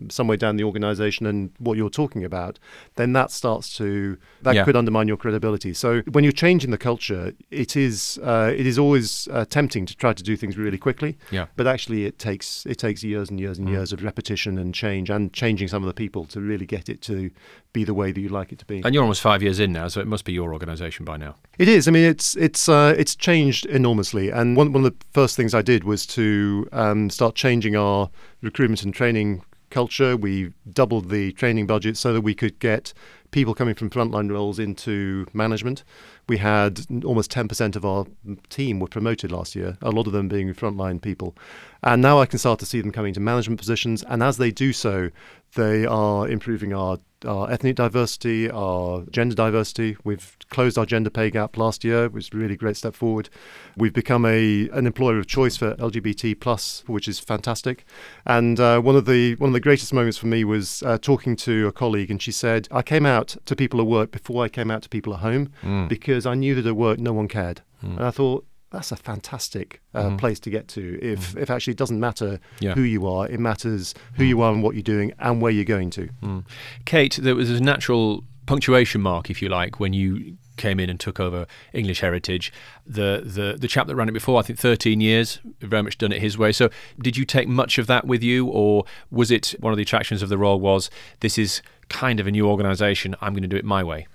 somewhere 0.09 0.37
down 0.37 0.57
the 0.57 0.63
organization 0.63 1.25
and 1.25 1.51
what 1.59 1.77
you're 1.77 1.89
talking 1.89 2.23
about, 2.23 2.59
then 2.95 3.13
that 3.13 3.31
starts 3.31 3.75
to 3.77 4.17
that 4.41 4.55
yeah. 4.55 4.63
could 4.63 4.75
undermine 4.75 5.07
your 5.07 5.17
credibility. 5.17 5.73
So 5.73 6.01
when 6.11 6.23
you're 6.23 6.33
changing 6.33 6.71
the 6.71 6.77
culture, 6.77 7.33
it 7.51 7.75
is 7.75 8.19
uh, 8.23 8.53
it 8.55 8.65
is 8.65 8.77
always 8.79 9.27
uh, 9.31 9.45
tempting 9.45 9.85
to 9.85 9.95
try 9.95 10.13
to 10.13 10.23
do 10.23 10.35
things 10.35 10.57
really 10.57 10.77
quickly. 10.77 11.17
Yeah. 11.31 11.47
But 11.55 11.67
actually, 11.67 12.05
it 12.05 12.19
takes 12.19 12.65
it 12.65 12.77
takes 12.77 13.03
years 13.03 13.29
and 13.29 13.39
years 13.39 13.57
and 13.57 13.67
mm. 13.67 13.71
years 13.71 13.93
of 13.93 14.03
repetition 14.03 14.57
and 14.57 14.73
change 14.73 15.09
and 15.09 15.33
changing 15.33 15.67
some 15.67 15.83
of 15.83 15.87
the 15.87 15.93
people 15.93 16.25
to 16.25 16.41
really 16.41 16.65
get 16.65 16.89
it 16.89 17.01
to 17.03 17.29
be 17.73 17.83
the 17.83 17.93
way 17.93 18.11
that 18.11 18.19
you 18.19 18.29
like 18.29 18.51
it 18.51 18.59
to 18.59 18.65
be. 18.65 18.81
And 18.83 18.93
you're 18.93 19.03
almost 19.03 19.21
five 19.21 19.43
years 19.43 19.59
in 19.59 19.71
now, 19.71 19.87
so 19.87 20.01
it 20.01 20.07
must 20.07 20.25
be 20.25 20.33
your 20.33 20.53
organisation 20.53 21.05
by 21.05 21.17
now. 21.17 21.35
It 21.57 21.67
is. 21.67 21.87
I 21.87 21.91
mean, 21.91 22.05
it's 22.05 22.35
it's 22.35 22.69
uh, 22.69 22.95
it's 22.97 23.15
changed 23.15 23.65
enormously. 23.65 24.29
And 24.29 24.55
one 24.57 24.71
one 24.73 24.85
of 24.85 24.91
the 24.91 25.05
first 25.11 25.35
things 25.35 25.53
I 25.53 25.61
did 25.61 25.83
was 25.83 26.05
to 26.07 26.67
um, 26.71 27.09
start 27.09 27.35
changing 27.35 27.75
our 27.75 28.09
recruitment 28.41 28.83
and 28.83 28.93
training 28.93 29.43
culture. 29.69 30.15
We 30.15 30.53
doubled 30.71 31.09
the 31.09 31.31
training 31.33 31.67
budget 31.67 31.97
so 31.97 32.13
that 32.13 32.21
we 32.21 32.33
could 32.33 32.59
get 32.59 32.93
people 33.31 33.53
coming 33.53 33.75
from 33.75 33.89
frontline 33.89 34.31
roles 34.31 34.59
into 34.59 35.25
management. 35.33 35.83
We 36.29 36.37
had 36.37 36.85
almost 37.03 37.31
10% 37.31 37.75
of 37.75 37.85
our 37.85 38.05
team 38.49 38.79
were 38.79 38.87
promoted 38.87 39.31
last 39.31 39.55
year, 39.55 39.77
a 39.81 39.91
lot 39.91 40.07
of 40.07 40.13
them 40.13 40.27
being 40.27 40.53
frontline 40.53 41.01
people. 41.01 41.35
And 41.83 42.01
now 42.01 42.19
I 42.19 42.25
can 42.25 42.39
start 42.39 42.59
to 42.59 42.65
see 42.65 42.81
them 42.81 42.91
coming 42.91 43.13
to 43.13 43.19
management 43.19 43.59
positions. 43.59 44.03
And 44.03 44.23
as 44.23 44.37
they 44.37 44.51
do 44.51 44.73
so, 44.73 45.09
they 45.55 45.85
are 45.85 46.27
improving 46.27 46.73
our 46.73 46.99
our 47.25 47.49
ethnic 47.51 47.75
diversity, 47.75 48.49
our 48.49 49.03
gender 49.09 49.35
diversity. 49.35 49.97
We've 50.03 50.37
closed 50.49 50.77
our 50.77 50.85
gender 50.85 51.09
pay 51.09 51.29
gap 51.31 51.57
last 51.57 51.83
year, 51.83 52.09
which 52.09 52.27
is 52.27 52.33
a 52.33 52.37
really 52.37 52.55
great 52.55 52.77
step 52.77 52.93
forward. 52.95 53.29
We've 53.75 53.93
become 53.93 54.25
a 54.25 54.69
an 54.69 54.85
employer 54.85 55.17
of 55.17 55.27
choice 55.27 55.57
for 55.57 55.75
LGBT 55.75 56.39
plus, 56.39 56.83
which 56.87 57.07
is 57.07 57.19
fantastic. 57.19 57.85
And 58.25 58.59
uh, 58.59 58.79
one 58.81 58.95
of 58.95 59.05
the 59.05 59.35
one 59.35 59.49
of 59.49 59.53
the 59.53 59.59
greatest 59.59 59.93
moments 59.93 60.17
for 60.17 60.27
me 60.27 60.43
was 60.43 60.83
uh, 60.83 60.97
talking 60.97 61.35
to 61.37 61.67
a 61.67 61.71
colleague, 61.71 62.11
and 62.11 62.21
she 62.21 62.31
said, 62.31 62.67
"I 62.71 62.81
came 62.81 63.05
out 63.05 63.35
to 63.45 63.55
people 63.55 63.79
at 63.79 63.87
work 63.87 64.11
before 64.11 64.43
I 64.43 64.49
came 64.49 64.69
out 64.69 64.81
to 64.83 64.89
people 64.89 65.13
at 65.13 65.19
home 65.21 65.49
Mm. 65.63 65.87
because 65.89 66.25
I 66.25 66.35
knew 66.35 66.55
that 66.55 66.65
at 66.65 66.75
work 66.75 66.99
no 66.99 67.13
one 67.13 67.27
cared." 67.27 67.61
Mm. 67.83 67.97
And 67.97 68.05
I 68.05 68.11
thought. 68.11 68.45
That's 68.69 68.91
a 68.91 68.95
fantastic 68.97 69.81
uh, 69.93 70.09
Mhm. 70.09 70.17
place 70.17 70.39
to 70.41 70.49
get 70.49 70.67
to. 70.69 70.99
If 71.01 71.35
if 71.37 71.49
actually 71.49 71.71
it 71.71 71.77
doesn't 71.77 71.99
matter 71.99 72.39
Yeah. 72.59 72.73
who 72.73 72.81
you 72.81 73.07
are, 73.07 73.27
it 73.27 73.39
matters 73.39 73.93
who 74.15 74.23
you 74.25 74.41
are 74.41 74.51
and 74.53 74.61
what 74.61 74.75
you're 74.75 74.83
doing 74.83 75.13
and 75.19 75.41
where 75.41 75.51
you're 75.51 75.63
going 75.77 75.89
to. 75.91 76.09
Mm. 76.21 76.43
Kate, 76.85 77.17
there 77.21 77.35
was 77.35 77.49
a 77.49 77.61
natural 77.61 78.23
punctuation 78.45 79.01
mark, 79.01 79.29
if 79.29 79.41
you 79.41 79.49
like, 79.49 79.79
when 79.79 79.93
you 79.93 80.37
came 80.57 80.79
in 80.79 80.89
and 80.89 80.99
took 80.99 81.19
over 81.19 81.45
English 81.73 81.99
Heritage. 82.01 82.51
The 82.85 83.21
the 83.23 83.55
the 83.59 83.67
chap 83.67 83.87
that 83.87 83.95
ran 83.95 84.09
it 84.09 84.13
before, 84.13 84.39
I 84.39 84.43
think, 84.43 84.57
13 84.59 84.99
years, 85.01 85.39
very 85.61 85.83
much 85.83 85.97
done 85.97 86.11
it 86.11 86.19
his 86.21 86.37
way. 86.37 86.51
So, 86.51 86.69
did 87.01 87.15
you 87.15 87.25
take 87.25 87.47
much 87.47 87.77
of 87.77 87.87
that 87.87 88.05
with 88.07 88.23
you, 88.23 88.47
or 88.47 88.83
was 89.11 89.29
it 89.31 89.53
one 89.59 89.71
of 89.71 89.77
the 89.77 89.83
attractions 89.83 90.21
of 90.23 90.29
the 90.29 90.37
role 90.37 90.59
was 90.59 90.89
this 91.19 91.37
is 91.37 91.61
kind 91.89 92.19
of 92.19 92.27
a 92.27 92.31
new 92.31 92.47
organisation? 92.47 93.15
I'm 93.21 93.33
going 93.33 93.43
to 93.43 93.47
do 93.47 93.55
it 93.57 93.65
my 93.65 93.83
way. 93.83 94.07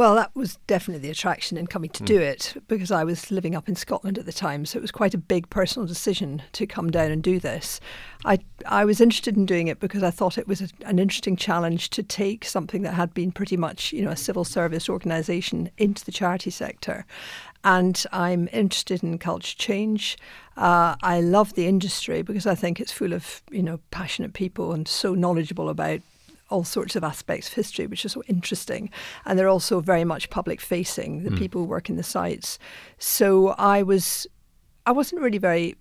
Well, 0.00 0.14
that 0.14 0.34
was 0.34 0.56
definitely 0.66 1.02
the 1.02 1.10
attraction 1.10 1.58
in 1.58 1.66
coming 1.66 1.90
to 1.90 2.02
do 2.02 2.18
it 2.18 2.54
because 2.68 2.90
I 2.90 3.04
was 3.04 3.30
living 3.30 3.54
up 3.54 3.68
in 3.68 3.76
Scotland 3.76 4.16
at 4.16 4.24
the 4.24 4.32
time. 4.32 4.64
So 4.64 4.78
it 4.78 4.80
was 4.80 4.90
quite 4.90 5.12
a 5.12 5.18
big 5.18 5.50
personal 5.50 5.86
decision 5.86 6.40
to 6.52 6.66
come 6.66 6.90
down 6.90 7.10
and 7.10 7.22
do 7.22 7.38
this. 7.38 7.80
I, 8.24 8.38
I 8.64 8.86
was 8.86 9.02
interested 9.02 9.36
in 9.36 9.44
doing 9.44 9.68
it 9.68 9.78
because 9.78 10.02
I 10.02 10.10
thought 10.10 10.38
it 10.38 10.48
was 10.48 10.62
a, 10.62 10.68
an 10.86 10.98
interesting 10.98 11.36
challenge 11.36 11.90
to 11.90 12.02
take 12.02 12.46
something 12.46 12.80
that 12.80 12.94
had 12.94 13.12
been 13.12 13.30
pretty 13.30 13.58
much, 13.58 13.92
you 13.92 14.00
know, 14.00 14.10
a 14.10 14.16
civil 14.16 14.42
service 14.42 14.88
organisation 14.88 15.70
into 15.76 16.02
the 16.02 16.12
charity 16.12 16.48
sector. 16.48 17.04
And 17.62 18.02
I'm 18.10 18.48
interested 18.54 19.02
in 19.02 19.18
culture 19.18 19.54
change. 19.58 20.16
Uh, 20.56 20.96
I 21.02 21.20
love 21.20 21.52
the 21.52 21.66
industry 21.66 22.22
because 22.22 22.46
I 22.46 22.54
think 22.54 22.80
it's 22.80 22.90
full 22.90 23.12
of, 23.12 23.42
you 23.50 23.62
know, 23.62 23.80
passionate 23.90 24.32
people 24.32 24.72
and 24.72 24.88
so 24.88 25.14
knowledgeable 25.14 25.68
about 25.68 26.00
all 26.50 26.64
sorts 26.64 26.96
of 26.96 27.04
aspects 27.04 27.48
of 27.48 27.54
history, 27.54 27.86
which 27.86 28.04
is 28.04 28.12
so 28.12 28.22
interesting. 28.26 28.90
And 29.24 29.38
they're 29.38 29.48
also 29.48 29.80
very 29.80 30.04
much 30.04 30.30
public 30.30 30.60
facing, 30.60 31.22
the 31.22 31.30
Mm. 31.30 31.38
people 31.38 31.60
who 31.62 31.66
work 31.66 31.88
in 31.88 31.96
the 31.96 32.02
sites. 32.02 32.58
So 32.98 33.48
I 33.50 33.82
was, 33.82 34.26
I 34.86 34.92
wasn't 34.92 35.22
really 35.22 35.38
very 35.38 35.76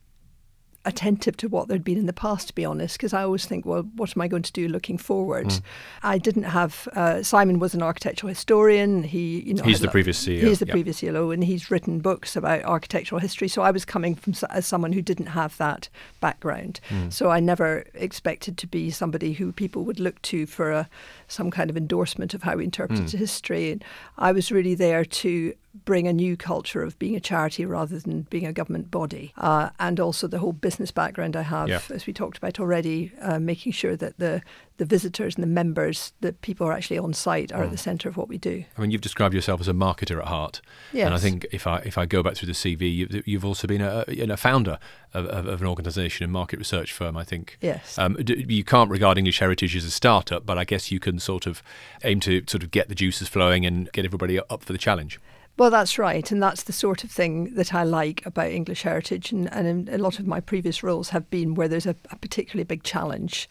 attentive 0.85 1.35
to 1.37 1.47
what 1.49 1.67
there'd 1.67 1.83
been 1.83 1.97
in 1.97 2.05
the 2.05 2.13
past, 2.13 2.47
to 2.47 2.55
be 2.55 2.63
honest, 2.63 2.97
because 2.97 3.13
I 3.13 3.23
always 3.23 3.45
think, 3.45 3.65
well, 3.65 3.83
what 3.95 4.15
am 4.15 4.21
I 4.21 4.27
going 4.27 4.43
to 4.43 4.51
do 4.51 4.67
looking 4.67 4.97
forward? 4.97 5.47
Mm. 5.47 5.61
I 6.03 6.17
didn't 6.17 6.43
have. 6.43 6.87
Uh, 6.95 7.21
Simon 7.21 7.59
was 7.59 7.73
an 7.73 7.83
architectural 7.83 8.29
historian. 8.29 9.03
He, 9.03 9.41
you 9.41 9.53
know, 9.55 9.63
He's 9.63 9.81
the 9.81 9.89
a- 9.89 9.91
previous 9.91 10.17
CEO. 10.25 10.41
He's 10.47 10.59
the 10.59 10.65
Yep. 10.67 10.73
previous 10.73 10.99
CLO, 11.01 11.31
and 11.31 11.43
he's 11.43 11.69
written 11.69 11.99
books 11.99 12.35
about 12.35 12.63
architectural 12.63 13.19
history. 13.19 13.47
So 13.49 13.61
I 13.61 13.71
was 13.71 13.83
coming 13.85 14.15
from 14.15 14.33
as 14.49 14.65
someone 14.65 14.93
who 14.93 15.01
didn't 15.01 15.27
have 15.27 15.57
that 15.57 15.89
background. 16.21 16.79
Mm. 16.89 17.11
So 17.11 17.29
I 17.29 17.39
never 17.39 17.85
expected 17.93 18.57
to 18.57 18.67
be 18.67 18.89
somebody 18.89 19.33
who 19.33 19.51
people 19.51 19.83
would 19.85 19.99
look 19.99 20.21
to 20.23 20.45
for 20.45 20.71
a, 20.71 20.89
some 21.27 21.51
kind 21.51 21.69
of 21.69 21.77
endorsement 21.77 22.33
of 22.33 22.43
how 22.43 22.55
we 22.55 22.63
interpreted 22.63 23.05
Mm. 23.07 23.17
history. 23.19 23.71
And 23.71 23.83
I 24.17 24.31
was 24.31 24.51
really 24.51 24.75
there 24.75 25.03
to 25.05 25.53
bring 25.85 26.07
a 26.07 26.13
new 26.13 26.35
culture 26.35 26.81
of 26.81 26.97
being 26.97 27.15
a 27.15 27.19
charity 27.19 27.63
rather 27.65 27.99
than 27.99 28.23
being 28.23 28.45
a 28.45 28.51
government 28.51 28.89
body. 28.89 29.33
Uh, 29.37 29.69
and 29.79 29.99
also 29.99 30.27
the 30.27 30.39
whole 30.39 30.51
business 30.51 30.89
background 30.91 31.35
I 31.35 31.43
have, 31.43 31.69
Yeah. 31.69 31.79
as 31.93 32.07
we 32.07 32.13
talked 32.13 32.37
about 32.39 32.59
already, 32.59 33.11
uh, 33.21 33.37
making 33.39 33.73
sure 33.73 33.95
that 33.95 34.17
the, 34.17 34.41
the 34.77 34.85
visitors 34.85 35.35
and 35.35 35.43
the 35.43 35.47
members, 35.47 36.13
the 36.21 36.33
people 36.33 36.65
who 36.65 36.71
are 36.71 36.75
actually 36.75 36.97
on 36.97 37.13
site, 37.13 37.51
are 37.51 37.61
at 37.63 37.67
Mm. 37.69 37.71
the 37.73 37.77
centre 37.77 38.09
of 38.09 38.17
what 38.17 38.27
we 38.27 38.37
do. 38.39 38.63
I 38.77 38.81
mean, 38.81 38.89
you've 38.89 39.01
described 39.01 39.35
yourself 39.35 39.61
as 39.61 39.67
a 39.67 39.73
marketer 39.73 40.19
at 40.19 40.27
heart, 40.27 40.61
Yes. 40.91 41.05
and 41.05 41.13
I 41.13 41.19
think 41.19 41.45
if 41.51 41.67
I 41.67 41.77
if 41.85 41.97
I 41.99 42.05
go 42.07 42.23
back 42.23 42.35
through 42.35 42.47
the 42.47 42.53
CV, 42.53 42.89
you've, 42.95 43.27
you've 43.27 43.45
also 43.45 43.67
been 43.67 43.81
a, 43.81 44.05
you 44.07 44.25
know, 44.25 44.37
founder 44.37 44.79
of, 45.13 45.25
of, 45.27 45.45
of 45.45 45.61
an 45.61 45.67
organisation 45.67 46.23
and 46.23 46.33
market 46.33 46.57
research 46.57 46.91
firm. 46.93 47.15
I 47.15 47.23
think. 47.23 47.57
Yes. 47.61 47.97
Um, 47.99 48.17
you 48.25 48.63
can't 48.63 48.89
regard 48.89 49.17
English 49.19 49.39
Heritage 49.39 49.75
as 49.75 49.83
a 49.85 49.91
startup, 49.91 50.45
but 50.47 50.57
I 50.57 50.63
guess 50.65 50.91
you 50.91 50.99
can 50.99 51.19
sort 51.19 51.45
of 51.45 51.61
aim 52.03 52.19
to 52.21 52.41
sort 52.47 52.63
of 52.63 52.71
get 52.71 52.89
the 52.89 52.95
juices 52.95 53.27
flowing 53.27 53.65
and 53.65 53.91
get 53.91 54.03
everybody 54.05 54.39
up 54.39 54.63
for 54.63 54.73
the 54.73 54.79
challenge. 54.79 55.19
Well, 55.59 55.69
that's 55.69 55.99
right. 55.99 56.31
And 56.31 56.41
that's 56.41 56.63
the 56.63 56.71
sort 56.71 57.03
of 57.03 57.11
thing 57.11 57.53
that 57.55 57.73
I 57.73 57.83
like 57.83 58.25
about 58.25 58.49
English 58.49 58.83
heritage. 58.83 59.33
And, 59.33 59.51
and 59.51 59.89
a 59.89 59.97
lot 59.97 60.17
of 60.17 60.25
my 60.25 60.39
previous 60.39 60.83
roles 60.83 61.09
have 61.09 61.29
been 61.29 61.53
where 61.53 61.67
there's 61.67 61.85
a, 61.85 61.97
a 62.11 62.15
particularly 62.15 62.63
big 62.63 62.83
challenge 62.83 63.49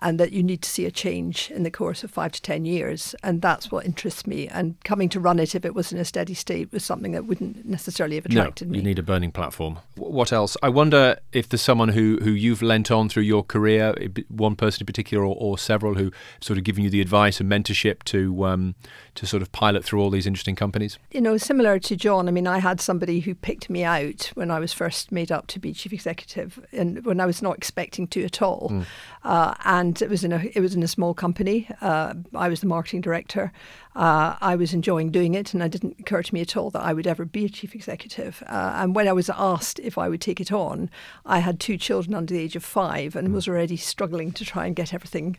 and 0.00 0.18
that 0.20 0.32
you 0.32 0.42
need 0.42 0.62
to 0.62 0.70
see 0.70 0.86
a 0.86 0.90
change 0.90 1.50
in 1.50 1.62
the 1.62 1.70
course 1.70 2.04
of 2.04 2.10
five 2.10 2.32
to 2.32 2.42
10 2.42 2.64
years. 2.64 3.14
And 3.22 3.42
that's 3.42 3.70
what 3.70 3.84
interests 3.84 4.26
me. 4.26 4.48
And 4.48 4.82
coming 4.84 5.08
to 5.10 5.20
run 5.20 5.38
it, 5.38 5.54
if 5.54 5.64
it 5.64 5.74
was 5.74 5.92
in 5.92 5.98
a 5.98 6.04
steady 6.04 6.34
state, 6.34 6.72
was 6.72 6.84
something 6.84 7.12
that 7.12 7.26
wouldn't 7.26 7.66
necessarily 7.66 8.16
have 8.16 8.26
attracted 8.26 8.68
no, 8.68 8.72
me. 8.72 8.78
you 8.78 8.84
need 8.84 8.98
a 8.98 9.02
burning 9.02 9.32
platform. 9.32 9.78
What 9.96 10.32
else? 10.32 10.56
I 10.62 10.68
wonder 10.68 11.18
if 11.32 11.48
there's 11.48 11.62
someone 11.62 11.90
who, 11.90 12.18
who 12.22 12.30
you've 12.30 12.62
lent 12.62 12.90
on 12.90 13.08
through 13.08 13.24
your 13.24 13.42
career, 13.42 13.94
one 14.28 14.56
person 14.56 14.82
in 14.82 14.86
particular, 14.86 15.24
or, 15.24 15.36
or 15.38 15.58
several 15.58 15.94
who 15.94 16.12
sort 16.40 16.58
of 16.58 16.64
given 16.64 16.84
you 16.84 16.90
the 16.90 17.00
advice 17.00 17.40
and 17.40 17.50
mentorship 17.50 18.02
to 18.04 18.44
um, 18.44 18.74
to 19.14 19.26
sort 19.26 19.42
of 19.42 19.50
pilot 19.50 19.84
through 19.84 20.00
all 20.00 20.10
these 20.10 20.26
interesting 20.26 20.54
companies. 20.54 20.98
you 21.10 21.20
know, 21.20 21.36
similar 21.36 21.78
to 21.80 21.96
John, 21.96 22.28
I 22.28 22.30
mean, 22.30 22.46
I 22.46 22.58
had 22.58 22.80
somebody 22.80 23.20
who 23.20 23.34
picked 23.34 23.68
me 23.68 23.82
out 23.82 24.30
when 24.34 24.50
I 24.50 24.60
was 24.60 24.72
first 24.72 25.10
made 25.10 25.32
up 25.32 25.48
to 25.48 25.58
be 25.58 25.72
chief 25.72 25.92
executive, 25.92 26.64
and 26.72 27.04
when 27.04 27.20
I 27.20 27.26
was 27.26 27.42
not 27.42 27.56
expecting 27.56 28.06
to 28.08 28.24
at 28.24 28.40
all. 28.40 28.68
Mm. 28.70 28.86
Uh, 29.24 29.54
and 29.64 29.87
it 30.00 30.08
was 30.08 30.24
in 30.24 30.32
a 30.32 30.50
it 30.54 30.60
was 30.60 30.74
in 30.74 30.82
a 30.82 30.88
small 30.88 31.14
company. 31.14 31.68
Uh, 31.80 32.14
I 32.34 32.48
was 32.48 32.60
the 32.60 32.66
marketing 32.66 33.00
director. 33.00 33.52
Uh, 33.94 34.36
I 34.40 34.54
was 34.56 34.72
enjoying 34.72 35.10
doing 35.10 35.34
it, 35.34 35.52
and 35.52 35.62
it 35.62 35.72
didn't 35.72 35.96
occur 36.00 36.22
to 36.22 36.34
me 36.34 36.40
at 36.40 36.56
all 36.56 36.70
that 36.70 36.82
I 36.82 36.92
would 36.92 37.06
ever 37.06 37.24
be 37.24 37.44
a 37.44 37.48
chief 37.48 37.74
executive. 37.74 38.42
Uh, 38.46 38.72
and 38.76 38.94
when 38.94 39.08
I 39.08 39.12
was 39.12 39.30
asked 39.30 39.80
if 39.80 39.98
I 39.98 40.08
would 40.08 40.20
take 40.20 40.40
it 40.40 40.52
on, 40.52 40.90
I 41.26 41.40
had 41.40 41.58
two 41.58 41.76
children 41.76 42.14
under 42.14 42.32
the 42.32 42.40
age 42.40 42.56
of 42.56 42.64
five, 42.64 43.16
and 43.16 43.32
was 43.32 43.48
already 43.48 43.76
struggling 43.76 44.32
to 44.32 44.44
try 44.44 44.66
and 44.66 44.76
get 44.76 44.94
everything 44.94 45.36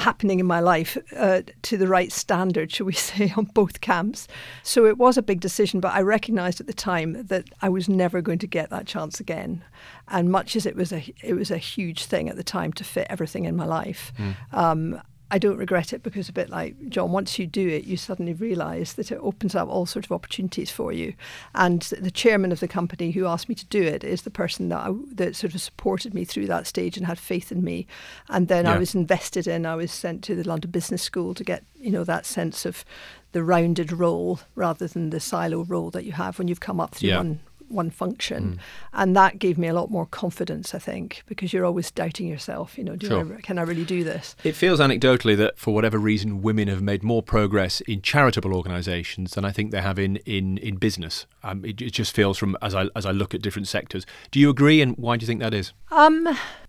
happening 0.00 0.40
in 0.40 0.46
my 0.46 0.60
life 0.60 0.98
uh, 1.16 1.42
to 1.62 1.76
the 1.76 1.86
right 1.86 2.10
standard, 2.10 2.72
shall 2.72 2.86
we 2.86 2.92
say, 3.10 3.32
on 3.36 3.44
both 3.44 3.80
camps. 3.80 4.26
So 4.62 4.86
it 4.86 4.98
was 4.98 5.16
a 5.16 5.22
big 5.22 5.40
decision, 5.40 5.80
but 5.80 5.92
I 5.92 6.00
recognised 6.00 6.60
at 6.60 6.66
the 6.66 6.72
time 6.72 7.24
that 7.26 7.44
I 7.62 7.68
was 7.68 7.88
never 7.88 8.20
going 8.20 8.38
to 8.40 8.46
get 8.46 8.70
that 8.70 8.86
chance 8.86 9.20
again. 9.20 9.62
And 10.08 10.30
much 10.30 10.56
as 10.56 10.66
it 10.66 10.74
was 10.74 10.92
a 10.92 11.14
it 11.22 11.34
was 11.34 11.50
a 11.50 11.58
huge 11.58 12.04
thing 12.04 12.28
at 12.28 12.36
the 12.36 12.42
time 12.42 12.72
to 12.74 12.84
fit 12.84 13.06
everything 13.08 13.44
in 13.44 13.54
my 13.56 13.66
life. 13.66 14.12
Um, 14.52 15.00
I 15.30 15.38
don't 15.38 15.56
regret 15.56 15.92
it 15.92 16.02
because 16.02 16.28
a 16.28 16.32
bit 16.32 16.50
like 16.50 16.88
John, 16.88 17.12
once 17.12 17.38
you 17.38 17.46
do 17.46 17.68
it, 17.68 17.84
you 17.84 17.96
suddenly 17.96 18.32
realise 18.34 18.94
that 18.94 19.12
it 19.12 19.18
opens 19.22 19.54
up 19.54 19.68
all 19.68 19.86
sorts 19.86 20.06
of 20.06 20.12
opportunities 20.12 20.70
for 20.70 20.92
you. 20.92 21.14
And 21.54 21.82
the 21.82 22.10
chairman 22.10 22.52
of 22.52 22.60
the 22.60 22.68
company 22.68 23.12
who 23.12 23.26
asked 23.26 23.48
me 23.48 23.54
to 23.54 23.66
do 23.66 23.82
it 23.82 24.02
is 24.02 24.22
the 24.22 24.30
person 24.30 24.68
that 24.70 24.78
I, 24.88 24.92
that 25.14 25.36
sort 25.36 25.54
of 25.54 25.60
supported 25.60 26.14
me 26.14 26.24
through 26.24 26.46
that 26.48 26.66
stage 26.66 26.96
and 26.96 27.06
had 27.06 27.18
faith 27.18 27.52
in 27.52 27.62
me. 27.62 27.86
And 28.28 28.48
then 28.48 28.66
I 28.66 28.78
was 28.78 28.94
invested 28.94 29.46
in. 29.46 29.66
I 29.66 29.76
was 29.76 29.92
sent 29.92 30.24
to 30.24 30.34
the 30.34 30.48
London 30.48 30.70
Business 30.70 31.02
School 31.02 31.34
to 31.34 31.44
get 31.44 31.62
you 31.78 31.90
know 31.90 32.04
that 32.04 32.26
sense 32.26 32.66
of 32.66 32.84
the 33.32 33.42
rounded 33.44 33.92
role 33.92 34.40
rather 34.54 34.86
than 34.88 35.10
the 35.10 35.20
silo 35.20 35.62
role 35.64 35.90
that 35.90 36.04
you 36.04 36.12
have 36.12 36.38
when 36.38 36.48
you've 36.48 36.60
come 36.60 36.80
up 36.80 36.94
through 36.94 37.10
Yeah. 37.10 37.16
one 37.18 37.40
one 37.70 37.90
function, 37.90 38.42
Mm. 38.42 38.58
and 38.92 39.16
that 39.16 39.38
gave 39.38 39.56
me 39.58 39.68
a 39.68 39.74
lot 39.74 39.90
more 39.90 40.06
confidence. 40.06 40.74
I 40.74 40.78
think 40.78 41.22
because 41.26 41.52
you're 41.52 41.64
always 41.64 41.90
doubting 41.90 42.26
yourself. 42.26 42.76
You 42.78 42.84
know, 42.84 42.96
do 42.96 43.06
Sure. 43.06 43.36
I, 43.38 43.40
can 43.40 43.58
I 43.58 43.62
really 43.62 43.84
do 43.84 44.02
this? 44.04 44.34
It 44.44 44.56
feels 44.56 44.80
anecdotally 44.80 45.36
that 45.36 45.58
for 45.58 45.72
whatever 45.74 45.98
reason, 45.98 46.42
women 46.42 46.68
have 46.68 46.82
made 46.82 47.02
more 47.02 47.22
progress 47.22 47.80
in 47.82 48.02
charitable 48.02 48.54
organisations 48.54 49.32
than 49.34 49.44
I 49.44 49.52
think 49.52 49.70
they 49.70 49.80
have 49.82 49.98
in 49.98 50.16
in 50.26 50.58
in 50.58 50.76
business. 50.76 51.26
Um, 51.42 51.64
it, 51.64 51.80
it 51.80 51.92
just 51.92 52.14
feels 52.14 52.38
from 52.38 52.56
as 52.60 52.74
I 52.74 52.88
as 52.96 53.06
I 53.06 53.10
look 53.12 53.34
at 53.34 53.42
different 53.42 53.68
sectors. 53.68 54.04
Do 54.30 54.40
you 54.40 54.50
agree, 54.50 54.80
and 54.82 54.96
why 54.96 55.16
do 55.16 55.22
you 55.24 55.26
think 55.26 55.40
that 55.40 55.54
is? 55.54 55.72
Um, 55.90 56.28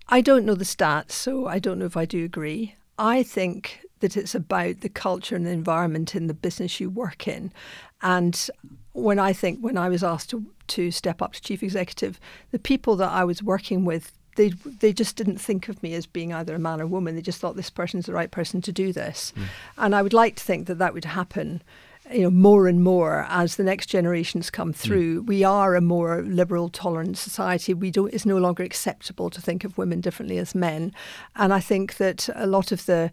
I 0.10 0.22
don't 0.22 0.46
know 0.46 0.56
the 0.56 0.66
stats, 0.66 1.12
so 1.12 1.48
I 1.48 1.60
don't 1.60 1.80
know 1.80 1.86
if 1.86 1.96
I 1.98 2.06
do 2.06 2.24
agree. 2.26 2.76
I 2.98 3.24
think 3.24 3.82
that 4.02 4.18
it's 4.18 4.36
about 4.36 4.82
the 4.82 4.90
culture 4.90 5.36
and 5.36 5.46
the 5.46 5.52
environment 5.52 6.16
in 6.16 6.28
the 6.28 6.34
business 6.34 6.80
you 6.80 6.90
work 6.90 7.28
in. 7.28 7.52
And 8.02 8.50
when 8.94 9.20
I 9.20 9.32
think 9.34 9.60
when 9.60 9.78
I 9.78 9.90
was 9.90 10.04
asked 10.04 10.32
to, 10.32 10.44
to 10.72 10.92
step 10.92 11.22
up 11.22 11.34
to 11.34 11.42
chief 11.42 11.64
executive, 11.64 12.20
the 12.52 12.60
people 12.60 12.96
that 12.98 13.12
I 13.12 13.24
was 13.24 13.44
working 13.44 13.86
with, 13.86 14.12
they 14.36 14.50
they 14.50 14.94
just 14.94 15.16
didn't 15.16 15.38
think 15.38 15.70
of 15.70 15.82
me 15.84 15.94
as 15.94 16.06
being 16.06 16.34
either 16.34 16.56
a 16.56 16.60
man 16.60 16.82
or 16.82 16.88
woman. 16.88 17.16
They 17.16 17.22
just 17.22 17.40
thought 17.40 17.56
this 17.56 17.70
person's 17.70 18.06
the 18.06 18.14
right 18.14 18.32
person 18.32 18.62
to 18.62 18.72
do 18.72 18.94
this. 18.94 19.34
And 19.78 19.94
I 19.96 20.02
would 20.02 20.14
like 20.14 20.38
to 20.38 20.44
think 20.44 20.68
that 20.68 20.78
that 20.80 20.94
would 20.94 21.06
happen 21.06 21.62
you 22.12 22.24
know, 22.24 22.30
more 22.30 22.68
and 22.68 22.84
more 22.84 23.26
as 23.30 23.56
the 23.56 23.64
next 23.64 23.88
generations 23.88 24.50
come 24.50 24.74
through, 24.74 25.24
mm. 25.24 25.28
we 25.28 25.44
are 25.44 25.76
a 25.76 25.82
more 25.82 26.22
liberal, 26.24 26.70
tolerant 26.70 27.18
society. 27.18 27.74
We 27.74 27.92
don't. 27.92 28.14
It's 28.14 28.26
no 28.26 28.38
longer 28.38 28.64
acceptable 28.64 29.30
to 29.30 29.42
think 29.42 29.64
of 29.64 29.78
women 29.78 30.02
differently 30.02 30.38
as 30.38 30.56
men, 30.56 30.94
and 31.36 31.54
I 31.54 31.60
think 31.60 31.98
that 31.98 32.28
a 32.36 32.48
lot 32.48 32.72
of 32.72 32.86
the 32.86 33.12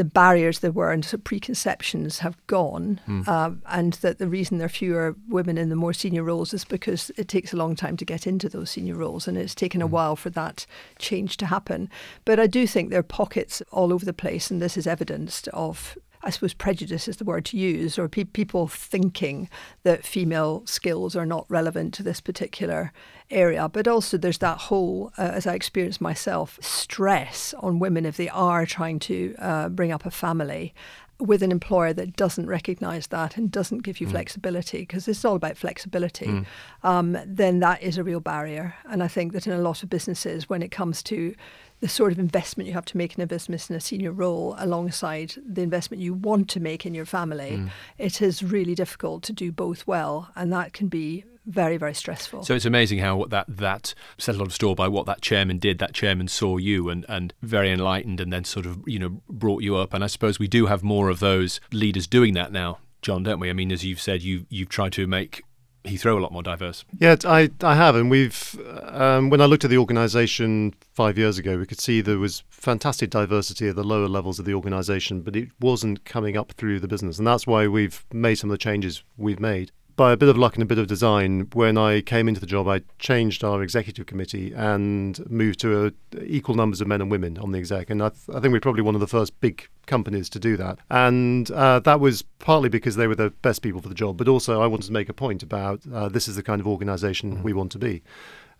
the 0.00 0.04
barriers 0.04 0.60
there 0.60 0.72
were 0.72 0.92
and 0.92 1.04
sort 1.04 1.20
of 1.20 1.24
preconceptions 1.24 2.20
have 2.20 2.34
gone, 2.46 2.98
mm. 3.06 3.28
uh, 3.28 3.50
and 3.66 3.92
that 4.00 4.16
the 4.16 4.26
reason 4.26 4.56
there 4.56 4.64
are 4.64 4.70
fewer 4.70 5.14
women 5.28 5.58
in 5.58 5.68
the 5.68 5.76
more 5.76 5.92
senior 5.92 6.22
roles 6.22 6.54
is 6.54 6.64
because 6.64 7.10
it 7.18 7.28
takes 7.28 7.52
a 7.52 7.56
long 7.58 7.76
time 7.76 7.98
to 7.98 8.04
get 8.06 8.26
into 8.26 8.48
those 8.48 8.70
senior 8.70 8.94
roles, 8.94 9.28
and 9.28 9.36
it's 9.36 9.54
taken 9.54 9.82
a 9.82 9.86
hmm. 9.86 9.92
while 9.92 10.16
for 10.16 10.30
that 10.30 10.64
change 10.98 11.36
to 11.36 11.44
happen. 11.44 11.90
But 12.24 12.40
I 12.40 12.46
do 12.46 12.66
think 12.66 12.88
there 12.88 13.00
are 13.00 13.02
pockets 13.02 13.62
all 13.72 13.92
over 13.92 14.06
the 14.06 14.14
place, 14.14 14.50
and 14.50 14.62
this 14.62 14.78
is 14.78 14.86
evidenced 14.86 15.48
of 15.48 15.98
I 16.22 16.30
suppose 16.30 16.54
prejudice 16.54 17.08
is 17.08 17.16
the 17.16 17.24
word 17.24 17.44
to 17.46 17.56
use, 17.56 17.98
or 17.98 18.08
pe- 18.08 18.24
people 18.24 18.68
thinking 18.68 19.48
that 19.84 20.04
female 20.04 20.62
skills 20.66 21.16
are 21.16 21.26
not 21.26 21.46
relevant 21.48 21.94
to 21.94 22.02
this 22.02 22.20
particular 22.20 22.92
area. 23.30 23.68
But 23.68 23.88
also, 23.88 24.18
there's 24.18 24.38
that 24.38 24.58
whole, 24.58 25.12
uh, 25.16 25.22
as 25.22 25.46
I 25.46 25.54
experienced 25.54 26.00
myself, 26.00 26.58
stress 26.60 27.54
on 27.60 27.78
women 27.78 28.04
if 28.04 28.16
they 28.16 28.28
are 28.28 28.66
trying 28.66 28.98
to 29.00 29.34
uh, 29.38 29.68
bring 29.68 29.92
up 29.92 30.04
a 30.04 30.10
family 30.10 30.74
with 31.18 31.42
an 31.42 31.52
employer 31.52 31.92
that 31.92 32.16
doesn't 32.16 32.46
recognize 32.46 33.08
that 33.08 33.36
and 33.36 33.50
doesn't 33.50 33.82
give 33.82 34.00
you 34.00 34.06
mm. 34.06 34.10
flexibility, 34.10 34.78
because 34.80 35.06
it's 35.06 35.24
all 35.24 35.36
about 35.36 35.56
flexibility, 35.56 36.26
mm. 36.26 36.46
um, 36.82 37.16
then 37.26 37.60
that 37.60 37.82
is 37.82 37.98
a 37.98 38.04
real 38.04 38.20
barrier. 38.20 38.74
And 38.90 39.02
I 39.02 39.08
think 39.08 39.32
that 39.32 39.46
in 39.46 39.52
a 39.52 39.58
lot 39.58 39.82
of 39.82 39.90
businesses, 39.90 40.48
when 40.48 40.62
it 40.62 40.70
comes 40.70 41.02
to 41.04 41.34
the 41.80 41.88
sort 41.88 42.12
of 42.12 42.18
investment 42.18 42.66
you 42.66 42.74
have 42.74 42.84
to 42.86 42.96
make 42.96 43.16
in 43.16 43.22
a 43.22 43.26
business 43.26 43.70
in 43.70 43.76
a 43.76 43.80
senior 43.80 44.12
role 44.12 44.54
alongside 44.58 45.34
the 45.44 45.62
investment 45.62 46.02
you 46.02 46.14
want 46.14 46.48
to 46.50 46.60
make 46.60 46.84
in 46.84 46.94
your 46.94 47.06
family, 47.06 47.52
mm. 47.52 47.70
it 47.98 48.20
is 48.20 48.42
really 48.42 48.74
difficult 48.74 49.22
to 49.24 49.32
do 49.32 49.50
both 49.50 49.86
well. 49.86 50.30
And 50.36 50.52
that 50.52 50.72
can 50.72 50.88
be 50.88 51.24
very, 51.46 51.78
very 51.78 51.94
stressful. 51.94 52.44
So 52.44 52.54
it's 52.54 52.66
amazing 52.66 52.98
how 52.98 53.24
that 53.30 53.46
that 53.48 53.94
set 54.18 54.34
a 54.34 54.38
lot 54.38 54.46
of 54.46 54.52
store 54.52 54.74
by 54.74 54.88
what 54.88 55.06
that 55.06 55.22
chairman 55.22 55.58
did. 55.58 55.78
That 55.78 55.94
chairman 55.94 56.28
saw 56.28 56.58
you 56.58 56.90
and, 56.90 57.06
and 57.08 57.32
very 57.42 57.72
enlightened 57.72 58.20
and 58.20 58.32
then 58.32 58.44
sort 58.44 58.66
of, 58.66 58.86
you 58.86 58.98
know, 58.98 59.22
brought 59.28 59.62
you 59.62 59.76
up. 59.76 59.94
And 59.94 60.04
I 60.04 60.06
suppose 60.06 60.38
we 60.38 60.48
do 60.48 60.66
have 60.66 60.82
more 60.82 61.08
of 61.08 61.18
those 61.18 61.60
leaders 61.72 62.06
doing 62.06 62.34
that 62.34 62.52
now. 62.52 62.78
John, 63.02 63.22
don't 63.22 63.40
we? 63.40 63.48
I 63.48 63.54
mean, 63.54 63.72
as 63.72 63.84
you've 63.84 64.00
said, 64.00 64.22
you 64.22 64.46
you've 64.50 64.68
tried 64.68 64.92
to 64.92 65.06
make 65.06 65.42
Heathrow 65.84 66.18
a 66.18 66.20
lot 66.20 66.32
more 66.32 66.42
diverse. 66.42 66.84
Yeah, 66.98 67.16
I 67.24 67.50
I 67.62 67.74
have, 67.74 67.96
and 67.96 68.10
we've 68.10 68.58
um, 68.84 69.30
when 69.30 69.40
I 69.40 69.46
looked 69.46 69.64
at 69.64 69.70
the 69.70 69.78
organisation 69.78 70.74
five 70.92 71.16
years 71.16 71.38
ago, 71.38 71.58
we 71.58 71.66
could 71.66 71.80
see 71.80 72.00
there 72.00 72.18
was 72.18 72.42
fantastic 72.50 73.10
diversity 73.10 73.68
at 73.68 73.76
the 73.76 73.84
lower 73.84 74.08
levels 74.08 74.38
of 74.38 74.44
the 74.44 74.54
organisation, 74.54 75.22
but 75.22 75.36
it 75.36 75.48
wasn't 75.58 76.04
coming 76.04 76.36
up 76.36 76.52
through 76.52 76.80
the 76.80 76.88
business, 76.88 77.18
and 77.18 77.26
that's 77.26 77.46
why 77.46 77.66
we've 77.66 78.04
made 78.12 78.34
some 78.34 78.50
of 78.50 78.54
the 78.54 78.58
changes 78.58 79.02
we've 79.16 79.40
made 79.40 79.72
by 80.00 80.12
a 80.12 80.16
bit 80.16 80.30
of 80.30 80.38
luck 80.38 80.54
and 80.54 80.62
a 80.62 80.66
bit 80.66 80.78
of 80.78 80.86
design, 80.86 81.46
when 81.52 81.76
I 81.76 82.00
came 82.00 82.26
into 82.26 82.40
the 82.40 82.46
job, 82.46 82.66
I 82.66 82.80
changed 82.98 83.44
our 83.44 83.62
executive 83.62 84.06
committee 84.06 84.50
and 84.54 85.20
moved 85.30 85.60
to 85.60 85.88
a, 85.88 86.22
equal 86.22 86.54
numbers 86.54 86.80
of 86.80 86.88
men 86.88 87.02
and 87.02 87.10
women 87.10 87.36
on 87.36 87.52
the 87.52 87.58
exec. 87.58 87.90
And 87.90 88.02
I, 88.02 88.08
th- 88.08 88.34
I 88.34 88.40
think 88.40 88.52
we're 88.52 88.60
probably 88.60 88.80
one 88.80 88.94
of 88.94 89.02
the 89.02 89.06
first 89.06 89.38
big 89.42 89.68
companies 89.84 90.30
to 90.30 90.38
do 90.38 90.56
that. 90.56 90.78
And 90.88 91.50
uh, 91.50 91.80
that 91.80 92.00
was 92.00 92.22
partly 92.38 92.70
because 92.70 92.96
they 92.96 93.08
were 93.08 93.14
the 93.14 93.28
best 93.42 93.60
people 93.60 93.82
for 93.82 93.90
the 93.90 93.94
job, 93.94 94.16
but 94.16 94.26
also 94.26 94.62
I 94.62 94.66
wanted 94.66 94.86
to 94.86 94.92
make 94.92 95.10
a 95.10 95.12
point 95.12 95.42
about 95.42 95.82
uh, 95.92 96.08
this 96.08 96.28
is 96.28 96.34
the 96.34 96.42
kind 96.42 96.62
of 96.62 96.66
organization 96.66 97.34
mm-hmm. 97.34 97.42
we 97.42 97.52
want 97.52 97.70
to 97.72 97.78
be. 97.78 98.02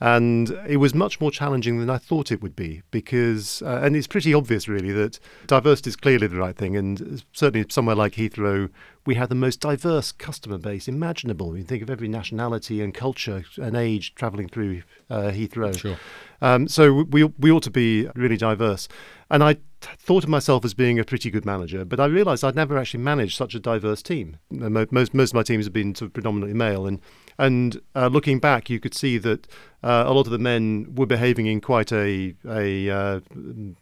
And 0.01 0.51
it 0.66 0.78
was 0.78 0.94
much 0.94 1.20
more 1.20 1.30
challenging 1.30 1.78
than 1.78 1.90
I 1.90 1.98
thought 1.98 2.32
it 2.32 2.40
would 2.40 2.57
be 2.57 2.82
because, 2.90 3.61
uh, 3.61 3.80
and 3.82 3.94
it's 3.94 4.07
pretty 4.07 4.32
obvious 4.32 4.66
really 4.66 4.92
that 4.92 5.20
diversity 5.46 5.90
is 5.90 5.96
clearly 5.96 6.26
the 6.26 6.36
right 6.36 6.57
thing. 6.57 6.74
And 6.74 7.22
certainly 7.32 7.66
somewhere 7.68 7.96
like 7.96 8.14
Heathrow, 8.14 8.70
we 9.05 9.16
have 9.16 9.28
the 9.28 9.34
most 9.34 9.61
diverse 9.61 10.11
customer 10.11 10.57
base 10.57 10.88
imaginable. 10.88 11.55
You 11.55 11.64
think 11.64 11.82
of 11.82 11.90
every 11.90 12.09
nationality 12.09 12.80
and 12.80 12.94
culture 12.94 13.44
and 13.61 13.76
age 13.76 14.14
travelling 14.14 14.48
through 14.48 14.82
uh, 15.11 15.32
Heathrow. 15.32 15.78
Sure. 15.78 15.98
Um, 16.40 16.68
so 16.68 17.03
we 17.11 17.24
we 17.24 17.51
ought 17.51 17.62
to 17.64 17.70
be 17.70 18.09
really 18.14 18.38
diverse. 18.38 18.88
And 19.30 19.44
I 19.44 19.59
thought 19.80 20.24
of 20.24 20.30
myself 20.30 20.64
as 20.64 20.74
being 20.74 20.98
a 20.98 21.05
pretty 21.05 21.30
good 21.30 21.44
manager, 21.44 21.84
but 21.84 22.01
I 22.01 22.07
realised 22.07 22.44
I'd 22.44 22.57
never 22.57 22.76
actually 22.76 23.03
managed 23.03 23.36
such 23.36 23.55
a 23.55 23.61
diverse 23.61 24.03
team. 24.03 24.38
Most 24.51 25.14
most 25.14 25.30
of 25.30 25.34
my 25.34 25.42
teams 25.42 25.66
have 25.66 25.72
been 25.72 25.94
sort 25.94 26.09
of 26.09 26.12
predominantly 26.14 26.55
male, 26.55 26.86
and 26.86 27.01
and 27.41 27.80
uh, 27.97 28.09
looking 28.09 28.38
back, 28.38 28.68
you 28.68 28.78
could 28.78 28.95
see 28.95 29.16
that 29.16 29.47
uh, 29.82 30.05
a 30.07 30.12
lot 30.12 30.26
of 30.26 30.30
the 30.30 30.38
men 30.38 30.95
were 30.95 31.07
behaving 31.07 31.47
in 31.47 31.62
quite 31.62 31.91
a 31.91 32.34
a 32.47 32.91
uh, 32.91 33.20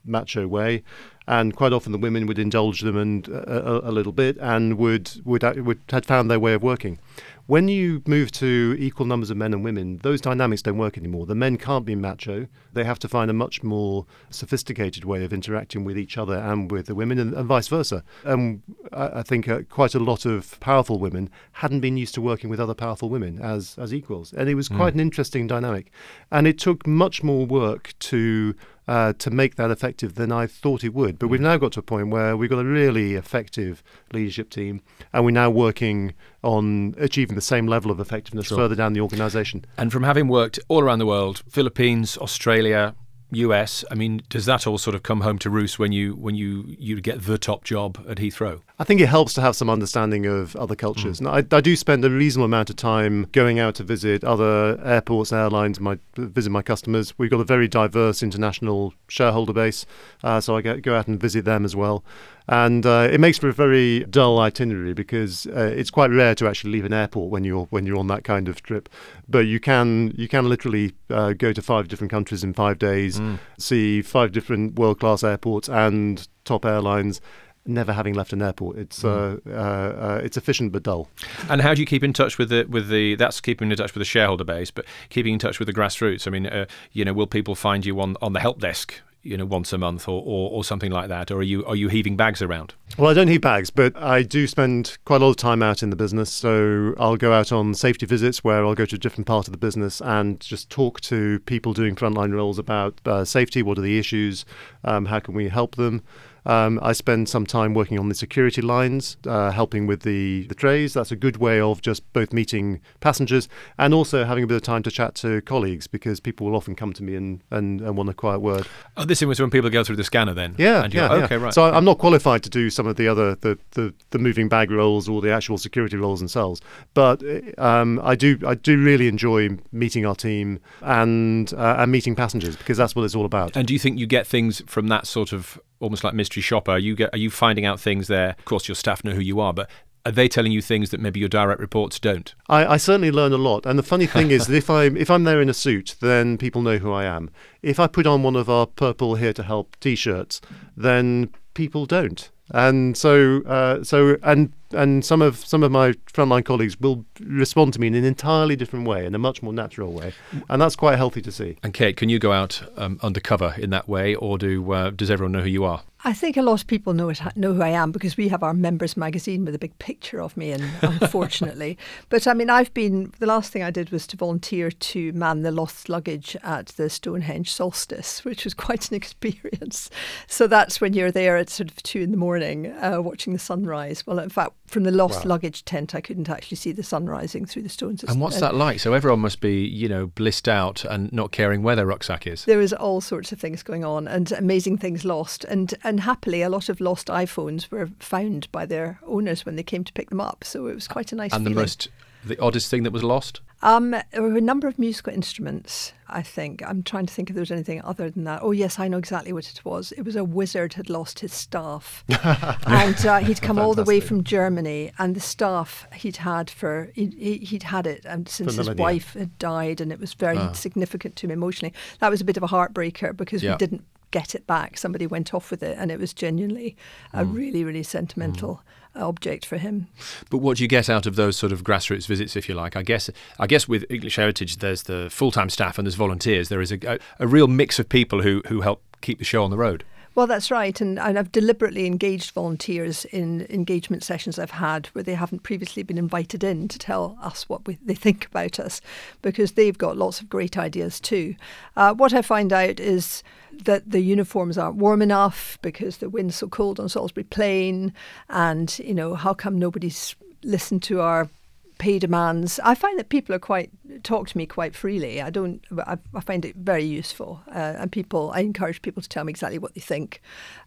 macho 0.05 0.47
way, 0.47 0.85
and 1.27 1.57
quite 1.57 1.73
often 1.73 1.91
the 1.91 1.99
women 1.99 2.27
would 2.27 2.39
indulge 2.39 2.83
them 2.83 2.97
and 2.97 3.29
uh, 3.29 3.43
a, 3.49 3.91
a, 3.91 3.93
little 3.93 4.13
bit, 4.13 4.39
and 4.39 4.79
would 4.79 5.11
would 5.25 5.43
would 5.67 5.81
had 5.91 6.07
found 6.07 6.31
their 6.31 6.39
way 6.39 6.55
of 6.55 6.63
working. 6.63 7.01
When 7.49 7.67
you 7.67 8.03
move 8.07 8.31
to 8.33 8.77
equal 8.79 9.07
numbers 9.07 9.31
of 9.31 9.39
men 9.39 9.55
and 9.55 9.65
women, 9.65 10.01
those 10.03 10.21
dynamics 10.21 10.61
don't 10.61 10.77
work 10.77 10.99
anymore. 10.99 11.25
The 11.25 11.35
men 11.35 11.57
can't 11.57 11.87
be 11.87 11.95
macho. 11.95 12.47
They 12.75 12.85
have 12.85 12.99
to 12.99 13.09
find 13.09 13.31
a 13.31 13.33
much 13.33 13.63
more 13.63 14.05
sophisticated 14.29 15.07
way 15.07 15.25
of 15.25 15.33
interacting 15.33 15.83
with 15.83 15.97
each 15.97 16.19
other 16.19 16.35
and 16.35 16.71
with 16.71 16.85
the 16.85 16.95
women, 16.95 17.19
and, 17.19 17.33
and 17.33 17.47
vice 17.47 17.69
versa. 17.69 18.05
And 18.23 18.61
I, 18.93 19.21
I 19.21 19.23
think 19.23 19.49
uh, 19.49 19.63
quite 19.71 19.95
a 19.95 19.99
lot 19.99 20.27
of 20.27 20.61
powerful 20.61 20.99
women 20.99 21.31
hadn't 21.53 21.81
been 21.81 21.97
used 21.97 22.13
to 22.17 22.21
working 22.21 22.51
with 22.51 22.61
other 22.61 22.75
powerful 22.75 23.09
women 23.09 23.41
as, 23.41 23.79
as 23.79 23.95
equals. 23.95 24.35
And 24.35 24.51
it 24.51 24.55
was 24.55 24.69
quite 24.69 24.91
mm. 24.91 24.97
an 24.97 25.01
interesting 25.01 25.47
dynamic. 25.47 25.91
And 26.31 26.47
it 26.47 26.59
took 26.59 26.87
much 26.87 27.23
more 27.23 27.47
work 27.47 27.95
to 28.01 28.55
uh, 28.89 29.13
to 29.19 29.31
make 29.31 29.57
that 29.57 29.71
effective 29.71 30.15
than 30.15 30.33
I 30.33 30.47
thought 30.47 30.83
it 30.83 30.95
would. 30.95 31.19
But 31.19 31.29
we've 31.29 31.41
mm. 31.41 31.45
now 31.45 31.59
got 31.59 31.73
to 31.73 31.81
a 31.81 31.83
point 31.83 32.09
where 32.09 32.37
we've 32.37 32.49
got 32.49 32.61
a 32.61 32.65
really 32.65 33.15
effective 33.15 33.83
leadership 34.13 34.49
team, 34.49 34.81
and 35.13 35.25
we're 35.25 35.31
now 35.31 35.51
working 35.51 36.15
on 36.43 36.95
achieving 36.99 37.35
the 37.35 37.41
same 37.41 37.67
level 37.67 37.91
of 37.91 38.01
effectiveness 38.01 38.47
sure. 38.47 38.59
further 38.59 38.75
down 38.75 38.93
the 38.93 39.01
organisation. 39.01 39.65
And 39.77 39.93
from 39.93 40.03
having 40.03 40.29
worked 40.29 40.59
all 40.69 40.81
around 40.81 41.01
the 41.01 41.07
world, 41.07 41.43
Philippines, 41.49 42.17
Australia, 42.19 42.95
US, 43.31 43.85
I 43.91 43.95
mean, 43.95 44.23
does 44.31 44.47
that 44.47 44.67
all 44.67 44.79
sort 44.79 44.95
of 44.95 45.03
come 45.03 45.21
home 45.21 45.39
to 45.41 45.51
roost 45.51 45.79
when 45.79 45.93
you 45.93 46.15
when 46.15 46.35
you 46.35 46.65
you 46.79 47.01
get 47.01 47.23
the 47.23 47.37
top 47.37 47.65
job 47.65 48.03
at 48.09 48.17
Heathrow? 48.17 48.63
I 48.79 48.85
think 48.85 49.01
it 49.01 49.09
helps 49.09 49.35
to 49.35 49.41
have 49.41 49.55
some 49.55 49.69
understanding 49.69 50.25
of 50.25 50.57
other 50.57 50.75
cultures. 50.75 51.21
Mm. 51.21 51.53
I, 51.53 51.57
I, 51.57 51.61
do 51.61 51.77
spend 51.77 52.05
a 52.05 52.11
reasonable 52.11 52.47
amount 52.47 52.71
of 52.71 52.77
time 52.77 53.27
going 53.33 53.59
out 53.59 53.75
to 53.77 53.85
visit 53.85 54.25
other 54.25 54.81
airports, 54.83 55.33
airlines, 55.33 55.79
my 55.81 55.99
visit 56.17 56.51
my 56.51 56.63
customers. 56.63 57.13
We've 57.19 57.31
got 57.31 57.41
a 57.41 57.45
very 57.45 57.69
diverse 57.69 58.23
international 58.23 58.95
shareholder 59.09 59.53
base, 59.53 59.85
uh, 60.23 60.41
so 60.41 60.57
I 60.57 60.63
get, 60.63 60.83
go 60.83 60.97
out 60.97 61.09
and 61.09 61.21
visit 61.21 61.45
them 61.45 61.65
as 61.65 61.77
well 61.77 62.05
and 62.49 62.87
uh, 62.87 63.07
it 63.11 63.21
makes 63.21 63.37
for 63.37 63.49
a 63.49 63.53
very 63.53 64.05
dull 64.05 64.39
itinerary 64.39 64.95
because 64.95 65.47
uh, 65.49 65.71
it's 65.77 65.91
quite 65.91 66.11
rare 66.11 66.35
to 66.35 66.49
actually 66.49 66.73
leave 66.73 66.87
an 66.87 66.95
airport 66.95 67.31
when 67.31 67.45
you're 67.45 67.67
when 67.67 67.85
you're 67.85 67.99
on 67.99 68.07
that 68.07 68.25
kind 68.25 68.49
of 68.49 68.63
trip. 68.63 68.89
But 69.29 69.41
you 69.41 69.61
can 69.61 70.15
you 70.17 70.29
can 70.29 70.49
literally 70.49 70.95
uh, 71.11 71.35
go 71.35 71.53
to 71.53 71.61
five 71.61 71.89
different 71.89 72.11
countries 72.11 72.43
in 72.43 72.55
five 72.55 72.79
days, 72.79 73.18
mm. 73.19 73.39
see 73.59 74.03
five 74.03 74.33
different 74.33 74.79
world 74.79 75.01
class 75.01 75.23
airports 75.23 75.69
and 75.69 76.29
top 76.45 76.65
airlines. 76.65 77.21
Never 77.67 77.93
having 77.93 78.15
left 78.15 78.33
an 78.33 78.41
airport, 78.41 78.79
it's 78.79 79.03
mm. 79.03 79.47
Uh, 79.47 79.51
uh, 79.51 80.21
it's 80.25 80.39
efficient 80.39 80.73
but 80.73 80.85
dull. 80.85 81.11
And 81.51 81.61
how 81.61 81.75
do 81.75 81.83
you 81.83 81.87
keep 81.87 82.03
in 82.03 82.15
touch 82.15 82.39
with 82.39 82.49
the 82.49 82.65
with 82.65 82.89
the? 82.89 83.15
That's 83.17 83.43
keeping 83.43 83.71
in 83.71 83.77
touch 83.77 83.93
with 83.93 84.01
the 84.01 84.07
shareholder 84.07 84.45
base, 84.45 84.71
but 84.71 84.87
keeping 85.11 85.35
in 85.35 85.39
touch 85.39 85.59
with 85.59 85.67
the 85.67 85.75
grassroots. 85.75 86.27
I 86.27 86.31
mean, 86.31 86.47
uh, 86.47 86.65
you 86.93 87.05
know, 87.05 87.13
will 87.13 87.27
people 87.27 87.55
find 87.55 87.85
you 87.85 88.01
on 88.01 88.17
on 88.23 88.33
the 88.33 88.41
help 88.41 88.59
desk 88.59 89.03
you 89.29 89.37
know 89.37 89.45
once 89.45 89.73
a 89.73 89.79
month 89.79 90.09
or, 90.09 90.23
or, 90.25 90.51
or, 90.51 90.65
something 90.65 90.91
like 90.91 91.09
that 91.09 91.31
or 91.31 91.39
are 91.39 91.43
you 91.43 91.65
are 91.67 91.77
you 91.77 91.89
heaving 91.89 92.17
bags 92.17 92.41
around? 92.41 92.75
Well 92.97 93.11
i 93.11 93.15
don't 93.15 93.29
heave 93.29 93.43
bags 93.43 93.71
but 93.71 93.97
i 93.97 94.23
do 94.23 94.47
spend 94.47 94.97
quite 95.05 95.21
a 95.21 95.25
lot 95.25 95.31
of 95.31 95.37
time 95.37 95.63
out 95.63 95.83
in 95.83 95.91
the 95.91 95.97
business. 95.97 96.31
So 96.33 96.95
i'll 96.99 97.17
go 97.17 97.33
out 97.33 97.53
on 97.53 97.75
safety 97.75 98.07
visits 98.07 98.43
where 98.43 98.65
i'll 98.65 98.75
go 98.75 98.87
to 98.87 98.97
a 98.97 98.99
different 98.99 99.27
part 99.27 99.47
of 99.47 99.53
the 99.53 99.59
business 99.59 100.01
and 100.01 100.41
just 100.41 100.71
talk 100.71 101.01
to 101.03 101.41
people 101.41 101.73
doing 101.75 101.95
frontline 101.95 102.33
roles 102.33 102.59
about 102.59 103.01
uh, 103.05 103.25
safety 103.25 103.63
what 103.63 103.79
are 103.79 103.83
the 103.83 103.99
issues 103.99 104.45
um, 104.85 105.07
how 105.07 105.21
can 105.21 105.35
we 105.35 105.49
help 105.49 105.77
them 105.77 106.03
um, 106.49 106.81
I 106.83 106.95
spend 106.95 107.29
some 107.29 107.47
time 107.47 107.75
working 107.75 107.99
on 107.99 108.09
the 108.09 108.15
security 108.15 108.63
lines, 108.63 109.19
uh, 109.27 109.51
helping 109.51 109.87
with 109.87 110.01
the, 110.01 110.47
the 110.47 110.55
trays. 110.55 110.95
That's 110.95 111.13
a 111.13 111.17
good 111.17 111.37
way 111.37 111.61
of 111.61 111.83
just 111.83 112.11
both 112.15 112.33
meeting 112.33 112.81
passengers 113.01 113.49
and 113.79 113.93
also 113.93 114.25
having 114.25 114.45
a 114.45 114.47
bit 114.47 114.57
of 114.57 114.63
time 114.63 114.83
to 114.85 114.91
chat 114.91 115.15
to 115.17 115.43
colleagues 115.43 115.87
because 115.87 116.21
people 116.21 116.47
will 116.47 116.57
often 116.57 116.75
come 116.75 116.95
to 116.95 117.03
me 117.03 117.15
and, 117.15 117.43
and, 117.51 117.83
and 117.83 117.99
want 117.99 118.09
a 118.09 118.15
quiet 118.15 118.41
word. 118.41 118.67
Oh, 118.97 119.05
this 119.05 119.21
is 119.21 119.41
when 119.41 119.51
people 119.51 119.69
go 119.69 119.85
through 119.85 119.97
the 119.97 120.05
scanner 120.05 120.33
then? 120.33 120.55
Yeah, 120.57 120.89
yeah, 120.91 121.13
okay, 121.13 121.37
yeah. 121.37 121.43
right. 121.43 121.55
So 121.55 121.65
I'm 121.65 121.85
not 121.85 121.99
qualified 121.99 122.43
to 122.45 122.51
do 122.51 122.71
some 122.71 122.87
of 122.87 122.97
the 122.97 123.09
other, 123.09 123.35
the, 123.35 123.59
the, 123.73 123.93
the 124.11 124.19
moving 124.19 124.49
bag 124.49 124.71
roles 124.71 125.07
or 125.07 125.21
the 125.21 125.31
actual 125.31 125.59
security 125.59 125.99
roles 125.99 126.19
themselves. 126.19 126.63
But 126.95 127.23
um, 127.59 128.01
I 128.03 128.15
do 128.15 128.39
I 128.47 128.55
do 128.55 128.83
really 128.83 129.07
enjoy 129.07 129.51
meeting 129.71 130.07
our 130.07 130.15
team 130.15 130.61
and, 130.81 131.53
uh, 131.53 131.77
and 131.79 131.93
meeting 131.93 132.15
passengers 132.15 132.57
because 132.57 132.79
that's 132.79 132.97
what 132.97 133.05
it's 133.05 133.15
all 133.15 133.27
about. 133.27 133.55
And 133.55 133.69
do 133.69 133.75
you 133.75 133.79
think 133.79 133.99
you 133.99 134.07
get 134.07 134.27
things 134.27 134.63
from 134.67 134.89
that 134.89 135.07
sort 135.07 135.33
of 135.35 135.61
almost 135.81 136.05
like 136.05 136.15
mystery 136.15 136.43
shopper? 136.43 136.73
Are 136.73 136.79
you 136.79 136.95
get, 136.97 137.11
are 137.13 137.19
you 137.19 137.31
finding 137.31 137.65
out 137.65 137.81
things 137.81 138.09
there? 138.09 138.37
Of 138.39 138.45
course, 138.45 138.69
your 138.69 138.75
staff 138.75 139.05
know 139.05 139.13
who 139.13 139.21
you 139.21 139.41
are, 139.41 139.53
but 139.53 139.71
are 140.07 140.13
they 140.13 140.29
telling 140.29 140.53
you 140.53 140.63
things 140.63 140.91
that 140.91 141.01
maybe 141.01 141.21
your 141.21 141.29
direct 141.29 141.61
reports 141.61 142.01
don't? 142.01 142.35
I, 142.49 142.65
I 142.67 142.77
certainly 142.77 143.11
learn 143.11 143.33
a 143.33 143.39
lot. 143.39 143.67
And 143.67 143.79
the 143.79 143.83
funny 143.83 144.07
thing 144.07 144.31
is 144.31 144.47
that 144.47 144.57
if 144.57 144.71
I'm 144.71 144.97
if 144.97 145.11
I'm 145.11 145.25
there 145.25 145.41
in 145.43 145.49
a 145.49 145.55
suit, 145.55 145.97
then 146.01 146.39
people 146.39 146.63
know 146.63 146.79
who 146.79 146.93
I 146.93 147.05
am. 147.05 147.31
If 147.63 147.79
I 147.79 147.87
put 147.87 148.07
on 148.07 148.23
one 148.23 148.37
of 148.37 148.49
our 148.49 148.67
purple 148.67 149.17
here 149.17 149.33
to 149.35 149.43
help 149.43 149.77
t-shirts, 149.81 150.41
then 150.77 151.31
people 151.55 151.85
don't 151.85 152.31
And 152.51 152.97
so, 152.97 153.43
uh, 153.47 153.85
so, 153.85 154.17
and 154.23 154.53
and 154.73 155.05
some 155.05 155.23
of 155.23 155.37
some 155.37 155.63
of 155.63 155.71
my 155.73 155.93
frontline 156.13 156.45
colleagues 156.45 156.79
will 156.81 157.05
respond 157.21 157.73
to 157.75 157.81
me 157.81 157.87
in 157.87 157.95
an 157.95 158.05
entirely 158.05 158.57
different 158.57 158.87
way, 158.87 159.05
in 159.07 159.15
a 159.15 159.19
much 159.19 159.43
more 159.43 159.53
natural 159.53 159.93
way, 159.93 160.13
and 160.49 160.61
that's 160.61 160.77
quite 160.77 160.97
healthy 160.97 161.23
to 161.23 161.33
see. 161.33 161.57
And 161.63 161.75
Kate, 161.75 161.97
can 161.97 162.09
you 162.09 162.19
go 162.19 162.33
out 162.33 162.63
um, 162.77 162.99
undercover 163.03 163.55
in 163.59 163.71
that 163.71 163.89
way, 163.89 164.15
or 164.15 164.39
do 164.39 164.73
uh, 164.73 164.91
does 164.91 165.11
everyone 165.11 165.33
know 165.33 165.43
who 165.43 165.49
you 165.49 165.65
are? 165.65 165.83
I 166.05 166.13
think 166.13 166.37
a 166.37 166.43
lot 166.43 166.61
of 166.61 166.67
people 166.69 166.95
know 166.95 167.09
it, 167.09 167.21
know 167.35 167.55
who 167.55 167.63
I 167.63 167.71
am 167.71 167.91
because 167.91 168.17
we 168.17 168.29
have 168.29 168.45
our 168.45 168.55
members 168.55 168.97
magazine 168.97 169.45
with 169.45 169.55
a 169.55 169.59
big 169.59 169.77
picture 169.81 170.23
of 170.23 170.37
me, 170.37 170.53
and 170.53 170.65
unfortunately, 170.83 171.77
but 172.09 172.27
I 172.29 172.35
mean, 172.35 172.51
I've 172.51 172.73
been 172.73 173.13
the 173.19 173.27
last 173.27 173.53
thing 173.53 173.65
I 173.65 173.73
did 173.73 173.91
was 173.91 174.07
to 174.09 174.17
volunteer 174.17 174.71
to 174.71 175.13
man 175.13 175.43
the 175.43 175.51
lost 175.51 175.89
luggage 175.89 176.37
at 176.45 176.67
the 176.69 176.89
Stonehenge 176.89 177.53
solstice, 177.53 178.25
which 178.25 178.45
was 178.45 178.55
quite 178.55 178.91
an 178.91 178.97
experience. 178.97 179.91
So 180.29 180.47
that's 180.47 180.81
when 180.81 180.93
you're 180.93 181.11
there 181.11 181.37
at 181.37 181.51
sort 181.51 181.71
of 181.71 181.83
two 181.83 182.01
in 182.01 182.13
the 182.13 182.17
morning, 182.17 182.73
uh, 182.81 183.03
watching 183.03 183.33
the 183.33 183.39
sunrise. 183.39 184.07
Well, 184.07 184.21
in 184.21 184.29
fact, 184.29 184.53
from 184.67 184.85
the 184.85 184.93
lost 184.93 185.25
wow. 185.25 185.31
luggage 185.31 185.65
tent, 185.65 185.95
I 185.95 186.01
couldn't 186.01 186.29
actually 186.29 186.59
see 186.59 186.73
the 186.73 186.83
sun 186.83 187.07
rising 187.07 187.45
through 187.45 187.63
the 187.63 187.69
stones. 187.69 188.05
And 188.05 188.21
what's 188.21 188.39
that 188.41 188.55
like? 188.55 188.79
So 188.81 188.93
everyone 188.93 189.21
must 189.21 189.41
be, 189.41 189.67
you 189.67 189.89
know, 189.89 190.07
blissed 190.07 190.49
out 190.49 190.85
and 190.85 191.13
not 191.13 191.33
caring 191.33 191.63
where 191.63 191.75
their 191.75 191.87
rucksack 191.87 192.27
is. 192.27 192.45
There 192.45 192.59
was 192.59 192.73
all 192.73 193.01
sorts 193.01 193.33
of 193.33 193.41
things 193.41 193.63
going 193.63 193.85
on, 193.85 194.07
and 194.07 194.31
amazing 194.33 194.79
things 194.79 195.05
lost, 195.05 195.45
and 195.45 195.75
and 195.89 195.98
happily, 196.01 196.43
a 196.43 196.49
lot 196.49 196.69
of 196.69 196.81
lost 196.81 197.09
iPhones 197.09 197.71
were 197.71 197.91
found 197.99 198.51
by 198.53 198.67
their 198.67 199.01
owners 199.07 199.45
when 199.45 199.57
they 199.57 199.63
came 199.63 199.85
to 199.85 199.93
pick 199.93 200.11
them 200.11 200.21
up. 200.21 200.45
So 200.45 200.67
it 200.67 200.75
was 200.75 200.89
quite 200.89 201.13
a 201.13 201.17
nice. 201.17 201.33
And 201.33 201.45
feeling. 201.45 201.55
the 201.55 201.61
most, 201.61 201.89
the 202.25 202.39
oddest 202.41 202.71
thing 202.71 202.83
that 202.83 202.93
was 202.93 203.05
lost. 203.05 203.41
Um, 203.61 203.91
there 203.91 204.23
were 204.23 204.37
a 204.37 204.41
number 204.41 204.69
of 204.69 204.79
musical 204.79 205.13
instruments. 205.13 205.93
I 206.07 206.23
think 206.23 206.63
I'm 206.65 206.83
trying 206.83 207.07
to 207.07 207.13
think 207.13 207.29
if 207.29 207.35
there 207.35 207.43
was 207.43 207.51
anything 207.51 207.83
other 207.83 208.09
than 208.09 208.25
that. 208.25 208.41
Oh 208.43 208.53
yes, 208.53 208.79
I 208.79 208.87
know 208.87 208.99
exactly 208.99 209.33
what 209.33 209.49
it 209.49 209.65
was. 209.65 209.93
It 209.93 210.03
was 210.03 210.15
a 210.15 210.23
wizard 210.23 210.75
had 210.75 210.89
lost 210.89 211.21
his 211.21 211.33
staff, 211.33 212.05
and 212.67 213.05
uh, 213.05 213.19
he'd 213.19 213.43
come 213.43 213.59
all 213.59 213.75
the 213.75 213.85
way 213.85 213.99
from 213.99 214.23
Germany, 214.23 214.93
and 214.99 215.15
the 215.15 215.21
staff 215.21 215.87
he'd 215.93 216.19
had 216.19 216.51
for 216.51 216.91
he, 216.95 217.49
would 217.53 217.65
had 217.65 217.87
it 217.87 218.05
and 218.05 218.29
since 218.29 218.55
his 218.55 218.71
wife 218.71 219.15
had 219.15 219.37
died, 219.39 219.81
and 219.81 219.91
it 219.91 219.99
was 219.99 220.15
very 220.15 220.39
ah. 220.39 220.53
significant 220.53 221.17
to 221.17 221.27
him 221.27 221.33
emotionally. 221.33 221.75
That 221.99 222.11
was 222.11 222.21
a 222.21 222.25
bit 222.25 222.37
of 222.37 222.45
a 222.45 222.49
heartbreaker 222.49 223.17
because 223.17 223.43
yeah. 223.43 223.53
we 223.53 223.59
didn't 223.59 223.85
get 224.11 224.35
it 224.35 224.47
back. 224.47 224.79
Somebody 224.79 225.07
went 225.07 225.35
off 225.35 225.51
with 225.51 225.63
it, 225.63 225.77
and 225.79 225.91
it 225.91 225.99
was 225.99 226.13
genuinely 226.13 226.77
mm. 227.13 227.21
a 227.21 227.25
really, 227.25 227.65
really 227.65 227.83
sentimental 227.83 228.57
mm 228.57 228.61
object 228.97 229.47
for 229.47 229.59
him. 229.59 229.87
But 230.31 230.39
what 230.39 230.57
do 230.57 230.65
you 230.65 230.69
get 230.69 230.91
out 230.91 231.07
of 231.07 231.17
those 231.17 231.37
sort 231.37 231.53
of 231.53 231.63
grassroots 231.63 232.07
visits, 232.07 232.37
if 232.37 232.49
you 232.49 232.55
like? 232.55 232.77
I 232.77 232.83
guess 232.83 233.09
I 233.39 233.47
guess 233.47 233.69
with 233.69 233.85
English 233.89 234.17
Heritage, 234.17 234.57
there's 234.57 234.85
the 234.85 235.09
full 235.11 235.31
time 235.31 235.51
staff 235.51 235.79
and 235.79 235.87
there's 235.87 235.95
volunteers. 235.95 236.49
There 236.49 236.61
is 236.61 236.73
a, 236.73 236.79
a, 236.85 236.99
a 237.21 237.27
real 237.27 237.47
mix 237.47 237.79
of 237.79 237.89
people 237.89 238.23
who 238.23 238.43
who 238.49 238.63
help 238.63 238.83
keep 239.01 239.19
the 239.19 239.25
show 239.25 239.45
on 239.45 239.51
the 239.51 239.57
road. 239.57 239.85
Well, 240.19 240.27
that's 240.27 240.51
right. 240.51 240.81
And, 240.81 240.99
I've 240.99 241.31
deliberately 241.31 241.87
engaged 241.87 242.33
volunteers 242.33 243.05
in 243.05 243.47
engagement 243.51 244.03
sessions 244.03 244.37
I've 244.37 244.51
had 244.51 244.87
where 244.89 245.05
they 245.05 245.15
haven't 245.15 245.45
previously 245.45 245.85
been 245.85 245.97
invited 245.97 246.43
in 246.43 246.67
to 246.67 246.77
tell 246.77 247.17
us 247.23 247.49
what 247.49 247.65
we, 247.69 247.79
they 247.85 247.95
think 247.95 248.27
about 248.27 248.59
us 248.59 248.81
because 249.23 249.53
they've 249.53 249.79
got 249.79 249.97
lots 249.97 250.21
of 250.21 250.29
great 250.29 250.59
ideas 250.59 250.99
too. 250.99 251.37
Uh, 251.77 251.95
what 251.95 252.13
I 252.13 252.23
find 252.23 252.53
out 252.53 252.81
is 252.81 253.23
that 253.63 253.93
the 253.93 254.01
uniforms 254.01 254.59
aren't 254.59 254.79
warm 254.79 255.03
enough 255.03 255.57
because 255.63 255.99
the 255.99 256.11
wind's 256.11 256.35
so 256.35 256.49
cold 256.49 256.81
on 256.81 256.89
Salisbury 256.89 257.23
Plain. 257.23 257.95
And, 258.29 258.77
you 258.81 258.95
know, 258.95 259.15
how 259.15 259.35
come 259.35 259.57
nobody's 259.57 260.17
listened 260.43 260.83
to 260.83 261.01
our 261.01 261.31
pay 261.79 261.99
demands. 261.99 262.61
I 262.63 262.75
find 262.75 262.99
that 262.99 263.09
people 263.09 263.35
are 263.35 263.41
quite 263.41 263.71
talk 264.03 264.29
to 264.29 264.37
me 264.37 264.47
quite 264.47 264.75
freely. 264.75 265.23
I 265.23 265.31
don't. 265.31 265.65
I, 265.87 265.97
I 266.15 266.21
find 266.21 266.45
it 266.45 266.57
very 266.57 266.85
useful, 266.85 267.43
uh, 267.49 267.75
and 267.79 267.91
people. 267.91 268.33
I 268.35 268.41
encourage 268.41 268.83
people 268.83 269.03
to 269.03 269.09
tell 269.09 269.25
me 269.25 269.31
exactly 269.31 269.59
what 269.59 269.75
they 269.75 269.81
think, 269.81 270.21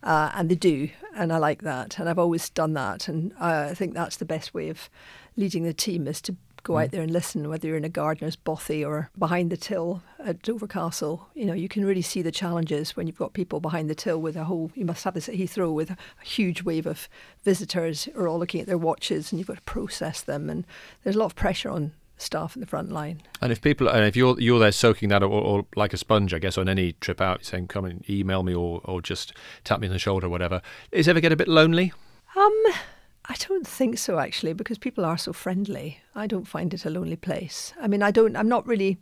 uh, 0.04 0.32
and 0.34 0.50
they 0.50 0.56
do, 0.56 0.90
and 1.16 1.32
I 1.32 1.38
like 1.38 1.62
that. 1.64 2.00
And 2.00 2.10
I've 2.10 2.20
always 2.20 2.50
done 2.50 2.74
that, 2.74 3.08
and 3.08 3.34
I 3.40 3.74
think 3.74 3.94
that's 3.94 4.18
the 4.18 4.26
best 4.26 4.54
way 4.54 4.70
of 4.70 4.90
leading 5.36 5.64
the 5.64 5.74
team 5.74 6.08
is 6.08 6.22
to 6.22 6.36
go 6.64 6.74
mm. 6.74 6.84
out 6.84 6.92
there 6.92 7.02
and 7.02 7.12
listen, 7.12 7.50
whether 7.50 7.68
you're 7.68 7.78
in 7.78 7.84
a 7.84 7.90
gardener's 7.90 8.36
bothy 8.36 8.84
or 8.84 9.10
behind 9.18 9.52
the 9.52 9.58
till 9.58 10.04
at 10.20 10.42
Dover 10.42 10.68
Castle. 10.68 11.28
You 11.34 11.46
know, 11.46 11.54
you 11.54 11.68
can 11.68 11.86
really 11.86 12.02
see 12.02 12.22
the 12.22 12.32
challenges 12.32 12.96
when 12.96 13.08
you've 13.08 13.18
got 13.18 13.34
people 13.34 13.60
behind 13.60 13.90
the 13.90 13.96
till 13.96 14.22
with 14.22 14.36
a 14.36 14.46
whole, 14.46 14.72
you 14.76 14.86
must 14.86 15.04
have 15.04 15.14
this 15.14 15.30
at 15.30 15.36
Heathrow 15.36 15.74
with 15.74 15.92
a 15.92 15.98
huge 16.24 16.64
wave 16.64 16.86
of 16.86 17.10
visitors 17.44 18.06
who 18.06 18.20
are 18.20 18.28
all 18.28 18.40
looking 18.40 18.62
at 18.62 18.68
their 18.68 18.78
watches 18.78 19.32
and 19.32 19.40
you've 19.40 19.48
got 19.48 19.58
to 19.58 19.64
process 19.64 20.22
them. 20.22 20.50
And 20.50 20.66
there's 21.04 21.16
a 21.16 21.20
lot 21.20 21.26
of 21.26 21.36
pressure 21.36 21.70
on 21.70 21.94
staff 22.22 22.56
in 22.56 22.60
the 22.60 22.68
front 22.68 22.92
line. 22.92 23.22
And 23.42 23.52
if 23.52 23.62
people, 23.62 23.88
and 23.88 24.06
if 24.06 24.16
you're 24.16 24.40
you're 24.40 24.60
there 24.60 24.72
soaking 24.72 25.10
that, 25.10 25.24
or, 25.24 25.30
or, 25.30 25.66
like 25.76 25.94
a 25.94 25.98
sponge, 25.98 26.34
I 26.34 26.40
guess, 26.40 26.58
on 26.58 26.70
any 26.70 26.94
trip 26.94 27.20
out, 27.20 27.44
saying, 27.44 27.68
"Come 27.68 27.86
and 27.86 28.08
email 28.10 28.44
me," 28.44 28.54
or 28.54 28.82
or 28.86 29.02
just 29.02 29.34
tap 29.64 29.80
me 29.80 29.88
on 29.88 29.94
the 29.94 30.00
shoulder, 30.00 30.28
or 30.28 30.30
whatever. 30.30 30.62
Is 30.92 31.08
ever 31.08 31.20
get 31.20 31.32
a 31.32 31.36
bit 31.36 31.48
lonely? 31.48 31.92
Um, 32.36 32.64
I 33.26 33.36
don't 33.48 33.68
think 33.68 33.98
so, 33.98 34.20
actually, 34.20 34.54
because 34.54 34.78
people 34.78 35.06
are 35.06 35.18
so 35.18 35.32
friendly. 35.32 36.00
I 36.16 36.28
don't 36.28 36.48
find 36.48 36.74
it 36.74 36.86
a 36.86 36.90
lonely 36.90 37.16
place. 37.16 37.74
I 37.80 37.88
mean, 37.88 38.02
I 38.02 38.12
don't. 38.12 38.36
I'm 38.36 38.50
not 38.50 38.66
really. 38.68 38.98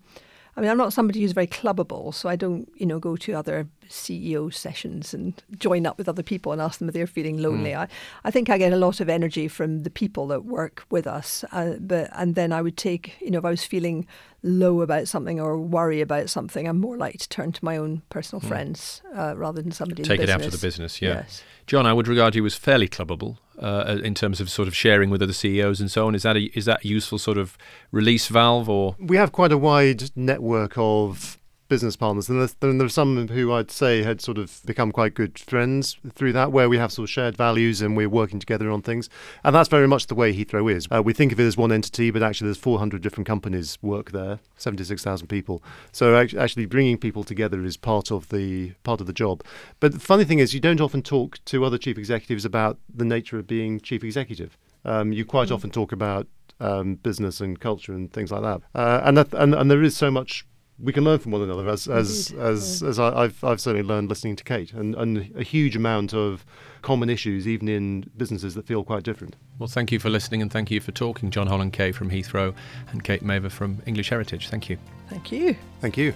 I 0.57 0.61
mean, 0.61 0.69
I'm 0.69 0.77
not 0.77 0.91
somebody 0.91 1.21
who's 1.21 1.31
very 1.31 1.47
clubbable, 1.47 2.13
so 2.13 2.27
I 2.27 2.35
don't, 2.35 2.69
you 2.75 2.85
know, 2.85 2.99
go 2.99 3.15
to 3.15 3.33
other 3.33 3.69
CEO 3.87 4.53
sessions 4.53 5.13
and 5.13 5.41
join 5.57 5.85
up 5.85 5.97
with 5.97 6.09
other 6.09 6.23
people 6.23 6.51
and 6.51 6.61
ask 6.61 6.79
them 6.79 6.89
if 6.89 6.93
they're 6.93 7.07
feeling 7.07 7.37
lonely. 7.37 7.69
Mm. 7.69 7.77
I, 7.77 7.87
I 8.25 8.31
think 8.31 8.49
I 8.49 8.57
get 8.57 8.73
a 8.73 8.77
lot 8.77 8.99
of 8.99 9.07
energy 9.07 9.47
from 9.47 9.83
the 9.83 9.89
people 9.89 10.27
that 10.27 10.43
work 10.43 10.83
with 10.89 11.07
us, 11.07 11.45
uh, 11.53 11.75
but 11.79 12.09
and 12.13 12.35
then 12.35 12.51
I 12.51 12.61
would 12.61 12.75
take, 12.75 13.15
you 13.21 13.31
know, 13.31 13.39
if 13.39 13.45
I 13.45 13.51
was 13.51 13.63
feeling 13.63 14.05
low 14.43 14.81
about 14.81 15.07
something 15.07 15.39
or 15.39 15.57
worry 15.57 16.01
about 16.01 16.29
something, 16.29 16.67
I'm 16.67 16.79
more 16.79 16.97
likely 16.97 17.19
to 17.19 17.29
turn 17.29 17.53
to 17.53 17.63
my 17.63 17.77
own 17.77 18.01
personal 18.09 18.41
mm. 18.41 18.47
friends 18.47 19.01
uh, 19.15 19.35
rather 19.37 19.61
than 19.61 19.71
somebody. 19.71 20.03
Take 20.03 20.19
it 20.19 20.29
out 20.29 20.43
of 20.43 20.51
the 20.51 20.57
business, 20.57 21.01
yeah. 21.01 21.09
Yes. 21.09 21.43
John, 21.67 21.85
I 21.85 21.93
would 21.93 22.07
regard 22.07 22.35
you 22.35 22.45
as 22.45 22.55
fairly 22.55 22.89
clubbable 22.89 23.37
uh, 23.59 23.99
in 24.03 24.13
terms 24.13 24.39
of 24.39 24.49
sort 24.49 24.67
of 24.67 24.75
sharing 24.75 25.09
with 25.09 25.21
other 25.21 25.33
CEOs 25.33 25.79
and 25.79 25.91
so 25.91 26.07
on. 26.07 26.15
Is 26.15 26.23
that 26.23 26.37
a, 26.37 26.43
is 26.57 26.65
that 26.65 26.83
a 26.83 26.87
useful 26.87 27.17
sort 27.17 27.37
of 27.37 27.57
release 27.91 28.27
valve, 28.27 28.69
or 28.69 28.95
we 28.99 29.17
have 29.17 29.31
quite 29.31 29.51
a 29.51 29.57
wide 29.57 30.11
network 30.15 30.73
of 30.77 31.38
business 31.69 31.95
partners. 31.95 32.27
And 32.27 32.39
there's, 32.39 32.55
there 32.55 32.83
are 32.83 32.89
some 32.89 33.29
who 33.29 33.53
I'd 33.53 33.71
say 33.71 34.03
had 34.03 34.19
sort 34.19 34.37
of 34.37 34.59
become 34.65 34.91
quite 34.91 35.13
good 35.13 35.39
friends 35.39 35.97
through 36.13 36.33
that, 36.33 36.51
where 36.51 36.67
we 36.67 36.77
have 36.77 36.91
sort 36.91 37.05
of 37.05 37.09
shared 37.11 37.37
values 37.37 37.81
and 37.81 37.95
we're 37.95 38.09
working 38.09 38.39
together 38.39 38.69
on 38.69 38.81
things. 38.81 39.09
And 39.43 39.55
that's 39.55 39.69
very 39.69 39.87
much 39.87 40.07
the 40.07 40.15
way 40.15 40.33
Heathrow 40.33 40.71
is. 40.71 40.87
Uh, 40.91 41.01
we 41.01 41.13
think 41.13 41.31
of 41.31 41.39
it 41.39 41.45
as 41.45 41.55
one 41.55 41.71
entity, 41.71 42.11
but 42.11 42.23
actually 42.23 42.47
there's 42.47 42.57
400 42.57 43.01
different 43.01 43.27
companies 43.27 43.77
work 43.81 44.11
there, 44.11 44.39
76,000 44.57 45.27
people. 45.27 45.63
So 45.91 46.17
actually 46.17 46.65
bringing 46.65 46.97
people 46.97 47.23
together 47.23 47.63
is 47.63 47.77
part 47.77 48.11
of 48.11 48.29
the 48.29 48.71
part 48.83 48.99
of 48.99 49.07
the 49.07 49.13
job. 49.13 49.43
But 49.79 49.93
the 49.93 49.99
funny 49.99 50.25
thing 50.25 50.39
is, 50.39 50.53
you 50.53 50.59
don't 50.59 50.81
often 50.81 51.01
talk 51.01 51.43
to 51.45 51.63
other 51.63 51.77
chief 51.77 51.97
executives 51.97 52.43
about 52.43 52.77
the 52.93 53.05
nature 53.05 53.37
of 53.37 53.47
being 53.47 53.79
chief 53.79 54.03
executive. 54.03 54.57
Um, 54.85 55.13
you 55.13 55.25
quite 55.25 55.49
mm. 55.49 55.55
often 55.55 55.69
talk 55.69 55.91
about 55.91 56.27
um, 56.59 56.95
business 56.95 57.39
and 57.41 57.59
culture 57.59 57.93
and 57.93 58.11
things 58.11 58.31
like 58.31 58.41
that. 58.41 58.61
Uh, 58.75 59.01
and, 59.03 59.17
that 59.17 59.33
and, 59.33 59.53
and 59.53 59.69
there 59.69 59.83
is 59.83 59.95
so 59.95 60.11
much 60.11 60.45
we 60.81 60.93
can 60.93 61.03
learn 61.03 61.19
from 61.19 61.31
one 61.31 61.41
another, 61.41 61.67
as 61.67 61.87
as 61.87 62.33
as, 62.37 62.81
as 62.83 62.99
I, 62.99 63.23
have 63.23 63.43
I've 63.43 63.59
certainly 63.59 63.87
learned 63.87 64.09
listening 64.09 64.35
to 64.37 64.43
Kate, 64.43 64.73
and, 64.73 64.95
and 64.95 65.31
a 65.35 65.43
huge 65.43 65.75
amount 65.75 66.13
of 66.13 66.45
common 66.81 67.09
issues, 67.09 67.47
even 67.47 67.67
in 67.67 68.09
businesses 68.15 68.55
that 68.55 68.65
feel 68.65 68.83
quite 68.83 69.03
different. 69.03 69.35
Well, 69.57 69.67
thank 69.67 69.91
you 69.91 69.99
for 69.99 70.09
listening, 70.09 70.41
and 70.41 70.51
thank 70.51 70.71
you 70.71 70.79
for 70.79 70.91
talking, 70.91 71.31
John 71.31 71.47
Holland 71.47 71.73
Kaye 71.73 71.91
from 71.91 72.09
Heathrow, 72.09 72.53
and 72.91 73.03
Kate 73.03 73.21
Mavor 73.21 73.49
from 73.49 73.81
English 73.85 74.09
Heritage. 74.09 74.47
Thank 74.47 74.69
you. 74.69 74.77
Thank 75.09 75.31
you. 75.31 75.55
Thank 75.81 75.97
you. 75.97 76.13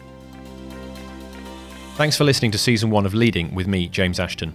Thanks 1.95 2.17
for 2.17 2.23
listening 2.23 2.51
to 2.51 2.57
season 2.57 2.89
one 2.89 3.05
of 3.05 3.13
Leading 3.13 3.53
with 3.53 3.67
me, 3.67 3.87
James 3.87 4.19
Ashton. 4.19 4.53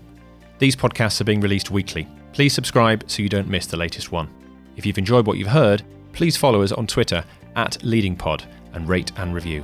These 0.59 0.75
podcasts 0.75 1.21
are 1.21 1.25
being 1.25 1.41
released 1.41 1.71
weekly. 1.71 2.09
Please 2.33 2.53
subscribe 2.53 3.05
so 3.09 3.23
you 3.23 3.29
don't 3.29 3.49
miss 3.49 3.67
the 3.67 3.77
latest 3.77 4.11
one. 4.11 4.29
If 4.77 4.87
you've 4.87 4.99
enjoyed 4.99 5.27
what 5.27 5.39
you've 5.39 5.49
heard, 5.49 5.83
please 6.13 6.37
follow 6.37 6.63
us 6.63 6.73
on 6.73 6.87
Twitter 6.87 7.25
at 7.55 7.79
LeadingPod 7.83 8.45
and 8.73 8.89
rate 8.89 9.13
and 9.17 9.35
review. 9.35 9.63